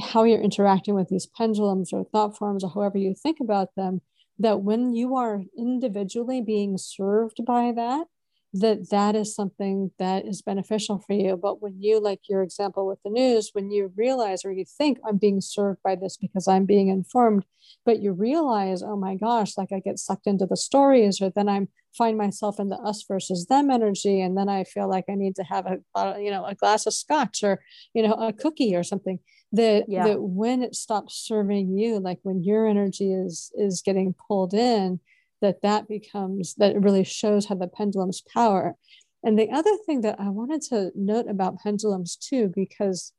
how 0.00 0.24
you're 0.24 0.40
interacting 0.40 0.94
with 0.94 1.08
these 1.08 1.26
pendulums 1.26 1.92
or 1.92 2.04
thought 2.04 2.36
forms 2.36 2.64
or 2.64 2.70
however 2.70 2.98
you 2.98 3.14
think 3.14 3.38
about 3.40 3.74
them, 3.76 4.00
that 4.38 4.62
when 4.62 4.94
you 4.94 5.14
are 5.16 5.42
individually 5.58 6.40
being 6.40 6.78
served 6.78 7.44
by 7.44 7.72
that, 7.76 8.06
that 8.54 8.90
that 8.90 9.16
is 9.16 9.34
something 9.34 9.90
that 9.98 10.26
is 10.26 10.42
beneficial 10.42 10.98
for 10.98 11.14
you 11.14 11.36
but 11.36 11.62
when 11.62 11.80
you 11.80 11.98
like 11.98 12.20
your 12.28 12.42
example 12.42 12.86
with 12.86 12.98
the 13.02 13.10
news 13.10 13.50
when 13.54 13.70
you 13.70 13.90
realize 13.96 14.44
or 14.44 14.52
you 14.52 14.64
think 14.76 14.98
i'm 15.08 15.16
being 15.16 15.40
served 15.40 15.78
by 15.82 15.94
this 15.94 16.18
because 16.18 16.46
i'm 16.46 16.66
being 16.66 16.88
informed 16.88 17.44
but 17.86 18.00
you 18.00 18.12
realize 18.12 18.82
oh 18.82 18.96
my 18.96 19.14
gosh 19.14 19.56
like 19.56 19.72
i 19.72 19.80
get 19.80 19.98
sucked 19.98 20.26
into 20.26 20.44
the 20.44 20.56
stories 20.56 21.20
or 21.20 21.30
then 21.30 21.48
i'm 21.48 21.68
find 21.96 22.16
myself 22.16 22.58
in 22.58 22.68
the 22.68 22.76
us 22.76 23.04
versus 23.06 23.46
them 23.46 23.70
energy 23.70 24.20
and 24.20 24.36
then 24.36 24.48
i 24.48 24.64
feel 24.64 24.88
like 24.88 25.04
i 25.08 25.14
need 25.14 25.34
to 25.34 25.42
have 25.42 25.66
a 25.66 25.78
uh, 25.94 26.16
you 26.18 26.30
know 26.30 26.44
a 26.44 26.54
glass 26.54 26.86
of 26.86 26.92
scotch 26.92 27.42
or 27.42 27.62
you 27.94 28.02
know 28.02 28.14
a 28.14 28.32
cookie 28.32 28.74
or 28.74 28.82
something 28.82 29.18
that 29.52 29.84
yeah. 29.88 30.04
that 30.04 30.22
when 30.22 30.62
it 30.62 30.74
stops 30.74 31.14
serving 31.14 31.76
you 31.76 31.98
like 31.98 32.18
when 32.22 32.42
your 32.42 32.66
energy 32.66 33.12
is 33.12 33.50
is 33.54 33.82
getting 33.84 34.14
pulled 34.28 34.54
in 34.54 35.00
that 35.42 35.62
that 35.62 35.88
becomes 35.88 36.54
that 36.54 36.80
really 36.80 37.04
shows 37.04 37.46
how 37.46 37.54
the 37.56 37.68
pendulum's 37.68 38.22
power. 38.22 38.76
And 39.22 39.38
the 39.38 39.50
other 39.50 39.76
thing 39.86 40.00
that 40.00 40.18
i 40.18 40.28
wanted 40.28 40.62
to 40.62 40.90
note 40.94 41.28
about 41.28 41.58
pendulums 41.58 42.16
too 42.16 42.50
because 42.54 43.12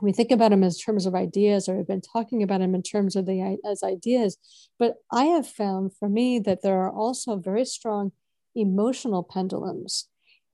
we 0.00 0.12
think 0.12 0.30
about 0.30 0.52
them 0.52 0.62
as 0.62 0.78
terms 0.78 1.06
of 1.06 1.14
ideas 1.14 1.68
or 1.68 1.76
we've 1.76 1.86
been 1.86 2.00
talking 2.00 2.42
about 2.42 2.60
them 2.60 2.74
in 2.74 2.82
terms 2.82 3.16
of 3.16 3.26
the 3.26 3.58
as 3.68 3.82
ideas 3.82 4.38
but 4.78 4.94
i 5.12 5.24
have 5.24 5.46
found 5.46 5.94
for 5.98 6.08
me 6.08 6.38
that 6.38 6.62
there 6.62 6.80
are 6.80 6.90
also 6.90 7.36
very 7.36 7.64
strong 7.64 8.12
emotional 8.58 9.22
pendulums. 9.22 10.08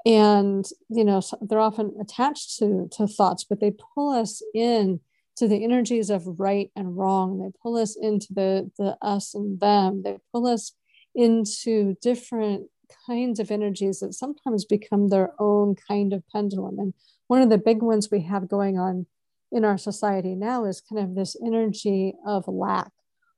And 0.06 0.66
you 0.90 1.04
know 1.04 1.22
they're 1.40 1.60
often 1.60 1.94
attached 1.98 2.58
to 2.58 2.88
to 2.92 3.06
thoughts 3.06 3.44
but 3.44 3.60
they 3.60 3.72
pull 3.94 4.10
us 4.10 4.42
in 4.54 5.00
to 5.36 5.48
the 5.48 5.64
energies 5.64 6.10
of 6.10 6.38
right 6.38 6.70
and 6.76 6.96
wrong. 6.96 7.38
They 7.38 7.50
pull 7.62 7.78
us 7.78 7.96
into 7.96 8.26
the 8.34 8.70
the 8.76 8.98
us 9.00 9.34
and 9.34 9.58
them. 9.58 10.02
They 10.02 10.18
pull 10.30 10.46
us 10.46 10.72
into 11.14 11.96
different 12.02 12.68
kinds 13.06 13.40
of 13.40 13.50
energies 13.50 14.00
that 14.00 14.14
sometimes 14.14 14.64
become 14.64 15.08
their 15.08 15.32
own 15.38 15.74
kind 15.88 16.12
of 16.12 16.22
pendulum. 16.32 16.78
And 16.78 16.94
one 17.28 17.42
of 17.42 17.50
the 17.50 17.58
big 17.58 17.82
ones 17.82 18.10
we 18.10 18.22
have 18.22 18.48
going 18.48 18.78
on 18.78 19.06
in 19.52 19.64
our 19.64 19.78
society 19.78 20.34
now 20.34 20.64
is 20.64 20.80
kind 20.80 21.02
of 21.02 21.14
this 21.14 21.36
energy 21.44 22.14
of 22.26 22.48
lack 22.48 22.90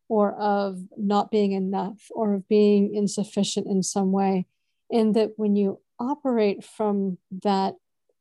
or 0.08 0.34
of 0.34 0.78
not 0.96 1.30
being 1.30 1.52
enough 1.52 2.08
or 2.10 2.34
of 2.34 2.48
being 2.48 2.94
insufficient 2.94 3.66
in 3.66 3.82
some 3.82 4.12
way. 4.12 4.46
And 4.90 5.14
that 5.14 5.32
when 5.36 5.56
you 5.56 5.80
operate 5.98 6.64
from 6.64 7.18
that 7.42 7.74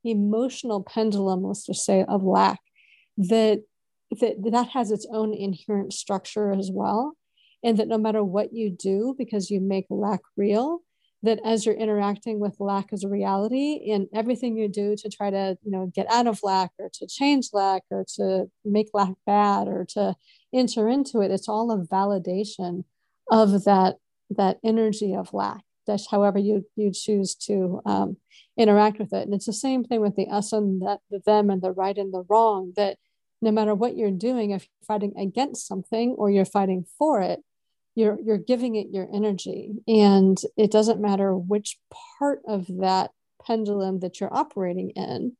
emotional 0.03 0.83
pendulum, 0.83 1.43
let's 1.43 1.65
just 1.65 1.85
say, 1.85 2.03
of 2.07 2.23
lack, 2.23 2.59
that 3.17 3.63
that, 4.19 4.35
that 4.51 4.69
has 4.69 4.91
its 4.91 5.07
own 5.11 5.33
inherent 5.33 5.91
structure 5.91 6.51
as 6.51 6.69
well 6.71 7.17
and 7.65 7.77
that 7.77 7.89
no 7.89 7.97
matter 7.97 8.23
what 8.23 8.53
you 8.53 8.69
do 8.69 9.15
because 9.17 9.51
you 9.51 9.59
make 9.59 9.85
lack 9.89 10.21
real 10.37 10.79
that 11.23 11.39
as 11.43 11.65
you're 11.65 11.75
interacting 11.75 12.39
with 12.39 12.59
lack 12.59 12.93
as 12.93 13.03
a 13.03 13.09
reality 13.09 13.73
in 13.73 14.07
everything 14.13 14.55
you 14.55 14.69
do 14.69 14.95
to 14.95 15.09
try 15.09 15.29
to 15.29 15.57
you 15.63 15.71
know 15.71 15.91
get 15.93 16.09
out 16.09 16.27
of 16.27 16.39
lack 16.43 16.71
or 16.79 16.89
to 16.93 17.05
change 17.07 17.49
lack 17.51 17.81
or 17.91 18.05
to 18.15 18.45
make 18.63 18.89
lack 18.93 19.13
bad 19.25 19.67
or 19.67 19.85
to 19.89 20.15
enter 20.53 20.87
into 20.87 21.21
it 21.21 21.31
it's 21.31 21.49
all 21.49 21.71
a 21.71 21.85
validation 21.85 22.83
of 23.31 23.65
that 23.65 23.95
that 24.29 24.57
energy 24.63 25.13
of 25.13 25.33
lack 25.33 25.63
that's 25.87 26.09
however 26.09 26.39
you 26.39 26.65
you 26.75 26.91
choose 26.91 27.35
to 27.35 27.81
um, 27.85 28.17
interact 28.57 28.99
with 28.99 29.13
it. 29.13 29.23
And 29.23 29.33
it's 29.33 29.45
the 29.45 29.53
same 29.53 29.83
thing 29.83 30.01
with 30.01 30.15
the 30.15 30.27
us 30.27 30.53
and 30.53 30.81
that 30.81 30.99
the 31.09 31.21
them 31.25 31.49
and 31.49 31.61
the 31.61 31.71
right 31.71 31.97
and 31.97 32.13
the 32.13 32.23
wrong 32.29 32.73
that 32.75 32.97
no 33.41 33.51
matter 33.51 33.75
what 33.75 33.97
you're 33.97 34.11
doing 34.11 34.51
if 34.51 34.63
you're 34.63 34.87
fighting 34.87 35.13
against 35.17 35.67
something 35.67 36.15
or 36.17 36.29
you're 36.29 36.45
fighting 36.45 36.85
for 36.97 37.21
it 37.21 37.41
you're 37.95 38.17
you're 38.23 38.37
giving 38.37 38.75
it 38.75 38.87
your 38.91 39.07
energy. 39.13 39.73
And 39.87 40.37
it 40.57 40.71
doesn't 40.71 41.01
matter 41.01 41.35
which 41.35 41.77
part 42.19 42.41
of 42.47 42.67
that 42.79 43.11
pendulum 43.45 43.99
that 43.99 44.19
you're 44.19 44.33
operating 44.33 44.91
in 44.91 45.35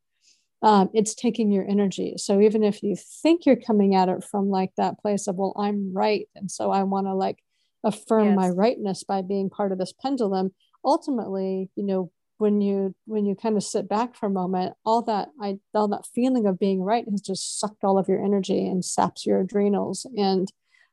um, 0.62 0.90
it's 0.94 1.14
taking 1.14 1.52
your 1.52 1.68
energy. 1.68 2.14
So 2.16 2.40
even 2.40 2.64
if 2.64 2.82
you 2.82 2.96
think 3.22 3.46
you're 3.46 3.56
coming 3.56 3.94
at 3.94 4.08
it 4.08 4.24
from 4.24 4.48
like 4.48 4.72
that 4.76 4.98
place 4.98 5.26
of 5.26 5.36
well 5.36 5.54
i'm 5.56 5.92
right 5.94 6.28
and 6.34 6.50
so 6.50 6.70
i 6.70 6.82
want 6.82 7.06
to 7.06 7.14
like 7.14 7.38
affirm 7.84 8.28
yes. 8.28 8.36
my 8.36 8.48
rightness 8.48 9.04
by 9.04 9.22
being 9.22 9.50
part 9.50 9.70
of 9.70 9.78
this 9.78 9.92
pendulum 9.92 10.52
ultimately 10.84 11.70
you 11.76 11.84
know 11.84 12.10
when 12.38 12.60
you 12.60 12.94
when 13.04 13.24
you 13.24 13.34
kind 13.34 13.56
of 13.56 13.62
sit 13.62 13.88
back 13.88 14.16
for 14.16 14.26
a 14.26 14.30
moment 14.30 14.74
all 14.84 15.02
that 15.02 15.28
i 15.40 15.56
all 15.74 15.88
that 15.88 16.06
feeling 16.14 16.46
of 16.46 16.58
being 16.58 16.82
right 16.82 17.04
has 17.10 17.20
just 17.20 17.60
sucked 17.60 17.84
all 17.84 17.98
of 17.98 18.08
your 18.08 18.22
energy 18.24 18.66
and 18.66 18.84
saps 18.84 19.24
your 19.24 19.40
adrenals. 19.40 20.06
And 20.16 20.50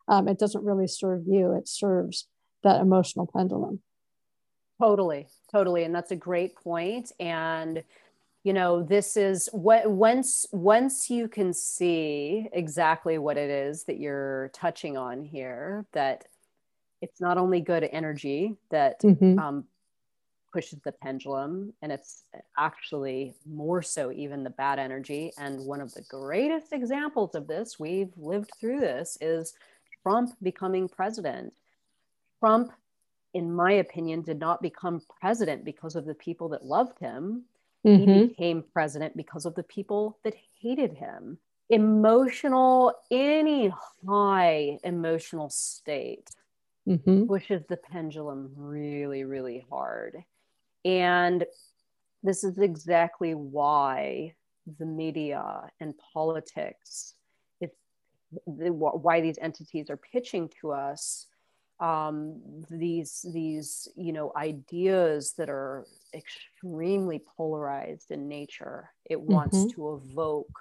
um, 0.08 0.28
it 0.28 0.40
doesn't 0.40 0.64
really 0.64 0.88
serve 0.88 1.24
you 1.28 1.54
it 1.54 1.68
serves 1.68 2.28
that 2.64 2.82
emotional 2.82 3.30
pendulum 3.34 3.80
totally 4.82 5.28
totally 5.52 5.84
and 5.84 5.94
that's 5.94 6.12
a 6.12 6.16
great 6.16 6.56
point 6.56 7.12
and 7.20 7.84
you 8.44 8.54
know 8.54 8.84
this 8.84 9.16
is 9.16 9.50
what 9.54 9.90
once 9.90 10.46
once 10.52 11.10
you 11.10 11.28
can 11.28 11.54
see 11.54 12.50
exactly 12.52 13.18
what 13.18 13.38
it 13.38 13.50
is 13.50 13.86
that 13.86 14.00
you're 14.00 14.50
touching 14.54 14.98
on 14.98 15.24
here 15.24 15.86
that 15.94 16.26
it's 17.02 17.20
not 17.20 17.38
only 17.38 17.60
good 17.60 17.88
energy 17.92 18.56
that 18.70 19.02
mm-hmm. 19.02 19.38
um, 19.40 19.66
pushes 20.52 20.80
the 20.86 20.92
pendulum 20.92 21.74
and 21.82 21.92
it's 21.92 22.24
actually 22.58 23.34
more 23.46 23.82
so 23.82 24.12
even 24.12 24.44
the 24.44 24.50
bad 24.52 24.80
energy 24.80 25.32
and 25.38 25.60
one 25.66 25.82
of 25.82 25.94
the 25.94 26.04
greatest 26.04 26.72
examples 26.72 27.36
of 27.36 27.48
this 27.48 27.80
we've 27.80 28.14
lived 28.18 28.52
through 28.60 28.80
this 28.80 29.18
is 29.20 29.54
Trump 30.04 30.36
becoming 30.42 30.88
president. 30.88 31.54
Trump, 32.40 32.72
in 33.34 33.52
my 33.54 33.72
opinion, 33.74 34.22
did 34.22 34.40
not 34.40 34.62
become 34.62 35.02
president 35.20 35.66
because 35.66 35.96
of 35.96 36.06
the 36.06 36.14
people 36.14 36.50
that 36.50 36.66
loved 36.66 37.00
him. 37.00 37.44
Mm-hmm. 37.86 38.12
He 38.12 38.28
became 38.28 38.64
president 38.74 39.18
because 39.18 39.46
of 39.46 39.56
the 39.56 39.64
people 39.64 40.20
that 40.24 40.36
hated 40.62 40.94
him. 40.94 41.38
Emotional, 41.70 42.94
any 43.10 43.74
high 44.06 44.78
emotional 44.84 45.50
state 45.50 46.30
mm-hmm. 46.88 47.26
pushes 47.26 47.64
the 47.68 47.78
pendulum 47.78 48.52
really, 48.56 49.24
really 49.24 49.66
hard. 49.70 50.24
And 50.86 51.46
this 52.22 52.44
is 52.44 52.58
exactly 52.58 53.34
why 53.34 54.34
the 54.80 54.86
media 54.86 55.70
and 55.80 55.94
politics 56.14 57.16
the, 58.48 58.72
why 58.72 59.22
these 59.22 59.38
entities 59.42 59.90
are 59.90 59.98
pitching 59.98 60.50
to 60.62 60.72
us 60.72 61.28
um, 61.80 62.40
these 62.70 63.26
these 63.34 63.90
you 63.96 64.14
know 64.14 64.32
ideas 64.36 65.34
that 65.38 65.50
are 65.50 65.86
extremely 66.14 67.22
polarized 67.36 68.12
in 68.12 68.28
nature. 68.28 68.90
It 69.06 69.20
wants 69.20 69.58
mm-hmm. 69.58 69.76
to 69.76 69.96
evoke 69.96 70.60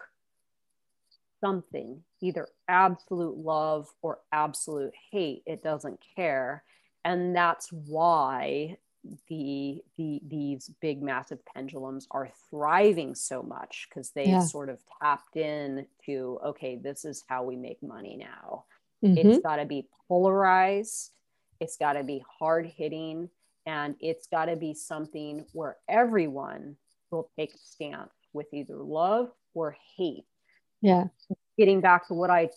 something, 1.40 2.02
either 2.20 2.48
absolute 2.68 3.36
love 3.36 3.88
or 4.00 4.18
absolute 4.32 4.94
hate. 5.10 5.42
It 5.46 5.62
doesn't 5.62 6.00
care, 6.16 6.64
and 7.04 7.36
that's 7.36 7.70
why 7.70 8.78
the 9.28 9.82
the 9.96 10.20
these 10.26 10.70
big 10.80 11.02
massive 11.02 11.40
pendulums 11.54 12.06
are 12.10 12.30
thriving 12.50 13.14
so 13.14 13.42
much 13.42 13.88
because 13.88 14.10
they 14.10 14.26
yeah. 14.26 14.40
sort 14.40 14.68
of 14.68 14.78
tapped 15.00 15.36
in 15.36 15.86
to 16.06 16.38
okay 16.44 16.76
this 16.76 17.04
is 17.04 17.24
how 17.28 17.42
we 17.42 17.56
make 17.56 17.82
money 17.82 18.16
now 18.16 18.64
mm-hmm. 19.04 19.16
it's 19.16 19.42
got 19.42 19.56
to 19.56 19.64
be 19.64 19.88
polarized 20.08 21.10
it's 21.60 21.76
got 21.76 21.94
to 21.94 22.04
be 22.04 22.22
hard 22.38 22.66
hitting 22.66 23.28
and 23.66 23.96
it's 24.00 24.26
got 24.26 24.46
to 24.46 24.56
be 24.56 24.74
something 24.74 25.44
where 25.52 25.76
everyone 25.88 26.76
will 27.10 27.30
take 27.38 27.54
a 27.54 27.58
stance 27.58 28.12
with 28.32 28.46
either 28.52 28.76
love 28.76 29.30
or 29.54 29.76
hate 29.96 30.24
Yeah. 30.82 31.04
Getting 31.56 31.80
back 31.80 32.08
to 32.08 32.14
what 32.14 32.28
I 32.28 32.46
t- 32.46 32.52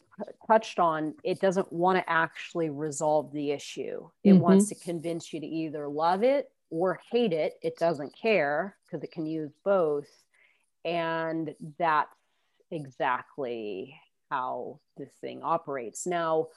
touched 0.47 0.79
on, 0.79 1.13
it 1.23 1.39
doesn't 1.39 1.71
want 1.71 1.99
to 1.99 2.09
actually 2.09 2.69
resolve 2.69 3.31
the 3.31 3.51
issue. 3.51 4.09
It 4.23 4.31
mm-hmm. 4.31 4.39
wants 4.39 4.69
to 4.69 4.75
convince 4.75 5.31
you 5.31 5.39
to 5.39 5.45
either 5.45 5.87
love 5.87 6.23
it 6.23 6.49
or 6.69 6.99
hate 7.11 7.31
it. 7.31 7.53
It 7.61 7.77
doesn't 7.77 8.13
care 8.19 8.75
because 8.85 9.03
it 9.03 9.11
can 9.11 9.25
use 9.25 9.51
both. 9.63 10.07
And 10.83 11.55
that's 11.77 12.09
exactly 12.71 13.95
how 14.31 14.79
this 14.97 15.11
thing 15.21 15.41
operates. 15.43 16.07
Now, 16.07 16.47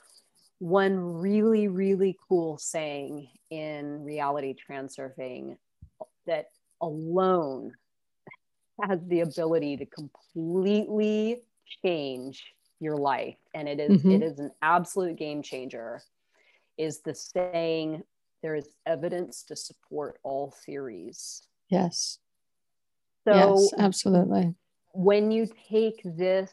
one 0.58 0.98
really, 0.98 1.68
really 1.68 2.16
cool 2.28 2.58
saying 2.58 3.28
in 3.50 4.02
reality 4.02 4.54
transurfing 4.54 5.56
that 6.26 6.50
alone 6.80 7.72
has 8.82 9.00
the 9.06 9.20
ability 9.20 9.76
to 9.78 9.86
completely 9.86 11.42
change 11.82 12.44
your 12.80 12.96
life 12.96 13.36
and 13.54 13.68
it 13.68 13.80
is, 13.80 13.98
mm-hmm. 13.98 14.10
it 14.12 14.22
is 14.22 14.38
an 14.38 14.50
absolute 14.62 15.16
game 15.16 15.42
changer 15.42 16.00
is 16.76 17.00
the 17.00 17.14
saying 17.14 18.02
there 18.42 18.54
is 18.54 18.68
evidence 18.86 19.42
to 19.42 19.56
support 19.56 20.18
all 20.22 20.54
theories 20.64 21.42
yes 21.68 22.18
so 23.26 23.34
yes, 23.34 23.72
absolutely 23.78 24.54
when 24.92 25.30
you 25.30 25.46
take 25.68 26.00
this 26.04 26.52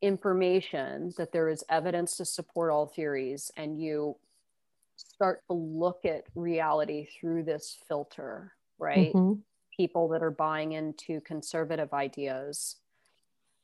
information 0.00 1.12
that 1.16 1.32
there 1.32 1.48
is 1.48 1.64
evidence 1.68 2.16
to 2.16 2.24
support 2.24 2.70
all 2.70 2.86
theories 2.86 3.50
and 3.56 3.80
you 3.80 4.16
start 4.96 5.42
to 5.48 5.54
look 5.54 6.04
at 6.04 6.24
reality 6.34 7.06
through 7.18 7.44
this 7.44 7.78
filter, 7.88 8.52
right? 8.78 9.12
Mm-hmm. 9.14 9.40
People 9.76 10.08
that 10.08 10.22
are 10.22 10.30
buying 10.30 10.72
into 10.72 11.20
conservative 11.22 11.92
ideas, 11.92 12.76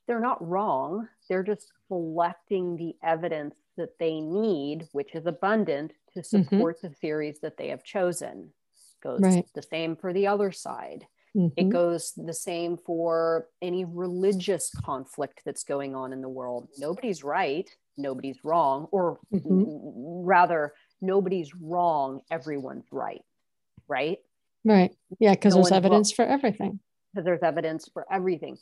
they're 0.09 0.19
not 0.19 0.45
wrong. 0.45 1.07
They're 1.29 1.43
just 1.43 1.71
collecting 1.87 2.75
the 2.75 2.95
evidence 3.03 3.55
that 3.77 3.99
they 3.99 4.19
need, 4.19 4.87
which 4.91 5.13
is 5.13 5.27
abundant, 5.27 5.93
to 6.13 6.21
mm-hmm. 6.21 6.43
support 6.43 6.77
mm-hmm. 6.77 6.87
the 6.87 6.93
theories 6.95 7.41
that 7.43 7.57
they 7.57 7.67
have 7.67 7.83
chosen. 7.83 8.49
Goes 9.03 9.19
right. 9.21 9.45
the 9.53 9.61
same 9.61 9.95
for 9.95 10.11
the 10.11 10.25
other 10.25 10.51
side. 10.51 11.05
Mm-hmm. 11.37 11.53
It 11.55 11.69
goes 11.69 12.13
the 12.17 12.33
same 12.33 12.75
for 12.75 13.49
any 13.61 13.85
religious 13.85 14.71
conflict 14.83 15.41
that's 15.45 15.63
going 15.63 15.95
on 15.95 16.11
in 16.11 16.21
the 16.21 16.27
world. 16.27 16.69
Nobody's 16.79 17.23
right, 17.23 17.69
nobody's 17.95 18.43
wrong, 18.43 18.87
or 18.91 19.19
mm-hmm. 19.31 20.25
rather, 20.25 20.73
nobody's 21.01 21.53
wrong, 21.53 22.21
everyone's 22.31 22.87
right. 22.91 23.21
Right? 23.87 24.17
Right. 24.65 24.91
Yeah, 25.19 25.35
because 25.35 25.53
no 25.53 25.61
there's 25.61 25.71
evidence 25.71 26.17
wrong. 26.17 26.27
for 26.27 26.33
everything. 26.33 26.79
Because 27.13 27.25
there's 27.25 27.43
evidence 27.43 27.87
for 27.93 28.11
everything. 28.11 28.57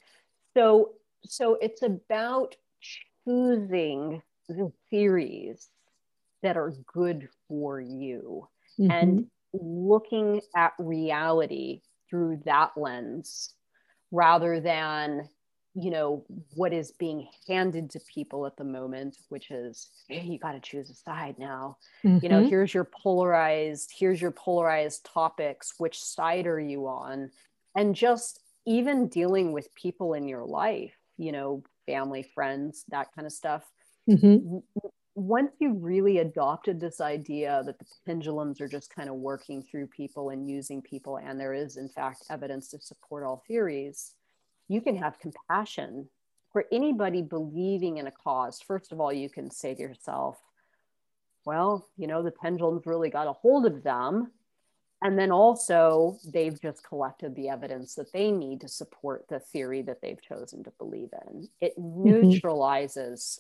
So 0.54 0.92
so 1.26 1.58
it's 1.62 1.82
about 1.82 2.56
choosing 3.26 4.22
the 4.48 4.72
theories 4.90 5.70
that 6.44 6.58
are 6.58 6.74
good 6.94 7.28
for 7.48 7.80
you 7.82 8.48
mm-hmm. 8.80 8.92
and 8.92 9.26
looking 9.54 10.42
at 10.56 10.74
reality 10.80 11.82
through 12.10 12.42
that 12.46 12.72
lens 12.78 13.54
rather 14.12 14.60
than 14.60 15.28
you 15.80 15.92
know 15.92 16.26
what 16.56 16.74
is 16.74 16.92
being 16.92 17.28
handed 17.48 17.90
to 17.90 18.00
people 18.12 18.46
at 18.46 18.58
the 18.58 18.64
moment 18.64 19.18
which 19.30 19.52
is 19.52 19.90
hey, 20.08 20.24
you 20.24 20.40
got 20.40 20.54
to 20.54 20.60
choose 20.60 20.90
a 20.90 20.96
side 20.96 21.36
now 21.38 21.78
mm-hmm. 22.04 22.24
you 22.24 22.30
know 22.30 22.40
mm-hmm. 22.40 22.50
here's 22.50 22.74
your 22.74 22.86
polarized 22.86 23.92
here's 23.98 24.22
your 24.22 24.32
polarized 24.32 25.06
topics 25.06 25.74
which 25.78 26.02
side 26.02 26.48
are 26.48 26.60
you 26.60 26.88
on 26.88 27.30
and 27.76 27.96
just 27.96 28.40
even 28.66 29.08
dealing 29.08 29.52
with 29.52 29.74
people 29.76 30.14
in 30.14 30.28
your 30.28 30.46
life 30.46 30.98
you 31.18 31.32
know 31.32 31.64
family 31.86 32.24
friends 32.24 32.86
that 32.90 33.08
kind 33.16 33.26
of 33.26 33.34
stuff 33.34 33.64
mm-hmm 34.10 34.58
once 35.18 35.52
you 35.58 35.74
really 35.74 36.20
adopted 36.20 36.80
this 36.80 37.02
idea 37.02 37.64
that 37.66 37.80
the 37.80 37.86
pendulums 38.06 38.62
are 38.62 38.68
just 38.68 38.94
kind 38.94 39.10
of 39.10 39.16
working 39.16 39.64
through 39.64 39.88
people 39.88 40.30
and 40.30 40.48
using 40.48 40.80
people, 40.80 41.18
and 41.18 41.40
there 41.40 41.56
is, 41.56 41.76
in 41.76 41.90
fact, 41.90 42.22
evidence 42.30 42.68
to 42.68 42.80
support 42.80 43.24
all 43.24 43.44
theories, 43.48 44.14
you 44.68 44.80
can 44.80 44.96
have 44.96 45.18
compassion 45.18 46.08
for 46.54 46.66
anybody 46.72 47.24
believing 47.24 47.98
in 47.98 48.06
a 48.06 48.12
cause. 48.12 48.62
First 48.62 48.92
of 48.92 49.02
all, 49.02 49.12
you 49.12 49.28
can 49.28 49.50
say 49.50 49.74
to 49.74 49.82
yourself, 49.82 50.38
well, 51.46 51.88
you 51.98 52.06
know, 52.06 52.22
the 52.22 52.30
pendulums 52.30 52.86
really 52.86 53.10
got 53.10 53.26
a 53.26 53.34
hold 53.34 53.66
of 53.66 53.82
them. 53.82 54.32
And 55.04 55.18
then 55.18 55.32
also, 55.32 56.18
they've 56.26 56.60
just 56.60 56.84
collected 56.84 57.36
the 57.36 57.50
evidence 57.50 57.94
that 57.96 58.12
they 58.12 58.32
need 58.32 58.62
to 58.62 58.68
support 58.68 59.26
the 59.30 59.40
theory 59.40 59.84
that 59.84 60.02
they've 60.02 60.22
chosen 60.22 60.64
to 60.64 60.72
believe 60.80 61.10
in. 61.28 61.48
It 61.62 61.78
mm-hmm. 61.78 62.30
neutralizes 62.30 63.40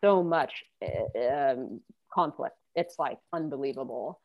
so 0.00 0.22
much 0.22 0.62
um, 0.82 1.80
conflict. 2.12 2.56
It's 2.76 2.98
like 2.98 3.18
unbelievable. 3.32 4.20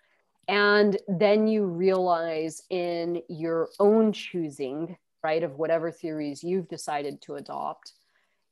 And 0.48 0.98
then 1.08 1.48
you 1.48 1.66
realize 1.66 2.62
in 2.70 3.24
your 3.28 3.70
own 3.80 4.12
choosing, 4.14 4.98
right, 5.24 5.42
of 5.42 5.58
whatever 5.58 5.92
theories 5.92 6.44
you've 6.44 6.68
decided 6.68 7.22
to 7.24 7.36
adopt, 7.36 7.94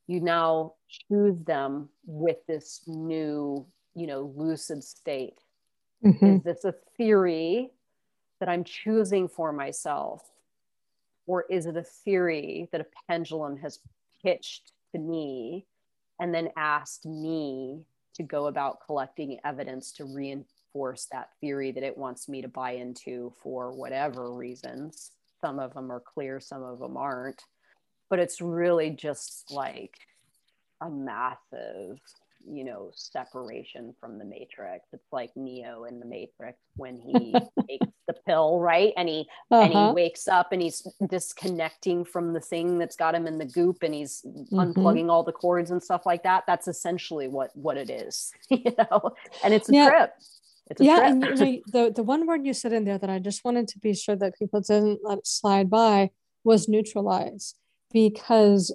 you 0.08 0.20
now 0.20 0.74
choose 0.88 1.36
them 1.44 1.90
with 2.06 2.38
this 2.48 2.80
new, 2.88 3.66
you 3.94 4.06
know, 4.08 4.32
lucid 4.34 4.82
state. 4.82 5.38
Mm-hmm. 6.04 6.26
Is 6.26 6.42
this 6.42 6.64
a 6.64 6.74
theory 6.96 7.70
that 8.40 8.48
I'm 8.48 8.64
choosing 8.64 9.28
for 9.28 9.52
myself? 9.52 10.28
Or 11.26 11.44
is 11.48 11.66
it 11.66 11.76
a 11.76 11.82
theory 11.82 12.68
that 12.72 12.80
a 12.80 12.86
pendulum 13.08 13.58
has 13.58 13.78
pitched 14.22 14.72
to 14.92 14.98
me 14.98 15.66
and 16.18 16.34
then 16.34 16.50
asked 16.56 17.06
me 17.06 17.84
to 18.14 18.22
go 18.22 18.46
about 18.46 18.84
collecting 18.84 19.38
evidence 19.44 19.92
to 19.92 20.04
reinforce 20.04 21.06
that 21.12 21.30
theory 21.40 21.70
that 21.72 21.82
it 21.84 21.96
wants 21.96 22.28
me 22.28 22.42
to 22.42 22.48
buy 22.48 22.72
into 22.72 23.32
for 23.42 23.72
whatever 23.72 24.32
reasons. 24.32 25.12
Some 25.40 25.58
of 25.58 25.74
them 25.74 25.90
are 25.90 26.00
clear, 26.00 26.40
some 26.40 26.62
of 26.62 26.80
them 26.80 26.96
aren't. 26.96 27.44
But 28.08 28.18
it's 28.18 28.40
really 28.40 28.90
just 28.90 29.50
like 29.50 29.96
a 30.80 30.90
massive 30.90 32.00
you 32.48 32.64
know 32.64 32.90
separation 32.94 33.94
from 34.00 34.18
the 34.18 34.24
matrix 34.24 34.86
it's 34.92 35.12
like 35.12 35.30
neo 35.36 35.84
in 35.84 36.00
the 36.00 36.06
matrix 36.06 36.58
when 36.76 36.98
he 36.98 37.32
takes 37.68 37.86
the 38.06 38.14
pill 38.26 38.58
right 38.58 38.92
and 38.96 39.08
he 39.08 39.26
uh-huh. 39.50 39.62
and 39.62 39.72
he 39.72 39.78
uh-huh. 39.78 39.92
wakes 39.92 40.26
up 40.26 40.52
and 40.52 40.62
he's 40.62 40.86
disconnecting 41.08 42.04
from 42.04 42.32
the 42.32 42.40
thing 42.40 42.78
that's 42.78 42.96
got 42.96 43.14
him 43.14 43.26
in 43.26 43.38
the 43.38 43.44
goop 43.44 43.82
and 43.82 43.94
he's 43.94 44.22
mm-hmm. 44.26 44.58
unplugging 44.58 45.10
all 45.10 45.22
the 45.22 45.32
cords 45.32 45.70
and 45.70 45.82
stuff 45.82 46.06
like 46.06 46.22
that 46.22 46.44
that's 46.46 46.68
essentially 46.68 47.28
what 47.28 47.50
what 47.54 47.76
it 47.76 47.90
is 47.90 48.32
you 48.50 48.72
know 48.78 49.12
and 49.44 49.52
it's 49.54 49.68
a 49.68 49.74
yeah. 49.74 49.88
trip 49.88 50.12
it's 50.70 50.80
a 50.80 50.84
yeah, 50.84 50.98
trip. 50.98 51.10
and 51.10 51.22
you 51.22 51.34
know, 51.34 51.60
the 51.86 51.92
the 51.96 52.02
one 52.02 52.26
word 52.26 52.46
you 52.46 52.54
said 52.54 52.72
in 52.72 52.84
there 52.84 52.96
that 52.96 53.10
I 53.10 53.18
just 53.18 53.44
wanted 53.44 53.68
to 53.68 53.78
be 53.80 53.92
sure 53.92 54.16
that 54.16 54.38
people 54.38 54.60
didn't 54.60 55.00
let 55.02 55.18
it 55.18 55.26
slide 55.26 55.68
by 55.68 56.10
was 56.44 56.68
neutralize, 56.68 57.54
because 57.92 58.72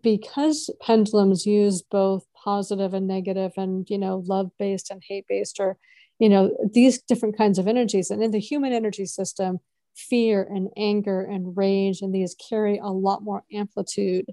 because 0.00 0.70
pendulums 0.80 1.46
use 1.46 1.82
both 1.82 2.24
positive 2.44 2.94
and 2.94 3.06
negative 3.06 3.52
and 3.56 3.88
you 3.88 3.98
know 3.98 4.22
love 4.26 4.50
based 4.58 4.90
and 4.90 5.02
hate 5.08 5.24
based 5.28 5.58
or 5.58 5.78
you 6.18 6.28
know 6.28 6.54
these 6.72 7.00
different 7.02 7.36
kinds 7.36 7.58
of 7.58 7.66
energies. 7.66 8.10
And 8.10 8.22
in 8.22 8.30
the 8.30 8.38
human 8.38 8.72
energy 8.72 9.06
system 9.06 9.60
fear 9.96 10.42
and 10.42 10.68
anger 10.76 11.22
and 11.22 11.56
rage 11.56 12.00
and 12.02 12.14
these 12.14 12.34
carry 12.48 12.78
a 12.78 12.88
lot 12.88 13.22
more 13.22 13.44
amplitude 13.52 14.26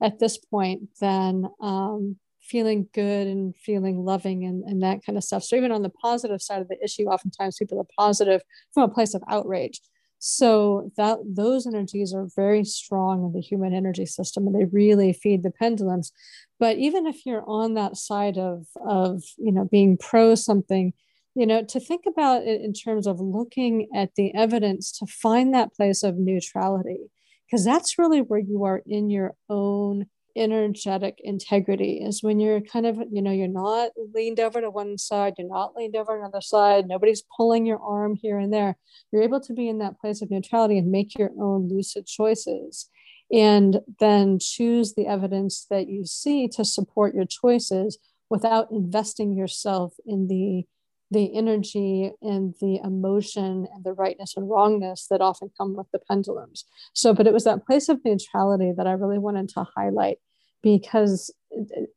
at 0.00 0.18
this 0.18 0.38
point 0.38 0.82
than 1.00 1.44
um, 1.60 2.16
feeling 2.40 2.88
good 2.94 3.26
and 3.26 3.54
feeling 3.56 4.04
loving 4.04 4.44
and, 4.44 4.62
and 4.64 4.82
that 4.82 5.04
kind 5.04 5.18
of 5.18 5.24
stuff. 5.24 5.42
So 5.42 5.56
even 5.56 5.72
on 5.72 5.82
the 5.82 5.90
positive 5.90 6.40
side 6.40 6.62
of 6.62 6.68
the 6.68 6.82
issue 6.82 7.04
oftentimes 7.04 7.56
people 7.58 7.80
are 7.80 7.86
positive 7.96 8.42
from 8.72 8.84
a 8.84 8.94
place 8.94 9.14
of 9.14 9.22
outrage 9.28 9.80
so 10.18 10.90
that 10.96 11.18
those 11.24 11.66
energies 11.66 12.12
are 12.12 12.26
very 12.34 12.64
strong 12.64 13.24
in 13.24 13.32
the 13.32 13.40
human 13.40 13.72
energy 13.72 14.06
system 14.06 14.46
and 14.46 14.54
they 14.54 14.64
really 14.64 15.12
feed 15.12 15.42
the 15.42 15.50
pendulums. 15.50 16.12
But 16.58 16.76
even 16.78 17.06
if 17.06 17.24
you're 17.24 17.44
on 17.48 17.74
that 17.74 17.96
side 17.96 18.36
of, 18.36 18.66
of 18.84 19.22
you 19.36 19.52
know, 19.52 19.64
being 19.64 19.96
pro 19.96 20.34
something, 20.34 20.92
you 21.34 21.46
know, 21.46 21.62
to 21.64 21.78
think 21.78 22.04
about 22.06 22.42
it 22.42 22.60
in 22.62 22.72
terms 22.72 23.06
of 23.06 23.20
looking 23.20 23.88
at 23.94 24.16
the 24.16 24.34
evidence 24.34 24.90
to 24.98 25.06
find 25.06 25.54
that 25.54 25.72
place 25.72 26.02
of 26.02 26.16
neutrality, 26.16 27.10
because 27.46 27.64
that's 27.64 27.98
really 27.98 28.20
where 28.20 28.40
you 28.40 28.64
are 28.64 28.82
in 28.86 29.08
your 29.08 29.34
own 29.48 30.06
energetic 30.38 31.20
integrity 31.22 32.00
is 32.02 32.22
when 32.22 32.40
you're 32.40 32.60
kind 32.60 32.86
of 32.86 32.98
you 33.10 33.20
know 33.20 33.30
you're 33.32 33.48
not 33.48 33.90
leaned 34.14 34.40
over 34.40 34.60
to 34.60 34.70
one 34.70 34.96
side 34.96 35.34
you're 35.38 35.48
not 35.48 35.74
leaned 35.76 35.96
over 35.96 36.16
another 36.16 36.40
side 36.40 36.86
nobody's 36.86 37.22
pulling 37.36 37.66
your 37.66 37.80
arm 37.80 38.16
here 38.16 38.38
and 38.38 38.52
there 38.52 38.76
you're 39.12 39.22
able 39.22 39.40
to 39.40 39.52
be 39.52 39.68
in 39.68 39.78
that 39.78 39.98
place 40.00 40.22
of 40.22 40.30
neutrality 40.30 40.78
and 40.78 40.90
make 40.90 41.18
your 41.18 41.30
own 41.40 41.68
lucid 41.68 42.06
choices 42.06 42.88
and 43.30 43.80
then 44.00 44.38
choose 44.38 44.94
the 44.94 45.06
evidence 45.06 45.66
that 45.68 45.88
you 45.88 46.04
see 46.04 46.48
to 46.48 46.64
support 46.64 47.14
your 47.14 47.26
choices 47.26 47.98
without 48.30 48.70
investing 48.70 49.32
yourself 49.32 49.94
in 50.06 50.28
the 50.28 50.64
the 51.10 51.34
energy 51.34 52.12
and 52.20 52.54
the 52.60 52.76
emotion 52.84 53.66
and 53.72 53.84
the 53.84 53.92
rightness 53.92 54.34
and 54.36 54.48
wrongness 54.48 55.06
that 55.08 55.20
often 55.20 55.50
come 55.56 55.74
with 55.74 55.86
the 55.90 55.98
pendulums. 55.98 56.64
So, 56.92 57.14
but 57.14 57.26
it 57.26 57.32
was 57.32 57.44
that 57.44 57.66
place 57.66 57.88
of 57.88 58.04
neutrality 58.04 58.72
that 58.76 58.86
I 58.86 58.92
really 58.92 59.18
wanted 59.18 59.48
to 59.50 59.64
highlight 59.74 60.18
because 60.62 61.32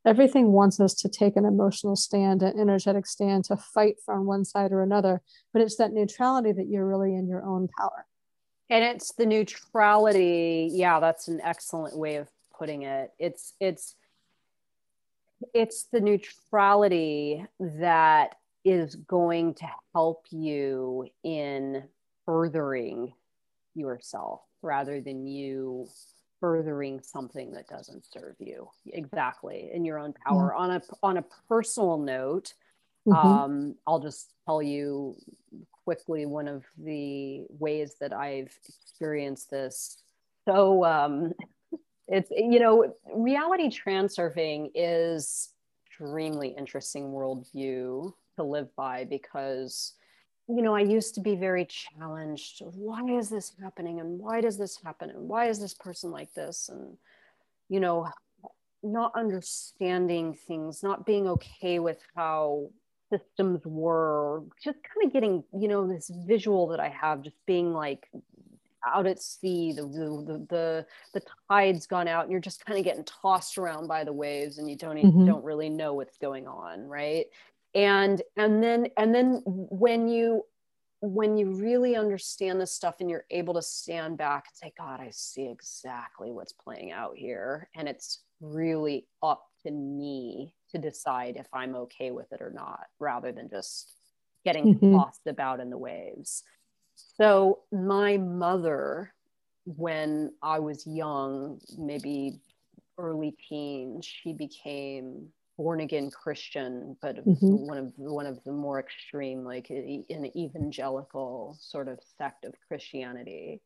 everything 0.04 0.52
wants 0.52 0.80
us 0.80 0.94
to 0.94 1.08
take 1.08 1.36
an 1.36 1.44
emotional 1.44 1.96
stand, 1.96 2.42
an 2.42 2.58
energetic 2.58 3.06
stand 3.06 3.44
to 3.44 3.56
fight 3.56 3.96
from 4.04 4.26
one 4.26 4.44
side 4.44 4.72
or 4.72 4.82
another. 4.82 5.22
But 5.52 5.62
it's 5.62 5.76
that 5.76 5.92
neutrality 5.92 6.52
that 6.52 6.68
you're 6.68 6.86
really 6.86 7.14
in 7.14 7.28
your 7.28 7.44
own 7.44 7.68
power. 7.78 8.06
And 8.70 8.84
it's 8.84 9.12
the 9.12 9.26
neutrality. 9.26 10.70
Yeah, 10.72 11.00
that's 11.00 11.28
an 11.28 11.40
excellent 11.42 11.96
way 11.96 12.16
of 12.16 12.28
putting 12.56 12.82
it. 12.82 13.12
It's 13.18 13.54
it's 13.60 13.96
it's 15.52 15.84
the 15.92 16.00
neutrality 16.00 17.44
that 17.58 18.36
is 18.64 18.94
going 18.94 19.54
to 19.54 19.66
help 19.92 20.26
you 20.30 21.08
in 21.24 21.82
furthering 22.24 23.12
yourself 23.74 24.40
rather 24.62 25.00
than 25.00 25.26
you 25.26 25.88
furthering 26.42 27.00
something 27.00 27.52
that 27.52 27.68
doesn't 27.68 28.04
serve 28.12 28.34
you. 28.38 28.68
Exactly. 28.92 29.70
In 29.72 29.86
your 29.86 29.98
own 29.98 30.12
power. 30.12 30.52
On 30.54 30.72
a 30.72 30.82
on 31.02 31.16
a 31.16 31.24
personal 31.48 31.96
note 31.96 32.52
mm-hmm. 33.08 33.26
um, 33.26 33.74
i'll 33.86 33.98
just 33.98 34.32
tell 34.44 34.62
you 34.62 35.16
quickly 35.84 36.26
one 36.26 36.46
of 36.46 36.64
the 36.78 37.44
ways 37.58 37.96
that 38.00 38.12
i've 38.12 38.56
experienced 39.02 39.50
this. 39.50 39.98
So 40.44 40.84
um, 40.84 41.32
it's 42.08 42.30
you 42.30 42.60
know 42.60 42.94
reality 43.12 43.68
transurfing 43.68 44.70
is 44.74 45.50
extremely 45.86 46.54
interesting 46.56 47.10
worldview 47.10 48.12
to 48.36 48.42
live 48.42 48.74
by 48.76 49.04
because 49.04 49.94
you 50.48 50.62
know, 50.62 50.74
I 50.74 50.80
used 50.80 51.14
to 51.14 51.20
be 51.20 51.36
very 51.36 51.66
challenged. 51.66 52.62
Why 52.64 53.02
is 53.04 53.30
this 53.30 53.52
happening? 53.62 54.00
And 54.00 54.18
why 54.18 54.40
does 54.40 54.58
this 54.58 54.78
happen? 54.82 55.10
And 55.10 55.28
why 55.28 55.48
is 55.48 55.60
this 55.60 55.74
person 55.74 56.10
like 56.10 56.32
this? 56.34 56.68
And, 56.68 56.96
you 57.68 57.80
know, 57.80 58.08
not 58.82 59.12
understanding 59.14 60.34
things, 60.34 60.82
not 60.82 61.06
being 61.06 61.28
okay 61.28 61.78
with 61.78 61.98
how 62.16 62.70
systems 63.10 63.60
were, 63.64 64.42
just 64.62 64.78
kind 64.82 65.06
of 65.06 65.12
getting, 65.12 65.44
you 65.58 65.68
know, 65.68 65.86
this 65.86 66.10
visual 66.26 66.66
that 66.68 66.80
I 66.80 66.88
have, 66.88 67.22
just 67.22 67.36
being 67.46 67.72
like 67.72 68.08
out 68.84 69.06
at 69.06 69.22
sea, 69.22 69.72
the 69.72 69.82
the 69.82 70.46
the, 70.48 70.86
the 71.14 71.22
tide's 71.48 71.86
gone 71.86 72.08
out, 72.08 72.24
and 72.24 72.32
you're 72.32 72.40
just 72.40 72.64
kind 72.64 72.78
of 72.78 72.84
getting 72.84 73.04
tossed 73.04 73.58
around 73.58 73.86
by 73.86 74.02
the 74.02 74.12
waves, 74.12 74.58
and 74.58 74.68
you 74.68 74.76
don't 74.76 74.98
even, 74.98 75.12
mm-hmm. 75.12 75.26
don't 75.26 75.44
really 75.44 75.68
know 75.68 75.94
what's 75.94 76.18
going 76.18 76.48
on, 76.48 76.88
right? 76.88 77.26
And 77.74 78.22
and 78.36 78.62
then 78.62 78.88
and 78.96 79.14
then 79.14 79.42
when 79.44 80.08
you 80.08 80.44
when 81.00 81.36
you 81.36 81.52
really 81.54 81.96
understand 81.96 82.60
this 82.60 82.72
stuff 82.72 82.96
and 83.00 83.10
you're 83.10 83.24
able 83.30 83.54
to 83.54 83.62
stand 83.62 84.16
back 84.18 84.44
and 84.48 84.56
say 84.56 84.72
god 84.76 85.00
i 85.00 85.08
see 85.10 85.48
exactly 85.48 86.30
what's 86.30 86.52
playing 86.52 86.92
out 86.92 87.16
here 87.16 87.68
and 87.74 87.88
it's 87.88 88.20
really 88.40 89.06
up 89.22 89.44
to 89.64 89.70
me 89.70 90.54
to 90.70 90.78
decide 90.78 91.36
if 91.36 91.46
i'm 91.52 91.74
okay 91.74 92.10
with 92.10 92.30
it 92.32 92.42
or 92.42 92.52
not 92.54 92.84
rather 92.98 93.32
than 93.32 93.48
just 93.48 93.92
getting 94.44 94.74
mm-hmm. 94.74 94.94
tossed 94.94 95.26
about 95.26 95.60
in 95.60 95.70
the 95.70 95.78
waves 95.78 96.42
so 96.94 97.60
my 97.72 98.16
mother 98.18 99.12
when 99.64 100.30
i 100.42 100.58
was 100.58 100.86
young 100.86 101.58
maybe 101.78 102.38
early 102.98 103.34
teens 103.48 104.04
she 104.04 104.32
became 104.32 105.28
born 105.62 105.80
again 105.80 106.10
Christian, 106.10 106.96
but 107.00 107.24
mm-hmm. 107.24 107.66
one 107.66 107.78
of 107.78 107.92
one 107.96 108.26
of 108.26 108.42
the 108.44 108.52
more 108.52 108.80
extreme, 108.80 109.44
like 109.44 109.70
an 109.70 110.30
evangelical 110.36 111.56
sort 111.60 111.86
of 111.86 112.00
sect 112.18 112.44
of 112.44 112.52
Christianity, 112.66 113.62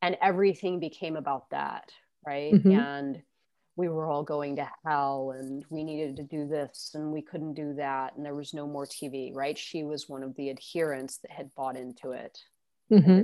and 0.00 0.16
everything 0.22 0.78
became 0.78 1.16
about 1.16 1.50
that, 1.50 1.90
right? 2.24 2.54
Mm-hmm. 2.54 2.70
And 2.70 3.22
we 3.74 3.88
were 3.88 4.06
all 4.06 4.22
going 4.22 4.56
to 4.56 4.70
hell, 4.86 5.34
and 5.36 5.64
we 5.70 5.82
needed 5.82 6.16
to 6.16 6.22
do 6.22 6.46
this, 6.46 6.92
and 6.94 7.12
we 7.12 7.22
couldn't 7.22 7.54
do 7.54 7.74
that, 7.74 8.16
and 8.16 8.24
there 8.24 8.34
was 8.36 8.54
no 8.54 8.66
more 8.66 8.86
TV, 8.86 9.34
right? 9.34 9.58
She 9.58 9.82
was 9.82 10.08
one 10.08 10.22
of 10.22 10.36
the 10.36 10.50
adherents 10.50 11.18
that 11.18 11.32
had 11.32 11.52
bought 11.56 11.76
into 11.76 12.12
it, 12.12 12.38
mm-hmm. 12.92 13.22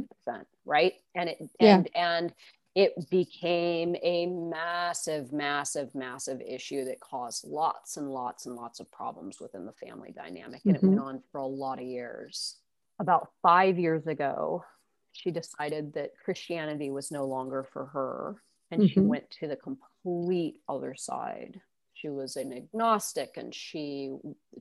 right? 0.65 0.95
And 1.15 1.29
it 1.29 1.39
and 1.61 1.89
yeah. 1.95 2.17
and 2.17 2.33
it 2.75 3.09
became 3.09 3.95
a 4.03 4.27
massive, 4.27 5.33
massive, 5.33 5.95
massive 5.95 6.41
issue 6.41 6.85
that 6.85 6.99
caused 6.99 7.47
lots 7.47 7.97
and 7.97 8.11
lots 8.11 8.47
and 8.47 8.57
lots 8.57 8.81
of 8.81 8.91
problems 8.91 9.39
within 9.41 9.65
the 9.65 9.73
family 9.73 10.13
dynamic. 10.15 10.61
And 10.65 10.77
mm-hmm. 10.77 10.87
it 10.87 10.89
went 10.89 11.01
on 11.01 11.23
for 11.31 11.39
a 11.39 11.47
lot 11.47 11.79
of 11.79 11.87
years. 11.87 12.57
About 12.99 13.29
five 13.43 13.79
years 13.79 14.07
ago, 14.07 14.65
she 15.13 15.31
decided 15.31 15.95
that 15.95 16.19
Christianity 16.25 16.91
was 16.91 17.13
no 17.13 17.25
longer 17.27 17.65
for 17.73 17.87
her. 17.87 18.43
And 18.73 18.83
mm-hmm. 18.83 18.93
she 18.93 19.01
went 19.01 19.31
to 19.39 19.47
the 19.47 19.57
complete 19.57 20.61
other 20.69 20.97
side. 20.97 21.61
She 21.93 22.09
was 22.09 22.35
an 22.35 22.53
agnostic 22.53 23.37
and 23.37 23.55
she 23.55 24.11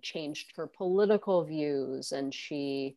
changed 0.04 0.54
her 0.56 0.68
political 0.68 1.44
views 1.44 2.12
and 2.12 2.32
she 2.32 2.96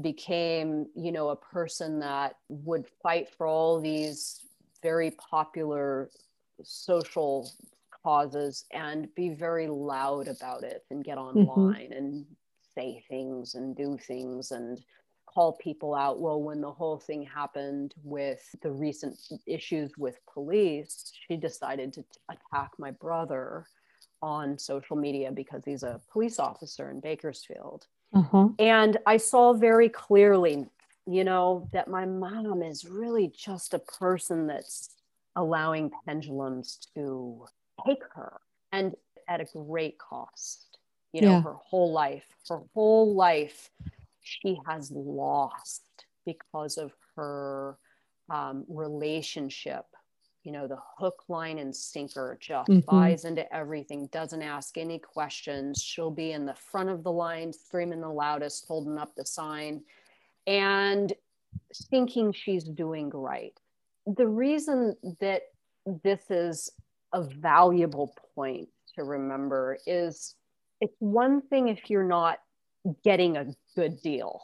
became 0.00 0.86
you 0.96 1.12
know 1.12 1.28
a 1.28 1.36
person 1.36 2.00
that 2.00 2.36
would 2.48 2.86
fight 3.02 3.28
for 3.28 3.46
all 3.46 3.80
these 3.80 4.40
very 4.82 5.12
popular 5.12 6.10
social 6.62 7.50
causes 8.02 8.64
and 8.72 9.12
be 9.14 9.30
very 9.30 9.66
loud 9.66 10.28
about 10.28 10.62
it 10.62 10.84
and 10.90 11.04
get 11.04 11.16
mm-hmm. 11.16 11.48
online 11.48 11.90
mm-hmm. 11.90 11.92
and 11.92 12.26
say 12.74 13.02
things 13.08 13.54
and 13.54 13.76
do 13.76 13.96
things 13.96 14.50
and 14.50 14.82
call 15.26 15.52
people 15.52 15.94
out 15.94 16.20
well 16.20 16.42
when 16.42 16.60
the 16.60 16.70
whole 16.70 16.98
thing 16.98 17.24
happened 17.24 17.94
with 18.02 18.42
the 18.62 18.70
recent 18.70 19.16
issues 19.46 19.92
with 19.96 20.18
police 20.32 21.12
she 21.26 21.36
decided 21.36 21.92
to 21.92 22.04
attack 22.30 22.70
my 22.78 22.90
brother 22.90 23.66
on 24.22 24.58
social 24.58 24.96
media 24.96 25.30
because 25.30 25.62
he's 25.64 25.82
a 25.82 26.00
police 26.12 26.38
officer 26.38 26.90
in 26.90 27.00
bakersfield 27.00 27.86
uh-huh. 28.14 28.48
And 28.58 28.98
I 29.06 29.16
saw 29.16 29.52
very 29.52 29.88
clearly, 29.88 30.66
you 31.06 31.24
know, 31.24 31.68
that 31.72 31.88
my 31.88 32.06
mom 32.06 32.62
is 32.62 32.84
really 32.84 33.32
just 33.36 33.74
a 33.74 33.78
person 33.78 34.46
that's 34.46 34.90
allowing 35.36 35.90
pendulums 36.06 36.78
to 36.94 37.46
take 37.86 38.02
her 38.14 38.40
and 38.72 38.94
at 39.28 39.40
a 39.40 39.44
great 39.44 39.98
cost. 39.98 40.78
You 41.12 41.22
know, 41.22 41.30
yeah. 41.30 41.42
her 41.42 41.54
whole 41.54 41.92
life, 41.92 42.24
her 42.48 42.60
whole 42.74 43.14
life, 43.14 43.70
she 44.20 44.58
has 44.66 44.90
lost 44.90 45.82
because 46.26 46.76
of 46.76 46.92
her 47.14 47.76
um, 48.30 48.64
relationship 48.68 49.84
you 50.44 50.52
know, 50.52 50.66
the 50.66 50.78
hook, 50.98 51.24
line, 51.28 51.58
and 51.58 51.74
sinker, 51.74 52.36
just 52.38 52.68
mm-hmm. 52.68 52.96
buys 52.96 53.24
into 53.24 53.50
everything, 53.52 54.06
doesn't 54.12 54.42
ask 54.42 54.76
any 54.76 54.98
questions. 54.98 55.82
She'll 55.82 56.10
be 56.10 56.32
in 56.32 56.44
the 56.44 56.54
front 56.54 56.90
of 56.90 57.02
the 57.02 57.10
line, 57.10 57.52
screaming 57.52 58.02
the 58.02 58.10
loudest, 58.10 58.66
holding 58.68 58.98
up 58.98 59.14
the 59.16 59.24
sign, 59.24 59.82
and 60.46 61.12
thinking 61.90 62.32
she's 62.32 62.64
doing 62.64 63.08
right. 63.08 63.58
The 64.06 64.26
reason 64.26 64.96
that 65.20 65.44
this 66.02 66.30
is 66.30 66.70
a 67.14 67.22
valuable 67.22 68.14
point 68.34 68.68
to 68.96 69.04
remember 69.04 69.78
is 69.86 70.34
it's 70.82 70.96
one 70.98 71.40
thing 71.40 71.68
if 71.68 71.88
you're 71.88 72.04
not 72.04 72.38
getting 73.02 73.38
a 73.38 73.46
good 73.74 74.02
deal. 74.02 74.42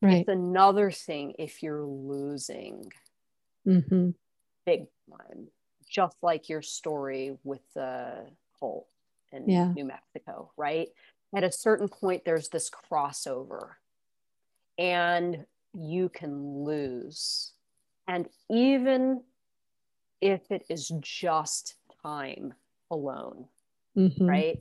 Right. 0.00 0.18
It's 0.18 0.28
another 0.28 0.92
thing 0.92 1.34
if 1.38 1.60
you're 1.60 1.84
losing. 1.84 2.92
Mm-hmm 3.66 4.10
big 4.64 4.86
one, 5.06 5.48
just 5.88 6.16
like 6.22 6.48
your 6.48 6.62
story 6.62 7.36
with 7.44 7.62
the 7.74 8.26
coal 8.58 8.88
in 9.32 9.48
yeah. 9.48 9.72
New 9.72 9.84
Mexico, 9.84 10.50
right? 10.56 10.88
At 11.34 11.44
a 11.44 11.52
certain 11.52 11.88
point, 11.88 12.24
there's 12.24 12.48
this 12.48 12.70
crossover, 12.70 13.70
and 14.78 15.46
you 15.72 16.08
can 16.08 16.64
lose. 16.64 17.52
And 18.06 18.28
even 18.50 19.22
if 20.20 20.50
it 20.50 20.64
is 20.68 20.92
just 21.00 21.76
time 22.02 22.54
alone, 22.90 23.46
mm-hmm. 23.96 24.26
right? 24.26 24.58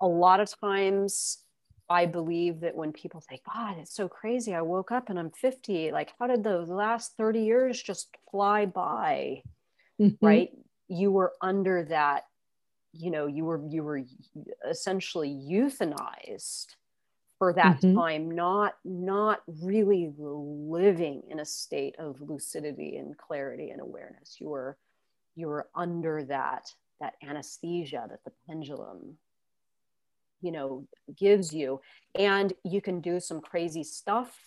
A 0.00 0.06
lot 0.06 0.40
of 0.40 0.52
times 0.60 1.43
I 1.88 2.06
believe 2.06 2.60
that 2.60 2.74
when 2.74 2.92
people 2.92 3.20
say, 3.20 3.40
God, 3.52 3.76
it's 3.78 3.94
so 3.94 4.08
crazy. 4.08 4.54
I 4.54 4.62
woke 4.62 4.90
up 4.90 5.10
and 5.10 5.18
I'm 5.18 5.30
50. 5.30 5.92
Like, 5.92 6.12
how 6.18 6.26
did 6.26 6.42
the 6.42 6.60
last 6.60 7.16
30 7.18 7.40
years 7.40 7.82
just 7.82 8.08
fly 8.30 8.66
by? 8.66 9.42
Mm-hmm. 10.00 10.24
Right. 10.24 10.50
You 10.88 11.10
were 11.10 11.32
under 11.40 11.84
that, 11.84 12.24
you 12.92 13.10
know, 13.10 13.26
you 13.26 13.44
were, 13.44 13.62
you 13.68 13.82
were 13.82 14.02
essentially 14.68 15.28
euthanized 15.28 16.66
for 17.38 17.52
that 17.52 17.80
mm-hmm. 17.80 17.98
time, 17.98 18.30
not, 18.30 18.74
not 18.84 19.42
really 19.62 20.12
living 20.18 21.22
in 21.28 21.40
a 21.40 21.44
state 21.44 21.96
of 21.98 22.20
lucidity 22.20 22.96
and 22.96 23.18
clarity 23.18 23.70
and 23.70 23.80
awareness. 23.80 24.36
You 24.40 24.48
were, 24.48 24.78
you 25.36 25.48
were 25.48 25.68
under 25.74 26.24
that, 26.24 26.70
that 27.00 27.14
anesthesia 27.22 28.06
that 28.08 28.24
the 28.24 28.32
pendulum 28.48 29.18
you 30.44 30.52
know 30.52 30.86
gives 31.16 31.52
you. 31.52 31.80
And 32.14 32.52
you 32.62 32.80
can 32.80 33.00
do 33.00 33.18
some 33.18 33.40
crazy 33.40 33.82
stuff 33.82 34.38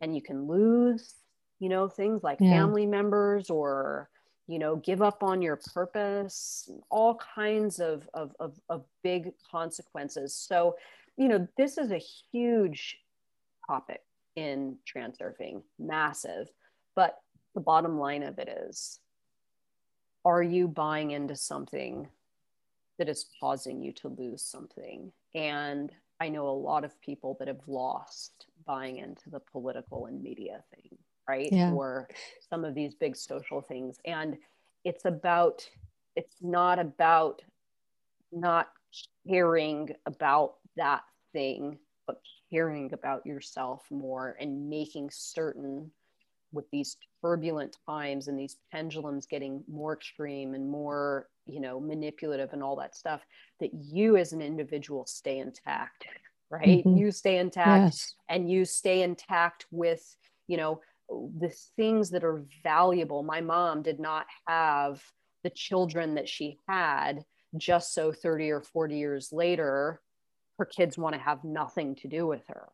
and 0.00 0.14
you 0.14 0.20
can 0.20 0.46
lose 0.46 1.14
you 1.60 1.68
know 1.68 1.88
things 1.88 2.22
like 2.22 2.38
yeah. 2.40 2.50
family 2.50 2.84
members 2.84 3.48
or 3.48 4.10
you 4.48 4.58
know 4.58 4.76
give 4.76 5.00
up 5.00 5.22
on 5.22 5.40
your 5.40 5.56
purpose 5.72 6.68
all 6.90 7.18
kinds 7.34 7.78
of 7.78 8.08
of 8.12 8.34
of, 8.40 8.60
of 8.68 8.84
big 9.02 9.32
consequences. 9.50 10.34
So 10.34 10.76
you 11.16 11.28
know 11.28 11.46
this 11.56 11.78
is 11.78 11.92
a 11.92 12.02
huge 12.32 12.98
topic 13.66 14.02
in 14.36 14.76
transurfing 14.84 15.62
massive 15.78 16.48
but 16.96 17.20
the 17.54 17.60
bottom 17.60 17.98
line 17.98 18.24
of 18.24 18.38
it 18.40 18.48
is 18.48 18.98
are 20.24 20.42
you 20.42 20.66
buying 20.66 21.12
into 21.12 21.36
something 21.36 22.08
that 22.98 23.08
is 23.08 23.26
causing 23.40 23.80
you 23.80 23.92
to 23.92 24.08
lose 24.08 24.42
something 24.42 25.12
and 25.34 25.92
i 26.20 26.28
know 26.28 26.48
a 26.48 26.50
lot 26.50 26.84
of 26.84 27.00
people 27.00 27.36
that 27.38 27.48
have 27.48 27.60
lost 27.66 28.46
buying 28.66 28.98
into 28.98 29.30
the 29.30 29.40
political 29.40 30.06
and 30.06 30.22
media 30.22 30.62
thing 30.74 30.96
right 31.28 31.52
yeah. 31.52 31.72
or 31.72 32.08
some 32.48 32.64
of 32.64 32.74
these 32.74 32.94
big 32.94 33.16
social 33.16 33.60
things 33.60 33.98
and 34.04 34.36
it's 34.84 35.04
about 35.04 35.68
it's 36.16 36.36
not 36.40 36.78
about 36.78 37.42
not 38.32 38.68
caring 39.28 39.90
about 40.06 40.54
that 40.76 41.02
thing 41.32 41.78
but 42.06 42.20
caring 42.50 42.92
about 42.92 43.24
yourself 43.24 43.82
more 43.90 44.36
and 44.40 44.68
making 44.68 45.08
certain 45.10 45.90
with 46.54 46.70
these 46.70 46.96
turbulent 47.20 47.76
times 47.86 48.28
and 48.28 48.38
these 48.38 48.56
pendulums 48.72 49.26
getting 49.26 49.62
more 49.68 49.92
extreme 49.92 50.54
and 50.54 50.68
more 50.68 51.28
you 51.46 51.60
know 51.60 51.80
manipulative 51.80 52.52
and 52.52 52.62
all 52.62 52.76
that 52.76 52.94
stuff 52.94 53.22
that 53.60 53.70
you 53.74 54.16
as 54.16 54.32
an 54.32 54.40
individual 54.40 55.04
stay 55.06 55.38
intact 55.38 56.06
right 56.50 56.84
mm-hmm. 56.84 56.96
you 56.96 57.10
stay 57.10 57.38
intact 57.38 57.84
yes. 57.84 58.14
and 58.28 58.50
you 58.50 58.64
stay 58.64 59.02
intact 59.02 59.66
with 59.70 60.16
you 60.46 60.56
know 60.56 60.80
the 61.38 61.52
things 61.76 62.10
that 62.10 62.24
are 62.24 62.44
valuable 62.62 63.22
my 63.22 63.40
mom 63.40 63.82
did 63.82 64.00
not 64.00 64.26
have 64.46 65.02
the 65.42 65.50
children 65.50 66.14
that 66.14 66.28
she 66.28 66.58
had 66.66 67.24
just 67.56 67.94
so 67.94 68.12
30 68.12 68.50
or 68.50 68.62
40 68.62 68.96
years 68.96 69.28
later 69.32 70.00
her 70.58 70.64
kids 70.64 70.96
want 70.96 71.14
to 71.14 71.20
have 71.20 71.44
nothing 71.44 71.94
to 71.96 72.08
do 72.08 72.26
with 72.26 72.42
her 72.48 72.68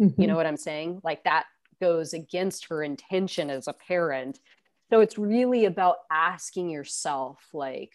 mm-hmm. 0.00 0.20
you 0.20 0.26
know 0.26 0.36
what 0.36 0.46
i'm 0.46 0.56
saying 0.56 1.00
like 1.04 1.22
that 1.24 1.46
goes 1.80 2.12
against 2.12 2.66
her 2.66 2.82
intention 2.82 3.50
as 3.50 3.68
a 3.68 3.72
parent. 3.72 4.40
So 4.90 5.00
it's 5.00 5.18
really 5.18 5.64
about 5.64 5.96
asking 6.10 6.70
yourself 6.70 7.38
like 7.52 7.92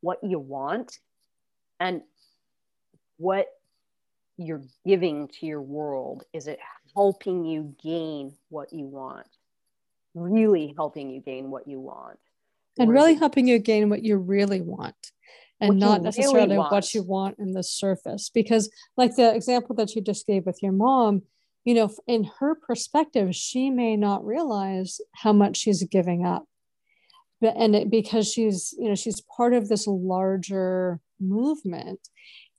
what 0.00 0.18
you 0.22 0.38
want 0.38 0.98
and 1.80 2.02
what 3.16 3.48
you're 4.36 4.62
giving 4.86 5.28
to 5.28 5.46
your 5.46 5.62
world. 5.62 6.24
Is 6.32 6.46
it 6.46 6.58
helping 6.94 7.44
you 7.44 7.74
gain 7.82 8.34
what 8.48 8.72
you 8.72 8.86
want? 8.86 9.26
Really 10.14 10.74
helping 10.76 11.10
you 11.10 11.20
gain 11.20 11.50
what 11.50 11.66
you 11.66 11.80
want? 11.80 12.18
And 12.78 12.90
really 12.90 13.14
helping 13.14 13.48
you 13.48 13.58
gain 13.58 13.88
what 13.88 14.04
you 14.04 14.16
really 14.16 14.60
want 14.60 15.12
and 15.60 15.78
not 15.78 16.02
necessarily 16.02 16.56
really 16.56 16.58
what 16.58 16.94
you 16.94 17.02
want 17.02 17.38
in 17.38 17.52
the 17.52 17.64
surface. 17.64 18.30
Because 18.32 18.70
like 18.96 19.16
the 19.16 19.34
example 19.34 19.74
that 19.76 19.94
you 19.94 20.02
just 20.02 20.26
gave 20.26 20.46
with 20.46 20.62
your 20.62 20.72
mom 20.72 21.22
you 21.64 21.74
know 21.74 21.90
in 22.06 22.30
her 22.38 22.54
perspective 22.54 23.34
she 23.34 23.70
may 23.70 23.96
not 23.96 24.24
realize 24.24 25.00
how 25.14 25.32
much 25.32 25.56
she's 25.58 25.82
giving 25.84 26.24
up. 26.24 26.44
But 27.40 27.54
and 27.56 27.74
it, 27.76 27.90
because 27.90 28.30
she's 28.32 28.74
you 28.78 28.88
know 28.88 28.94
she's 28.94 29.22
part 29.36 29.54
of 29.54 29.68
this 29.68 29.86
larger 29.86 31.00
movement. 31.20 32.00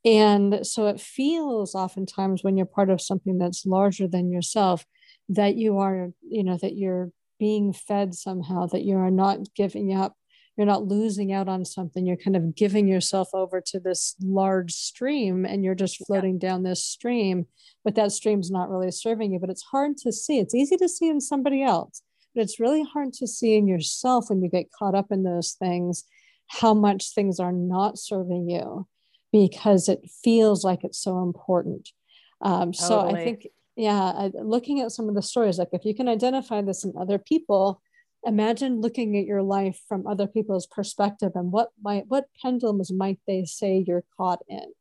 And 0.06 0.66
so 0.66 0.88
it 0.88 1.02
feels 1.02 1.76
oftentimes 1.76 2.42
when 2.42 2.56
you're 2.56 2.66
part 2.66 2.90
of 2.90 3.02
something 3.02 3.38
that's 3.38 3.66
larger 3.66 4.08
than 4.08 4.32
yourself 4.32 4.86
that 5.30 5.56
you 5.56 5.78
are, 5.80 6.12
you 6.28 6.44
know, 6.44 6.58
that 6.58 6.76
you're 6.76 7.12
being 7.40 7.74
fed 7.74 8.16
somehow, 8.16 8.66
that 8.68 8.84
you 8.84 8.98
are 8.98 9.12
not 9.12 9.54
giving 9.56 9.94
up, 9.94 10.16
you're 10.60 10.66
not 10.66 10.84
losing 10.84 11.32
out 11.32 11.48
on 11.48 11.64
something. 11.64 12.06
You're 12.06 12.18
kind 12.18 12.36
of 12.36 12.54
giving 12.54 12.86
yourself 12.86 13.30
over 13.34 13.62
to 13.68 13.80
this 13.80 14.18
large 14.22 14.74
stream 14.74 15.46
and 15.46 15.64
you're 15.64 15.74
just 15.74 16.06
floating 16.06 16.34
yeah. 16.34 16.50
down 16.50 16.64
this 16.64 16.84
stream, 16.84 17.46
but 17.86 17.96
that 17.96 18.12
stream's 18.12 18.52
not 18.52 18.70
really 18.70 18.92
serving 18.92 19.32
you. 19.32 19.40
But 19.40 19.52
it's 19.52 19.64
hard 19.64 19.96
to 20.00 20.12
see. 20.12 20.38
It's 20.38 20.54
easy 20.54 20.76
to 20.76 20.90
see 20.90 21.08
in 21.08 21.22
somebody 21.22 21.64
else, 21.64 22.02
but 22.36 22.42
it's 22.42 22.60
really 22.60 22.84
hard 22.84 23.14
to 23.14 23.26
see 23.26 23.56
in 23.56 23.70
yourself 23.70 24.26
when 24.28 24.44
you 24.44 24.50
get 24.50 24.70
caught 24.78 24.96
up 24.96 25.14
in 25.14 25.24
those 25.24 25.54
things 25.54 26.04
how 26.48 26.74
much 26.74 27.14
things 27.14 27.40
are 27.40 27.54
not 27.54 27.98
serving 27.98 28.50
you 28.50 28.86
because 29.32 29.88
it 29.88 30.02
feels 30.26 30.66
like 30.66 30.84
it's 30.84 31.02
so 31.02 31.24
important. 31.24 31.88
Um, 32.42 32.74
totally. 32.74 32.74
So 32.74 33.00
I 33.00 33.24
think, 33.24 33.48
yeah, 33.78 34.28
looking 34.34 34.82
at 34.82 34.92
some 34.92 35.08
of 35.08 35.16
the 35.16 35.22
stories, 35.22 35.58
like 35.58 35.70
if 35.72 35.86
you 35.86 35.96
can 35.96 36.10
identify 36.10 36.62
this 36.62 36.84
in 36.84 36.92
other 37.00 37.18
people, 37.18 37.82
imagine 38.26 38.82
looking 38.82 39.18
at 39.18 39.26
your 39.26 39.42
life 39.42 39.82
from 39.88 40.08
other 40.08 40.28
people's 40.28 40.68
perspective 40.68 41.32
and 41.36 41.52
what 41.52 41.70
might 41.82 42.06
what 42.08 42.26
pendulums 42.42 42.92
might 42.92 43.20
they 43.28 43.46
say 43.46 43.84
you're 43.86 44.04
caught 44.18 44.40
in? 44.48 44.74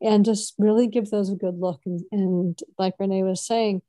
And 0.00 0.24
just 0.24 0.54
really 0.58 0.86
give 0.86 1.10
those 1.10 1.30
a 1.30 1.36
good 1.36 1.58
look. 1.58 1.80
And, 1.86 2.02
and 2.12 2.58
like 2.78 2.94
renee 2.98 3.22
was 3.22 3.44
saying 3.44 3.82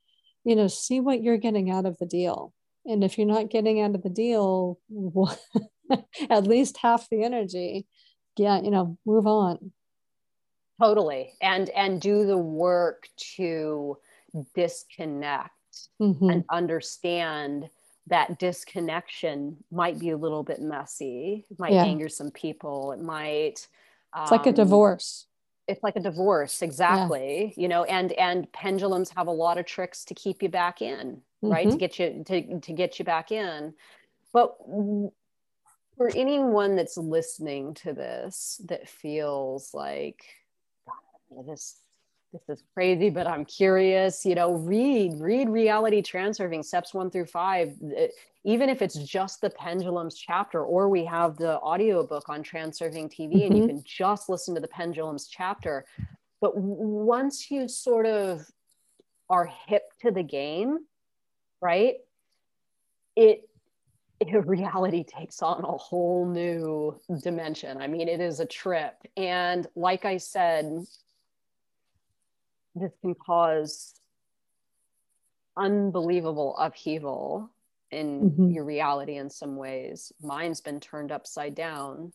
you 0.44 0.56
know 0.56 0.68
see 0.68 1.00
what 1.00 1.24
you're 1.24 1.38
getting 1.38 1.70
out 1.70 1.86
of 1.86 1.98
the 1.98 2.06
deal. 2.06 2.54
And 2.86 3.04
if 3.04 3.18
you're 3.18 3.28
not 3.28 3.50
getting 3.50 3.82
out 3.82 3.96
of 3.96 4.04
the 4.04 4.10
deal 4.10 4.80
at 6.30 6.48
least 6.48 6.78
half 6.78 7.10
the 7.10 7.24
energy 7.24 7.88
yeah 8.38 8.62
you 8.62 8.72
know 8.72 8.98
move 9.06 9.28
on. 9.28 9.72
Totally. 10.82 11.34
And 11.42 11.70
and 11.70 12.02
do 12.02 12.26
the 12.26 12.38
work 12.38 13.08
to 13.38 13.98
disconnect 14.56 15.52
mm-hmm. 16.02 16.30
and 16.30 16.44
understand 16.50 17.70
that 18.08 18.38
disconnection 18.40 19.58
might 19.72 20.00
be 20.00 20.10
a 20.12 20.18
little 20.18 20.44
bit 20.44 20.62
messy 20.62 21.46
it 21.50 21.60
might 21.60 21.74
yeah. 21.74 21.84
anger 21.84 22.10
some 22.10 22.32
people 22.32 22.92
it 22.92 23.02
might 23.02 23.68
um, 24.14 24.24
it's 24.24 24.32
like 24.32 24.46
a 24.46 24.50
um, 24.50 24.56
divorce 24.56 25.26
it's 25.68 25.84
like 25.84 25.96
a 25.96 26.00
divorce 26.00 26.62
exactly 26.62 27.54
yeah. 27.56 27.62
you 27.62 27.68
know 27.68 27.84
and 27.86 28.12
and 28.14 28.52
pendulums 28.52 29.10
have 29.10 29.28
a 29.28 29.32
lot 29.32 29.58
of 29.58 29.66
tricks 29.66 30.06
to 30.06 30.14
keep 30.14 30.44
you 30.44 30.50
back 30.50 30.82
in 30.82 31.22
mm-hmm. 31.44 31.52
right 31.52 31.64
to 31.64 31.70
mm-hmm. 31.70 31.78
get 31.78 32.00
you 32.00 32.24
to, 32.26 32.60
to 32.60 32.74
get 32.74 33.00
you 33.00 33.06
back 33.06 33.32
in 33.32 33.74
but 34.34 34.58
for 35.98 36.10
anyone 36.16 36.76
that's 36.76 36.98
listening 36.98 37.74
to 37.74 37.94
this 37.94 38.62
that 38.66 38.88
feels 38.88 39.74
like 39.74 40.26
this 41.46 41.78
this 42.36 42.58
is 42.58 42.64
crazy, 42.74 43.10
but 43.10 43.28
I'm 43.28 43.46
curious, 43.46 44.26
you 44.26 44.36
know, 44.36 44.54
read, 44.54 45.14
read 45.20 45.50
reality 45.50 46.02
transurfing 46.02 46.66
steps 46.66 46.94
one 46.94 47.10
through 47.10 47.28
five. 47.28 47.76
even 48.44 48.70
if 48.70 48.82
it's 48.82 48.96
just 48.96 49.42
the 49.42 49.50
pendulums 49.50 50.16
chapter, 50.16 50.64
or 50.64 50.90
we 50.90 51.06
have 51.06 51.38
the 51.38 51.60
audiobook 51.62 52.28
on 52.28 52.44
transurfing 52.44 53.10
TV 53.10 53.36
mm-hmm. 53.36 53.42
and 53.46 53.58
you 53.58 53.64
mm-hmm. 53.64 53.68
can 53.68 53.84
just 53.86 54.28
listen 54.28 54.54
to 54.54 54.62
the 54.62 54.68
pendulums 54.68 55.28
chapter. 55.28 55.86
But 56.42 56.58
once 56.58 57.50
you 57.50 57.68
sort 57.68 58.06
of 58.06 58.46
are 59.30 59.50
hip 59.68 59.84
to 60.02 60.12
the 60.12 60.24
game, 60.24 60.80
right? 61.62 61.96
It 63.16 63.48
reality 64.46 65.04
takes 65.04 65.42
on 65.42 65.64
a 65.64 65.78
whole 65.78 66.28
new 66.28 67.00
dimension. 67.22 67.78
I 67.82 67.88
mean, 67.88 68.08
it 68.08 68.20
is 68.20 68.40
a 68.40 68.46
trip. 68.46 68.96
And 69.16 69.68
like 69.76 70.06
I 70.06 70.18
said, 70.18 70.86
this 72.76 72.92
can 73.02 73.16
cause 73.16 73.94
unbelievable 75.58 76.56
upheaval 76.58 77.50
in 77.92 78.32
mm-hmm. 78.32 78.50
your 78.52 78.66
reality 78.66 79.16
in 79.16 79.30
some 79.30 79.56
ways. 79.56 80.12
Mine's 80.22 80.62
been 80.62 80.80
turned 80.80 81.12
upside 81.12 81.56
down, 81.56 82.12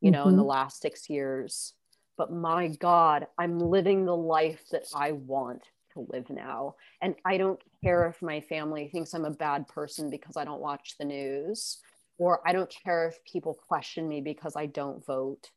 you 0.00 0.10
know, 0.10 0.20
mm-hmm. 0.20 0.30
in 0.30 0.36
the 0.36 0.42
mm-hmm. 0.42 0.48
last 0.48 0.80
six 0.80 1.10
years. 1.10 1.74
But 2.16 2.32
my 2.32 2.68
God, 2.68 3.26
I'm 3.38 3.58
living 3.58 4.04
the 4.04 4.16
life 4.16 4.62
that 4.72 4.84
I 4.94 5.12
want 5.12 5.62
to 5.94 6.06
live 6.10 6.30
now. 6.30 6.76
And 7.02 7.14
I 7.24 7.36
don't 7.36 7.60
care 7.82 8.06
if 8.08 8.22
my 8.22 8.40
family 8.40 8.88
thinks 8.88 9.14
I'm 9.14 9.24
a 9.24 9.30
bad 9.30 9.68
person 9.68 10.10
because 10.10 10.36
I 10.36 10.44
don't 10.44 10.60
watch 10.60 10.96
the 10.98 11.04
news, 11.04 11.78
or 12.18 12.40
I 12.46 12.52
don't 12.52 12.72
care 12.84 13.08
if 13.08 13.24
people 13.24 13.58
question 13.68 14.08
me 14.08 14.20
because 14.20 14.54
I 14.56 14.66
don't 14.66 15.04
vote, 15.04 15.50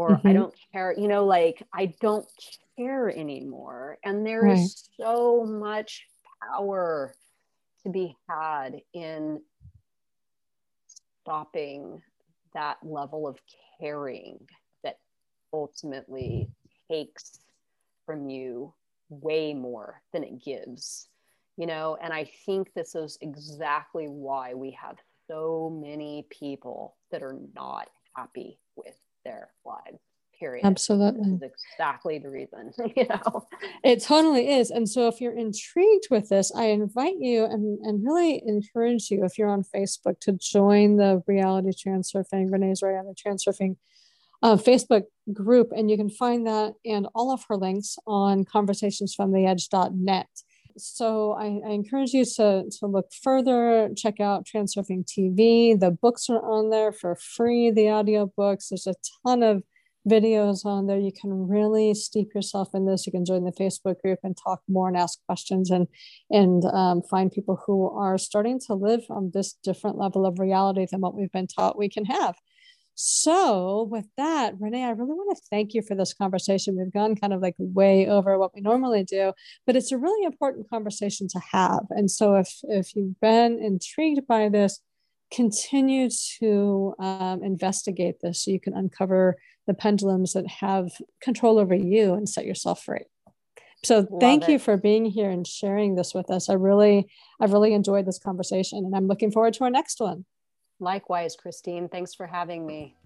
or 0.00 0.16
mm-hmm. 0.16 0.28
I 0.28 0.32
don't 0.32 0.54
care, 0.72 0.94
you 0.96 1.08
know, 1.08 1.26
like 1.26 1.62
I 1.74 1.92
don't 2.00 2.26
care 2.78 3.10
anymore. 3.10 3.98
And 4.02 4.24
there 4.24 4.42
right. 4.42 4.58
is 4.58 4.88
so 4.98 5.44
much 5.44 6.06
power 6.42 7.14
to 7.82 7.90
be 7.90 8.16
had 8.26 8.80
in 8.94 9.42
stopping 11.22 12.00
that 12.54 12.78
level 12.82 13.28
of 13.28 13.38
caring 13.78 14.40
that 14.82 14.96
ultimately 15.52 16.48
takes 16.90 17.40
from 18.06 18.30
you 18.30 18.72
way 19.10 19.52
more 19.52 20.00
than 20.12 20.24
it 20.24 20.42
gives 20.42 21.08
you 21.56 21.66
know 21.66 21.98
and 22.00 22.12
i 22.12 22.24
think 22.46 22.72
this 22.74 22.94
is 22.94 23.18
exactly 23.22 24.06
why 24.06 24.54
we 24.54 24.70
have 24.70 24.96
so 25.26 25.76
many 25.82 26.24
people 26.30 26.96
that 27.10 27.22
are 27.22 27.36
not 27.54 27.88
happy 28.14 28.56
with 28.76 28.94
their 29.24 29.50
lives 29.64 29.98
period. 30.38 30.64
Absolutely 30.64 31.36
this 31.38 31.50
is 31.50 31.50
exactly 31.74 32.18
the 32.18 32.30
reason 32.30 32.72
you 32.96 33.06
know? 33.06 33.46
It 33.84 34.02
totally 34.02 34.50
is. 34.50 34.70
And 34.70 34.88
so 34.88 35.06
if 35.06 35.20
you're 35.20 35.36
intrigued 35.36 36.08
with 36.10 36.30
this 36.30 36.50
i 36.56 36.64
invite 36.64 37.18
you 37.18 37.44
and, 37.44 37.78
and 37.84 38.02
really 38.04 38.42
encourage 38.46 39.10
you 39.10 39.24
if 39.24 39.36
you're 39.36 39.50
on 39.50 39.62
facebook 39.62 40.18
to 40.20 40.32
join 40.32 40.96
the 40.96 41.22
reality 41.26 41.70
transurfing 41.70 42.50
renee's 42.50 42.80
reality 42.82 43.22
transurfing 43.22 43.76
uh, 44.42 44.56
facebook 44.56 45.04
group. 45.32 45.72
And 45.74 45.90
you 45.90 45.96
can 45.96 46.10
find 46.10 46.46
that 46.46 46.74
and 46.84 47.06
all 47.14 47.32
of 47.32 47.44
her 47.48 47.56
links 47.56 47.96
on 48.06 48.44
conversationsfromtheedge.net 48.44 50.28
so 50.76 51.32
I, 51.32 51.60
I, 51.66 51.72
encourage 51.72 52.12
you 52.12 52.24
to, 52.36 52.64
to 52.78 52.86
look 52.86 53.12
further, 53.22 53.90
check 53.96 54.20
out 54.20 54.46
Transurfing 54.46 55.04
TV. 55.04 55.78
The 55.78 55.90
books 55.90 56.28
are 56.28 56.42
on 56.44 56.70
there 56.70 56.92
for 56.92 57.16
free, 57.16 57.70
the 57.70 57.88
audio 57.88 58.32
books. 58.36 58.68
There's 58.68 58.86
a 58.86 58.94
ton 59.24 59.42
of 59.42 59.62
videos 60.08 60.64
on 60.64 60.86
there. 60.86 60.98
You 60.98 61.12
can 61.12 61.48
really 61.48 61.94
steep 61.94 62.34
yourself 62.34 62.68
in 62.74 62.86
this. 62.86 63.06
You 63.06 63.12
can 63.12 63.24
join 63.24 63.44
the 63.44 63.52
Facebook 63.52 64.00
group 64.00 64.18
and 64.22 64.36
talk 64.36 64.60
more 64.68 64.88
and 64.88 64.96
ask 64.96 65.18
questions 65.26 65.70
and 65.70 65.86
and 66.30 66.64
um, 66.64 67.02
find 67.02 67.30
people 67.30 67.62
who 67.66 67.90
are 67.90 68.18
starting 68.18 68.58
to 68.66 68.74
live 68.74 69.02
on 69.10 69.30
this 69.34 69.54
different 69.62 69.98
level 69.98 70.24
of 70.26 70.38
reality 70.38 70.86
than 70.90 71.00
what 71.00 71.14
we've 71.14 71.32
been 71.32 71.46
taught 71.46 71.78
we 71.78 71.88
can 71.88 72.04
have. 72.06 72.34
So, 73.02 73.88
with 73.90 74.04
that, 74.18 74.60
Renee, 74.60 74.84
I 74.84 74.90
really 74.90 75.14
want 75.14 75.34
to 75.34 75.42
thank 75.48 75.72
you 75.72 75.80
for 75.80 75.94
this 75.94 76.12
conversation. 76.12 76.76
We've 76.76 76.92
gone 76.92 77.16
kind 77.16 77.32
of 77.32 77.40
like 77.40 77.54
way 77.58 78.06
over 78.06 78.38
what 78.38 78.54
we 78.54 78.60
normally 78.60 79.04
do, 79.04 79.32
but 79.66 79.74
it's 79.74 79.90
a 79.90 79.96
really 79.96 80.22
important 80.26 80.68
conversation 80.68 81.26
to 81.28 81.40
have. 81.52 81.86
And 81.88 82.10
so, 82.10 82.34
if 82.34 82.58
if 82.64 82.94
you've 82.94 83.18
been 83.18 83.58
intrigued 83.58 84.26
by 84.26 84.50
this, 84.50 84.80
continue 85.32 86.10
to 86.40 86.94
um, 86.98 87.42
investigate 87.42 88.16
this 88.20 88.44
so 88.44 88.50
you 88.50 88.60
can 88.60 88.74
uncover 88.74 89.38
the 89.66 89.72
pendulums 89.72 90.34
that 90.34 90.46
have 90.46 90.90
control 91.22 91.58
over 91.58 91.74
you 91.74 92.12
and 92.12 92.28
set 92.28 92.44
yourself 92.44 92.82
free. 92.82 93.06
So 93.82 94.06
Love 94.10 94.20
thank 94.20 94.42
it. 94.42 94.50
you 94.50 94.58
for 94.58 94.76
being 94.76 95.06
here 95.06 95.30
and 95.30 95.46
sharing 95.46 95.94
this 95.94 96.12
with 96.12 96.30
us. 96.30 96.50
I 96.50 96.52
really, 96.52 97.10
I've 97.40 97.54
really 97.54 97.72
enjoyed 97.72 98.04
this 98.04 98.18
conversation 98.18 98.84
and 98.84 98.94
I'm 98.94 99.06
looking 99.06 99.32
forward 99.32 99.54
to 99.54 99.64
our 99.64 99.70
next 99.70 100.00
one. 100.00 100.26
Likewise, 100.80 101.36
Christine. 101.36 101.88
Thanks 101.88 102.14
for 102.14 102.26
having 102.26 102.66
me. 102.66 102.96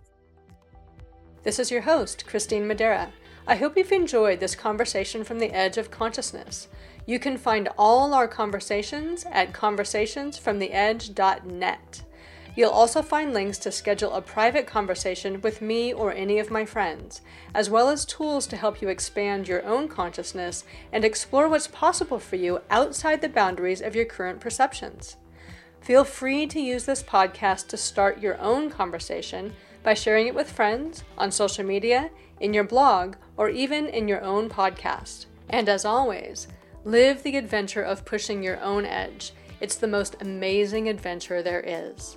This 1.42 1.58
is 1.58 1.70
your 1.70 1.82
host, 1.82 2.26
Christine 2.26 2.66
Madera. 2.66 3.12
I 3.46 3.56
hope 3.56 3.76
you've 3.76 3.92
enjoyed 3.92 4.40
this 4.40 4.54
conversation 4.54 5.22
from 5.24 5.38
the 5.38 5.50
edge 5.50 5.76
of 5.76 5.90
consciousness. 5.90 6.68
You 7.04 7.18
can 7.18 7.36
find 7.36 7.68
all 7.76 8.14
our 8.14 8.26
conversations 8.26 9.26
at 9.30 9.52
conversationsfromtheedge.net. 9.52 12.02
You'll 12.56 12.70
also 12.70 13.02
find 13.02 13.34
links 13.34 13.58
to 13.58 13.70
schedule 13.72 14.12
a 14.12 14.22
private 14.22 14.66
conversation 14.66 15.42
with 15.42 15.60
me 15.60 15.92
or 15.92 16.14
any 16.14 16.38
of 16.38 16.52
my 16.52 16.64
friends, 16.64 17.20
as 17.52 17.68
well 17.68 17.90
as 17.90 18.06
tools 18.06 18.46
to 18.46 18.56
help 18.56 18.80
you 18.80 18.88
expand 18.88 19.48
your 19.48 19.66
own 19.66 19.88
consciousness 19.88 20.62
and 20.92 21.04
explore 21.04 21.48
what's 21.48 21.66
possible 21.66 22.20
for 22.20 22.36
you 22.36 22.60
outside 22.70 23.20
the 23.20 23.28
boundaries 23.28 23.82
of 23.82 23.96
your 23.96 24.04
current 24.04 24.38
perceptions. 24.40 25.16
Feel 25.84 26.04
free 26.04 26.46
to 26.46 26.58
use 26.58 26.86
this 26.86 27.02
podcast 27.02 27.68
to 27.68 27.76
start 27.76 28.18
your 28.18 28.40
own 28.40 28.70
conversation 28.70 29.52
by 29.82 29.92
sharing 29.92 30.26
it 30.26 30.34
with 30.34 30.50
friends, 30.50 31.04
on 31.18 31.30
social 31.30 31.62
media, 31.62 32.08
in 32.40 32.54
your 32.54 32.64
blog, 32.64 33.16
or 33.36 33.50
even 33.50 33.88
in 33.88 34.08
your 34.08 34.22
own 34.22 34.48
podcast. 34.48 35.26
And 35.50 35.68
as 35.68 35.84
always, 35.84 36.48
live 36.86 37.22
the 37.22 37.36
adventure 37.36 37.82
of 37.82 38.06
pushing 38.06 38.42
your 38.42 38.58
own 38.62 38.86
edge. 38.86 39.34
It's 39.60 39.76
the 39.76 39.86
most 39.86 40.16
amazing 40.22 40.88
adventure 40.88 41.42
there 41.42 41.60
is. 41.60 42.16